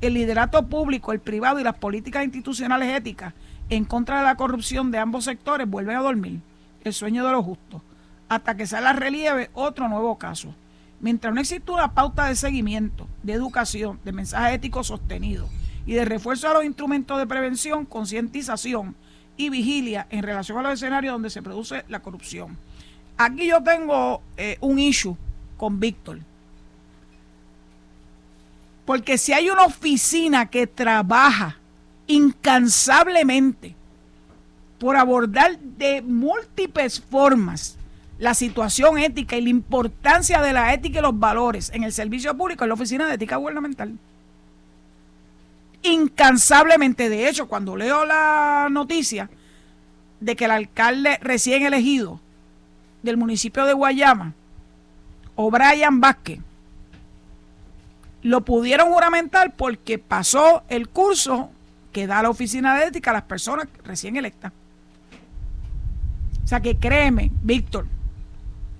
el 0.00 0.14
liderato 0.14 0.66
público, 0.68 1.12
el 1.12 1.20
privado 1.20 1.60
y 1.60 1.62
las 1.62 1.76
políticas 1.76 2.24
institucionales 2.24 2.96
éticas 2.96 3.34
en 3.68 3.84
contra 3.84 4.20
de 4.20 4.24
la 4.24 4.36
corrupción 4.36 4.90
de 4.90 5.00
ambos 5.00 5.24
sectores 5.24 5.68
vuelven 5.68 5.98
a 5.98 6.00
dormir 6.00 6.40
el 6.82 6.94
sueño 6.94 7.26
de 7.26 7.32
los 7.32 7.44
justos, 7.44 7.82
hasta 8.30 8.56
que 8.56 8.66
salga 8.66 8.88
a 8.88 8.94
relieve 8.94 9.50
otro 9.52 9.86
nuevo 9.86 10.16
caso. 10.16 10.54
Mientras 10.98 11.34
no 11.34 11.42
existe 11.42 11.70
una 11.70 11.92
pauta 11.92 12.24
de 12.24 12.36
seguimiento, 12.36 13.06
de 13.22 13.34
educación, 13.34 14.00
de 14.02 14.12
mensaje 14.12 14.54
ético 14.54 14.82
sostenido 14.82 15.46
y 15.84 15.92
de 15.92 16.06
refuerzo 16.06 16.48
a 16.48 16.54
los 16.54 16.64
instrumentos 16.64 17.18
de 17.18 17.26
prevención, 17.26 17.84
concientización 17.84 18.96
y 19.40 19.48
vigilia 19.48 20.06
en 20.10 20.22
relación 20.22 20.58
a 20.58 20.62
los 20.62 20.74
escenarios 20.74 21.12
donde 21.12 21.30
se 21.30 21.42
produce 21.42 21.84
la 21.88 22.00
corrupción. 22.00 22.58
Aquí 23.16 23.46
yo 23.46 23.62
tengo 23.62 24.20
eh, 24.36 24.58
un 24.60 24.78
issue 24.78 25.16
con 25.56 25.80
Víctor. 25.80 26.18
Porque 28.84 29.16
si 29.16 29.32
hay 29.32 29.48
una 29.48 29.64
oficina 29.64 30.46
que 30.46 30.66
trabaja 30.66 31.56
incansablemente 32.06 33.74
por 34.78 34.96
abordar 34.96 35.58
de 35.58 36.02
múltiples 36.02 37.00
formas 37.00 37.76
la 38.18 38.34
situación 38.34 38.98
ética 38.98 39.36
y 39.36 39.42
la 39.42 39.48
importancia 39.48 40.42
de 40.42 40.52
la 40.52 40.74
ética 40.74 40.98
y 40.98 41.02
los 41.02 41.18
valores 41.18 41.70
en 41.72 41.84
el 41.84 41.92
servicio 41.92 42.36
público 42.36 42.64
en 42.64 42.68
la 42.68 42.74
Oficina 42.74 43.08
de 43.08 43.14
Ética 43.14 43.36
Gubernamental. 43.36 43.96
Incansablemente, 45.82 47.08
de 47.08 47.28
hecho, 47.28 47.48
cuando 47.48 47.76
leo 47.76 48.04
la 48.04 48.68
noticia 48.70 49.30
de 50.20 50.36
que 50.36 50.44
el 50.44 50.50
alcalde 50.50 51.18
recién 51.22 51.64
elegido 51.64 52.20
del 53.02 53.16
municipio 53.16 53.64
de 53.64 53.72
Guayama, 53.72 54.34
O'Brien 55.36 56.00
Vázquez, 56.00 56.40
lo 58.22 58.44
pudieron 58.44 58.92
juramentar 58.92 59.56
porque 59.56 59.98
pasó 59.98 60.62
el 60.68 60.88
curso 60.88 61.50
que 61.92 62.06
da 62.06 62.22
la 62.22 62.30
oficina 62.30 62.78
de 62.78 62.86
ética 62.86 63.10
a 63.10 63.14
las 63.14 63.22
personas 63.22 63.66
recién 63.82 64.16
electas. 64.16 64.52
O 66.44 66.48
sea 66.48 66.60
que 66.60 66.76
créeme, 66.76 67.30
Víctor, 67.42 67.86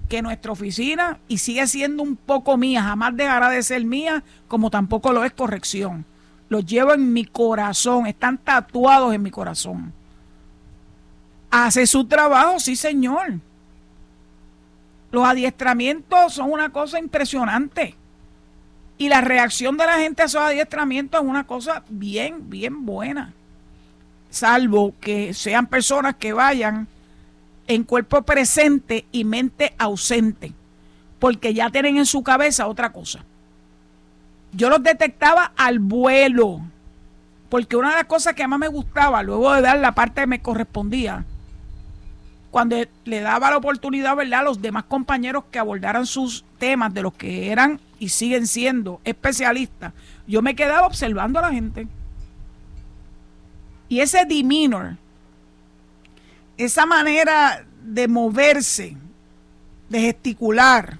que 0.09 0.23
nuestra 0.23 0.53
oficina, 0.53 1.19
y 1.29 1.39
sigue 1.39 1.67
siendo 1.67 2.03
un 2.03 2.17
poco 2.17 2.57
mía, 2.57 2.83
jamás 2.83 3.17
dejará 3.17 3.49
de 3.49 3.63
ser 3.63 3.85
mía, 3.85 4.25
como 4.49 4.71
tampoco 4.71 5.13
lo 5.13 5.25
es 5.25 5.33
corrección. 5.33 6.05
Los 6.51 6.67
llevo 6.67 6.93
en 6.93 7.13
mi 7.13 7.25
corazón, 7.25 8.09
están 8.09 8.37
tatuados 8.37 9.15
en 9.15 9.23
mi 9.23 9.31
corazón. 9.31 9.93
Hace 11.49 11.87
su 11.87 12.05
trabajo, 12.05 12.59
sí 12.59 12.75
señor. 12.75 13.35
Los 15.13 15.25
adiestramientos 15.25 16.35
son 16.35 16.51
una 16.51 16.71
cosa 16.71 16.99
impresionante. 16.99 17.95
Y 18.99 19.09
la 19.09 19.21
reacción 19.21 19.77
de 19.77 19.87
la 19.87 19.99
gente 19.99 20.23
a 20.23 20.27
esos 20.27 20.43
adiestramientos 20.43 21.23
es 21.23 21.29
una 21.29 21.47
cosa 21.47 21.85
bien, 21.89 22.51
bien 22.51 22.85
buena. 22.85 23.33
Salvo 24.29 24.93
que 25.01 25.33
sean 25.33 25.69
personas 25.69 26.17
que 26.17 26.33
vayan 26.33 26.89
en 27.69 27.85
cuerpo 27.85 28.23
presente 28.23 29.07
y 29.13 29.23
mente 29.23 29.73
ausente, 29.79 30.53
porque 31.21 31.55
ya 31.55 31.71
tienen 31.71 31.97
en 31.97 32.07
su 32.07 32.25
cabeza 32.25 32.67
otra 32.67 32.93
cosa. 32.93 33.25
Yo 34.53 34.69
los 34.69 34.83
detectaba 34.83 35.53
al 35.57 35.79
vuelo, 35.79 36.61
porque 37.49 37.77
una 37.77 37.91
de 37.91 37.97
las 37.97 38.05
cosas 38.05 38.35
que 38.35 38.47
más 38.47 38.59
me 38.59 38.69
gustaba, 38.69 39.23
luego 39.23 39.53
de 39.53 39.63
dar 39.63 39.79
la 39.79 39.93
parte 39.95 40.23
que 40.23 40.27
me 40.27 40.41
correspondía, 40.41 41.25
cuando 42.51 42.77
le 43.05 43.21
daba 43.21 43.51
la 43.51 43.59
oportunidad, 43.59 44.17
¿verdad?, 44.17 44.41
a 44.41 44.45
los 44.45 44.61
demás 44.61 44.85
compañeros 44.85 45.45
que 45.51 45.59
abordaran 45.59 46.07
sus 46.07 46.45
temas 46.59 46.93
de 46.93 47.03
los 47.03 47.15
que 47.15 47.51
eran 47.53 47.81
y 47.99 48.09
siguen 48.09 48.47
siendo 48.47 49.01
especialistas, 49.05 49.93
yo 50.27 50.43
me 50.43 50.57
quedaba 50.57 50.87
observando 50.87 51.39
a 51.39 51.43
la 51.43 51.53
gente. 51.53 51.87
Y 53.89 54.01
ese 54.01 54.25
demeanor, 54.25 54.97
esa 56.57 56.87
manera 56.87 57.65
de 57.83 58.07
moverse, 58.07 58.97
de 59.89 60.01
gesticular, 60.01 61.00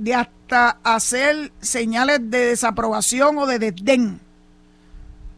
de 0.00 0.14
hasta 0.14 0.78
hacer 0.82 1.52
señales 1.60 2.18
de 2.30 2.46
desaprobación 2.46 3.36
o 3.36 3.46
de 3.46 3.58
desdén, 3.58 4.18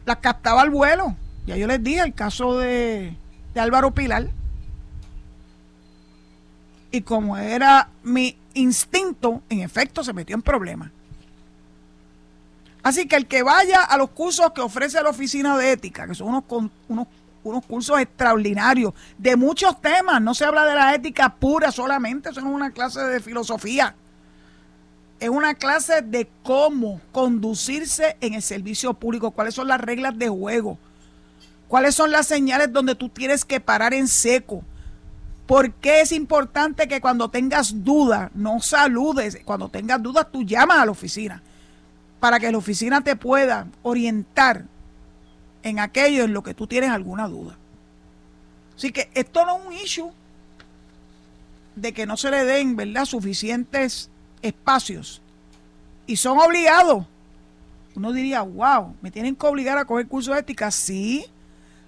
las 0.05 0.17
captaba 0.17 0.61
al 0.61 0.69
vuelo. 0.69 1.15
Ya 1.45 1.57
yo 1.57 1.67
les 1.67 1.83
dije 1.83 1.99
el 1.99 2.13
caso 2.13 2.57
de, 2.57 3.15
de 3.53 3.59
Álvaro 3.59 3.91
Pilar. 3.91 4.29
Y 6.91 7.01
como 7.01 7.37
era 7.37 7.89
mi 8.03 8.37
instinto, 8.53 9.41
en 9.49 9.59
efecto, 9.59 10.03
se 10.03 10.13
metió 10.13 10.35
en 10.35 10.41
problemas. 10.41 10.91
Así 12.83 13.07
que 13.07 13.17
el 13.17 13.27
que 13.27 13.43
vaya 13.43 13.83
a 13.83 13.97
los 13.97 14.11
cursos 14.11 14.51
que 14.53 14.61
ofrece 14.61 15.01
la 15.03 15.09
Oficina 15.09 15.57
de 15.57 15.73
Ética, 15.73 16.07
que 16.07 16.15
son 16.15 16.29
unos, 16.29 16.71
unos 16.87 17.07
unos 17.43 17.65
cursos 17.65 17.99
extraordinarios 17.99 18.93
de 19.17 19.35
muchos 19.35 19.81
temas. 19.81 20.21
No 20.21 20.33
se 20.33 20.45
habla 20.45 20.65
de 20.65 20.75
la 20.75 20.95
ética 20.95 21.35
pura 21.35 21.73
solamente, 21.73 22.29
es 22.29 22.37
una 22.37 22.71
clase 22.71 23.01
de 23.01 23.19
filosofía. 23.19 23.95
Es 25.23 25.29
una 25.29 25.53
clase 25.53 26.01
de 26.01 26.27
cómo 26.43 26.99
conducirse 27.13 28.17
en 28.19 28.33
el 28.33 28.41
servicio 28.41 28.93
público, 28.93 29.31
cuáles 29.31 29.55
son 29.55 29.69
las 29.69 29.79
reglas 29.79 30.19
de 30.19 30.27
juego, 30.27 30.77
cuáles 31.69 31.95
son 31.95 32.11
las 32.11 32.27
señales 32.27 32.73
donde 32.73 32.93
tú 32.93 33.07
tienes 33.07 33.45
que 33.45 33.61
parar 33.61 33.93
en 33.93 34.09
seco. 34.09 34.65
¿Por 35.47 35.71
qué 35.75 36.01
es 36.01 36.11
importante 36.11 36.89
que 36.89 36.99
cuando 36.99 37.29
tengas 37.29 37.85
dudas 37.85 38.31
no 38.35 38.59
saludes? 38.59 39.39
Cuando 39.45 39.69
tengas 39.69 40.03
dudas 40.03 40.27
tú 40.29 40.43
llamas 40.43 40.79
a 40.79 40.85
la 40.87 40.91
oficina 40.91 41.41
para 42.19 42.37
que 42.37 42.51
la 42.51 42.57
oficina 42.57 42.99
te 42.99 43.15
pueda 43.15 43.67
orientar 43.81 44.65
en 45.63 45.79
aquello 45.79 46.25
en 46.25 46.33
lo 46.33 46.43
que 46.43 46.53
tú 46.53 46.67
tienes 46.67 46.89
alguna 46.89 47.29
duda. 47.29 47.55
Así 48.75 48.91
que 48.91 49.09
esto 49.13 49.45
no 49.45 49.57
es 49.57 49.65
un 49.67 49.71
issue 49.71 50.11
de 51.77 51.93
que 51.93 52.05
no 52.05 52.17
se 52.17 52.29
le 52.29 52.43
den, 52.43 52.75
¿verdad?, 52.75 53.05
suficientes 53.05 54.09
espacios. 54.43 55.21
Y 56.05 56.17
son 56.17 56.37
obligados. 56.37 57.05
Uno 57.95 58.11
diría, 58.11 58.41
wow, 58.41 58.95
me 59.01 59.09
tienen 59.09 59.35
que 59.35 59.45
obligar 59.47 59.77
a 59.77 59.85
coger 59.85 60.07
cursos 60.07 60.35
de 60.35 60.41
ética. 60.41 60.69
Sí, 60.69 61.25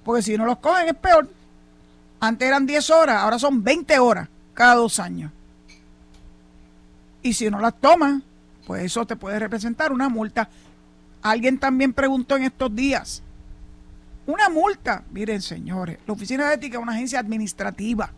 porque 0.03 0.23
si 0.23 0.37
no 0.37 0.45
los 0.45 0.57
cogen 0.57 0.87
es 0.87 0.95
peor. 0.95 1.29
Antes 2.19 2.47
eran 2.47 2.65
10 2.65 2.89
horas, 2.89 3.17
ahora 3.17 3.37
son 3.37 3.63
20 3.63 3.99
horas 3.99 4.29
cada 4.53 4.75
dos 4.75 4.99
años. 4.99 5.31
Y 7.21 7.33
si 7.33 7.49
no 7.49 7.59
las 7.59 7.79
toman, 7.79 8.23
pues 8.65 8.83
eso 8.83 9.05
te 9.05 9.15
puede 9.15 9.39
representar 9.39 9.91
una 9.91 10.09
multa. 10.09 10.49
Alguien 11.21 11.59
también 11.59 11.91
preguntó 11.91 12.37
en 12.37 12.43
estos 12.43 12.73
días, 12.75 13.21
una 14.27 14.49
multa, 14.49 15.03
miren 15.11 15.41
señores, 15.41 15.99
la 16.05 16.13
Oficina 16.13 16.49
de 16.49 16.55
Ética 16.55 16.77
es 16.77 16.83
una 16.83 16.93
agencia 16.93 17.19
administrativa. 17.19 18.11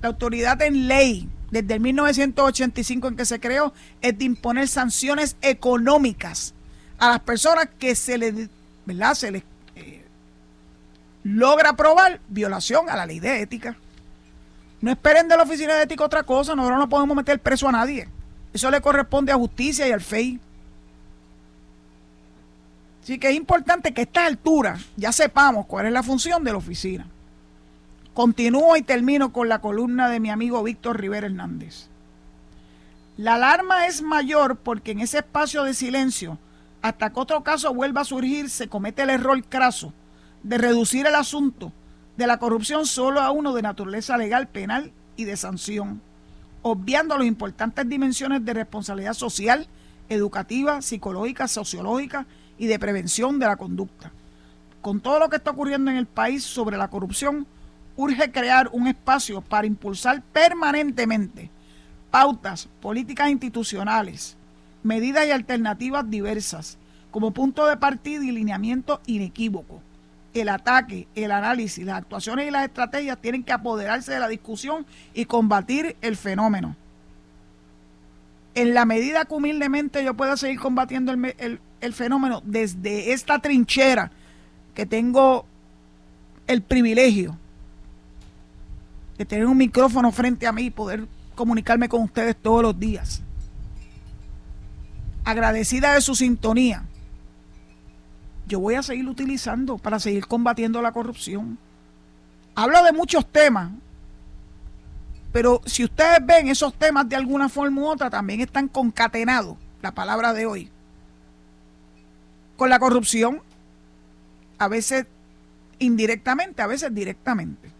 La 0.00 0.08
autoridad 0.08 0.60
en 0.62 0.86
ley, 0.86 1.28
desde 1.50 1.74
el 1.74 1.80
1985 1.80 3.08
en 3.08 3.16
que 3.16 3.24
se 3.24 3.40
creó, 3.40 3.72
es 4.00 4.16
de 4.18 4.24
imponer 4.24 4.68
sanciones 4.68 5.36
económicas 5.42 6.54
a 6.98 7.10
las 7.10 7.20
personas 7.20 7.68
que 7.78 7.94
se 7.94 8.18
les, 8.18 8.48
¿verdad? 8.84 9.14
Se 9.14 9.30
les 9.30 9.42
eh, 9.76 10.04
logra 11.24 11.74
probar 11.74 12.20
violación 12.28 12.88
a 12.88 12.96
la 12.96 13.06
ley 13.06 13.20
de 13.20 13.42
ética. 13.42 13.76
No 14.80 14.92
esperen 14.92 15.26
de 15.28 15.36
la 15.36 15.42
Oficina 15.42 15.74
de 15.74 15.82
Ética 15.82 16.04
otra 16.04 16.22
cosa, 16.22 16.54
nosotros 16.54 16.78
no 16.78 16.88
podemos 16.88 17.16
meter 17.16 17.40
preso 17.40 17.68
a 17.68 17.72
nadie. 17.72 18.08
Eso 18.52 18.70
le 18.70 18.80
corresponde 18.80 19.32
a 19.32 19.36
justicia 19.36 19.88
y 19.88 19.92
al 19.92 20.00
FEI. 20.00 20.38
Así 23.02 23.18
que 23.18 23.30
es 23.30 23.36
importante 23.36 23.92
que 23.92 24.02
a 24.02 24.04
esta 24.04 24.26
altura 24.26 24.78
ya 24.96 25.10
sepamos 25.12 25.66
cuál 25.66 25.86
es 25.86 25.92
la 25.92 26.02
función 26.02 26.44
de 26.44 26.52
la 26.52 26.58
oficina. 26.58 27.06
Continúo 28.18 28.76
y 28.76 28.82
termino 28.82 29.32
con 29.32 29.48
la 29.48 29.60
columna 29.60 30.08
de 30.08 30.18
mi 30.18 30.28
amigo 30.28 30.60
Víctor 30.64 31.00
Rivera 31.00 31.28
Hernández. 31.28 31.86
La 33.16 33.34
alarma 33.34 33.86
es 33.86 34.02
mayor 34.02 34.56
porque 34.56 34.90
en 34.90 34.98
ese 34.98 35.18
espacio 35.18 35.62
de 35.62 35.72
silencio, 35.72 36.36
hasta 36.82 37.10
que 37.10 37.20
otro 37.20 37.44
caso 37.44 37.72
vuelva 37.72 38.00
a 38.00 38.04
surgir, 38.04 38.50
se 38.50 38.66
comete 38.66 39.02
el 39.02 39.10
error 39.10 39.40
craso 39.44 39.92
de 40.42 40.58
reducir 40.58 41.06
el 41.06 41.14
asunto 41.14 41.72
de 42.16 42.26
la 42.26 42.40
corrupción 42.40 42.86
solo 42.86 43.20
a 43.20 43.30
uno 43.30 43.54
de 43.54 43.62
naturaleza 43.62 44.16
legal, 44.16 44.48
penal 44.48 44.90
y 45.16 45.22
de 45.22 45.36
sanción, 45.36 46.00
obviando 46.62 47.16
las 47.16 47.26
importantes 47.28 47.88
dimensiones 47.88 48.44
de 48.44 48.52
responsabilidad 48.52 49.14
social, 49.14 49.68
educativa, 50.08 50.82
psicológica, 50.82 51.46
sociológica 51.46 52.26
y 52.58 52.66
de 52.66 52.80
prevención 52.80 53.38
de 53.38 53.46
la 53.46 53.54
conducta. 53.54 54.10
Con 54.82 54.98
todo 54.98 55.20
lo 55.20 55.28
que 55.28 55.36
está 55.36 55.52
ocurriendo 55.52 55.92
en 55.92 55.98
el 55.98 56.06
país 56.06 56.42
sobre 56.42 56.76
la 56.76 56.88
corrupción, 56.88 57.46
urge 57.98 58.32
crear 58.32 58.70
un 58.72 58.86
espacio 58.86 59.42
para 59.42 59.66
impulsar 59.66 60.22
permanentemente 60.32 61.50
pautas, 62.10 62.70
políticas 62.80 63.28
institucionales, 63.28 64.34
medidas 64.82 65.26
y 65.26 65.30
alternativas 65.30 66.08
diversas, 66.08 66.78
como 67.10 67.32
punto 67.32 67.66
de 67.66 67.76
partida 67.76 68.24
y 68.24 68.30
lineamiento 68.30 69.02
inequívoco. 69.04 69.82
El 70.32 70.48
ataque, 70.48 71.06
el 71.14 71.30
análisis, 71.30 71.84
las 71.84 71.98
actuaciones 71.98 72.48
y 72.48 72.50
las 72.50 72.64
estrategias 72.64 73.18
tienen 73.18 73.44
que 73.44 73.52
apoderarse 73.52 74.12
de 74.12 74.20
la 74.20 74.28
discusión 74.28 74.86
y 75.12 75.26
combatir 75.26 75.96
el 76.00 76.16
fenómeno. 76.16 76.76
En 78.54 78.72
la 78.72 78.86
medida 78.86 79.26
que 79.26 79.34
humildemente 79.34 80.02
yo 80.02 80.14
pueda 80.14 80.38
seguir 80.38 80.58
combatiendo 80.58 81.12
el, 81.12 81.34
el 81.38 81.60
el 81.80 81.92
fenómeno 81.92 82.42
desde 82.44 83.12
esta 83.12 83.38
trinchera 83.38 84.10
que 84.74 84.86
tengo 84.86 85.46
el 86.46 86.62
privilegio 86.62 87.36
de 89.18 89.26
tener 89.26 89.46
un 89.46 89.56
micrófono 89.56 90.12
frente 90.12 90.46
a 90.46 90.52
mí 90.52 90.66
y 90.66 90.70
poder 90.70 91.06
comunicarme 91.34 91.88
con 91.88 92.02
ustedes 92.02 92.36
todos 92.36 92.62
los 92.62 92.78
días. 92.78 93.20
Agradecida 95.24 95.94
de 95.94 96.00
su 96.00 96.14
sintonía. 96.14 96.84
Yo 98.46 98.60
voy 98.60 98.76
a 98.76 98.82
seguir 98.82 99.06
utilizando 99.08 99.76
para 99.76 99.98
seguir 99.98 100.26
combatiendo 100.26 100.80
la 100.80 100.92
corrupción. 100.92 101.58
Hablo 102.54 102.82
de 102.82 102.92
muchos 102.92 103.26
temas, 103.26 103.72
pero 105.32 105.60
si 105.66 105.84
ustedes 105.84 106.24
ven 106.24 106.48
esos 106.48 106.72
temas 106.74 107.08
de 107.08 107.16
alguna 107.16 107.48
forma 107.48 107.82
u 107.82 107.86
otra, 107.86 108.08
también 108.08 108.40
están 108.40 108.68
concatenados, 108.68 109.56
la 109.82 109.92
palabra 109.92 110.32
de 110.32 110.46
hoy, 110.46 110.70
con 112.56 112.70
la 112.70 112.78
corrupción, 112.78 113.42
a 114.58 114.68
veces 114.68 115.06
indirectamente, 115.78 116.62
a 116.62 116.66
veces 116.66 116.94
directamente. 116.94 117.77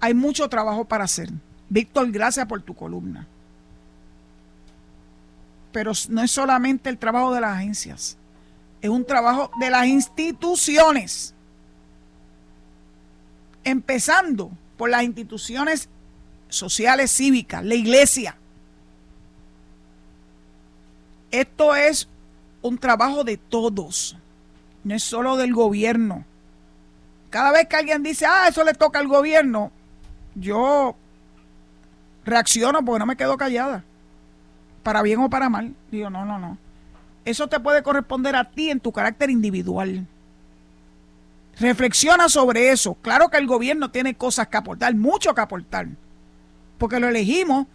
Hay 0.00 0.14
mucho 0.14 0.48
trabajo 0.48 0.84
para 0.84 1.04
hacer. 1.04 1.30
Víctor, 1.68 2.10
gracias 2.10 2.46
por 2.46 2.62
tu 2.62 2.74
columna. 2.74 3.26
Pero 5.72 5.92
no 6.08 6.22
es 6.22 6.30
solamente 6.30 6.90
el 6.90 6.98
trabajo 6.98 7.32
de 7.32 7.40
las 7.40 7.56
agencias, 7.56 8.16
es 8.80 8.90
un 8.90 9.04
trabajo 9.04 9.50
de 9.60 9.70
las 9.70 9.86
instituciones 9.86 11.34
empezando 13.62 14.50
por 14.76 14.90
las 14.90 15.02
instituciones 15.02 15.88
sociales 16.48 17.10
cívicas, 17.10 17.64
la 17.64 17.74
iglesia. 17.74 18.36
Esto 21.30 21.76
es 21.76 22.08
un 22.62 22.78
trabajo 22.78 23.22
de 23.22 23.36
todos, 23.36 24.16
no 24.82 24.94
es 24.94 25.02
solo 25.02 25.36
del 25.36 25.52
gobierno. 25.52 26.24
Cada 27.28 27.52
vez 27.52 27.68
que 27.68 27.76
alguien 27.76 28.02
dice, 28.02 28.26
ah, 28.26 28.48
eso 28.48 28.64
le 28.64 28.74
toca 28.74 28.98
al 28.98 29.06
gobierno, 29.06 29.70
yo 30.34 30.94
reacciono 32.24 32.84
porque 32.84 32.98
no 32.98 33.06
me 33.06 33.16
quedo 33.16 33.36
callada, 33.36 33.84
para 34.82 35.02
bien 35.02 35.20
o 35.20 35.30
para 35.30 35.48
mal. 35.48 35.74
Digo, 35.90 36.10
no, 36.10 36.24
no, 36.24 36.38
no. 36.38 36.58
Eso 37.24 37.48
te 37.48 37.60
puede 37.60 37.82
corresponder 37.82 38.36
a 38.36 38.50
ti 38.50 38.70
en 38.70 38.80
tu 38.80 38.92
carácter 38.92 39.30
individual. 39.30 40.06
Reflexiona 41.58 42.28
sobre 42.28 42.70
eso. 42.70 42.94
Claro 42.94 43.28
que 43.28 43.36
el 43.36 43.46
gobierno 43.46 43.90
tiene 43.90 44.14
cosas 44.14 44.48
que 44.48 44.56
aportar, 44.56 44.94
mucho 44.94 45.34
que 45.34 45.40
aportar, 45.40 45.86
porque 46.78 46.98
lo 46.98 47.08
elegimos 47.08 47.66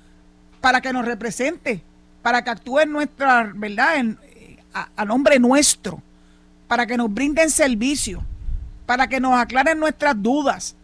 para 0.62 0.82
que 0.82 0.91
nos 0.91 1.06
represente, 1.06 1.84
para 2.24 2.43
que 2.43 2.49
actúe 2.49 2.80
en 2.80 2.91
nuestra, 2.91 3.51
¿verdad? 3.53 3.97
En, 3.97 4.18
a, 4.74 5.06
nombre 5.06 5.39
nuestro, 5.39 6.01
para 6.68 6.86
que 6.86 6.97
nos 6.97 7.14
brinden 7.14 7.49
servicio, 7.49 8.24
para 8.86 9.08
que 9.08 9.20
nos 9.20 9.39
aclaren 9.39 9.80
nuestras 9.80 10.22
dudas, 10.22 10.76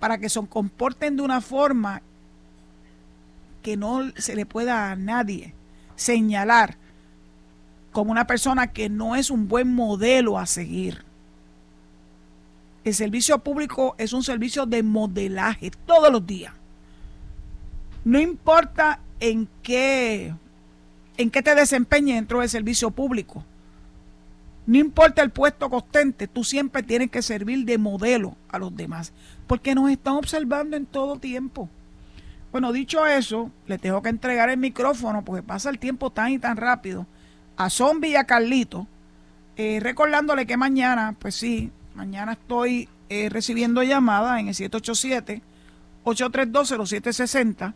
para 0.00 0.18
que 0.18 0.28
se 0.28 0.44
comporten 0.46 1.16
de 1.16 1.22
una 1.22 1.40
forma 1.40 2.02
que 3.62 3.76
no 3.76 4.10
se 4.16 4.34
le 4.34 4.46
pueda 4.46 4.90
a 4.90 4.96
nadie 4.96 5.54
señalar 5.94 6.76
como 7.92 8.10
una 8.10 8.26
persona 8.26 8.68
que 8.68 8.88
no 8.88 9.14
es 9.14 9.30
un 9.30 9.46
buen 9.46 9.72
modelo 9.74 10.38
a 10.38 10.46
seguir. 10.46 11.04
El 12.82 12.94
servicio 12.94 13.38
público 13.40 13.94
es 13.98 14.14
un 14.14 14.22
servicio 14.22 14.64
de 14.64 14.82
modelaje 14.82 15.70
todos 15.86 16.10
los 16.10 16.26
días. 16.26 16.54
No 18.04 18.18
importa 18.18 19.00
en 19.18 19.46
qué, 19.62 20.34
en 21.18 21.30
qué 21.30 21.42
te 21.42 21.54
desempeñes 21.54 22.16
dentro 22.16 22.40
del 22.40 22.48
servicio 22.48 22.90
público. 22.90 23.44
No 24.70 24.78
importa 24.78 25.22
el 25.22 25.30
puesto 25.30 25.68
costente, 25.68 26.28
tú 26.28 26.44
siempre 26.44 26.82
tienes 26.82 27.10
que 27.10 27.22
servir 27.22 27.64
de 27.64 27.78
modelo 27.78 28.36
a 28.48 28.58
los 28.58 28.76
demás, 28.76 29.12
porque 29.46 29.74
nos 29.74 29.90
están 29.90 30.14
observando 30.14 30.76
en 30.76 30.86
todo 30.86 31.18
tiempo. 31.18 31.68
Bueno, 32.52 32.72
dicho 32.72 33.06
eso, 33.06 33.50
le 33.66 33.78
tengo 33.78 34.00
que 34.02 34.08
entregar 34.10 34.48
el 34.48 34.58
micrófono 34.58 35.24
porque 35.24 35.42
pasa 35.42 35.70
el 35.70 35.78
tiempo 35.78 36.10
tan 36.10 36.30
y 36.32 36.38
tan 36.38 36.56
rápido 36.56 37.06
a 37.56 37.68
Zombie 37.68 38.10
y 38.10 38.16
a 38.16 38.24
Carlito, 38.24 38.86
eh, 39.56 39.80
recordándole 39.80 40.46
que 40.46 40.56
mañana, 40.56 41.14
pues 41.18 41.34
sí, 41.34 41.70
Mañana 41.94 42.32
estoy 42.32 42.88
eh, 43.08 43.28
recibiendo 43.28 43.82
llamadas 43.82 44.40
en 44.40 44.48
el 44.48 44.54
787-832-0760 46.04 47.74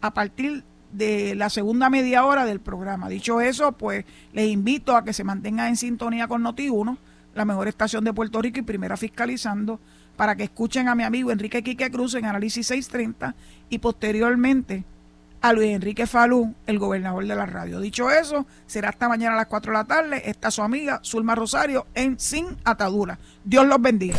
a 0.00 0.10
partir 0.14 0.64
de 0.96 1.34
la 1.34 1.50
segunda 1.50 1.90
media 1.90 2.24
hora 2.24 2.44
del 2.44 2.60
programa. 2.60 3.08
Dicho 3.08 3.40
eso, 3.40 3.72
pues 3.72 4.04
les 4.32 4.48
invito 4.48 4.96
a 4.96 5.04
que 5.04 5.12
se 5.12 5.24
mantengan 5.24 5.68
en 5.68 5.76
sintonía 5.76 6.28
con 6.28 6.42
Noti1, 6.42 6.96
la 7.34 7.44
mejor 7.44 7.68
estación 7.68 8.04
de 8.04 8.14
Puerto 8.14 8.40
Rico 8.40 8.60
y 8.60 8.62
primera 8.62 8.96
fiscalizando, 8.96 9.78
para 10.16 10.36
que 10.36 10.44
escuchen 10.44 10.88
a 10.88 10.94
mi 10.94 11.02
amigo 11.02 11.30
Enrique 11.30 11.62
Quique 11.62 11.90
Cruz 11.90 12.14
en 12.14 12.24
Análisis 12.24 12.66
630 12.66 13.34
y 13.68 13.78
posteriormente 13.78 14.84
a 15.42 15.52
Luis 15.52 15.68
Enrique 15.68 16.06
Falú, 16.06 16.54
el 16.66 16.78
gobernador 16.78 17.26
de 17.26 17.34
la 17.34 17.46
radio. 17.46 17.78
Dicho 17.80 18.10
eso, 18.10 18.46
será 18.66 18.88
hasta 18.88 19.08
mañana 19.08 19.34
a 19.34 19.36
las 19.36 19.46
4 19.46 19.72
de 19.72 19.78
la 19.78 19.84
tarde. 19.84 20.22
Está 20.30 20.50
su 20.50 20.62
amiga 20.62 21.00
Zulma 21.04 21.34
Rosario 21.34 21.86
en 21.94 22.18
Sin 22.18 22.46
Atadura. 22.64 23.18
Dios 23.44 23.66
los 23.66 23.80
bendiga. 23.80 24.18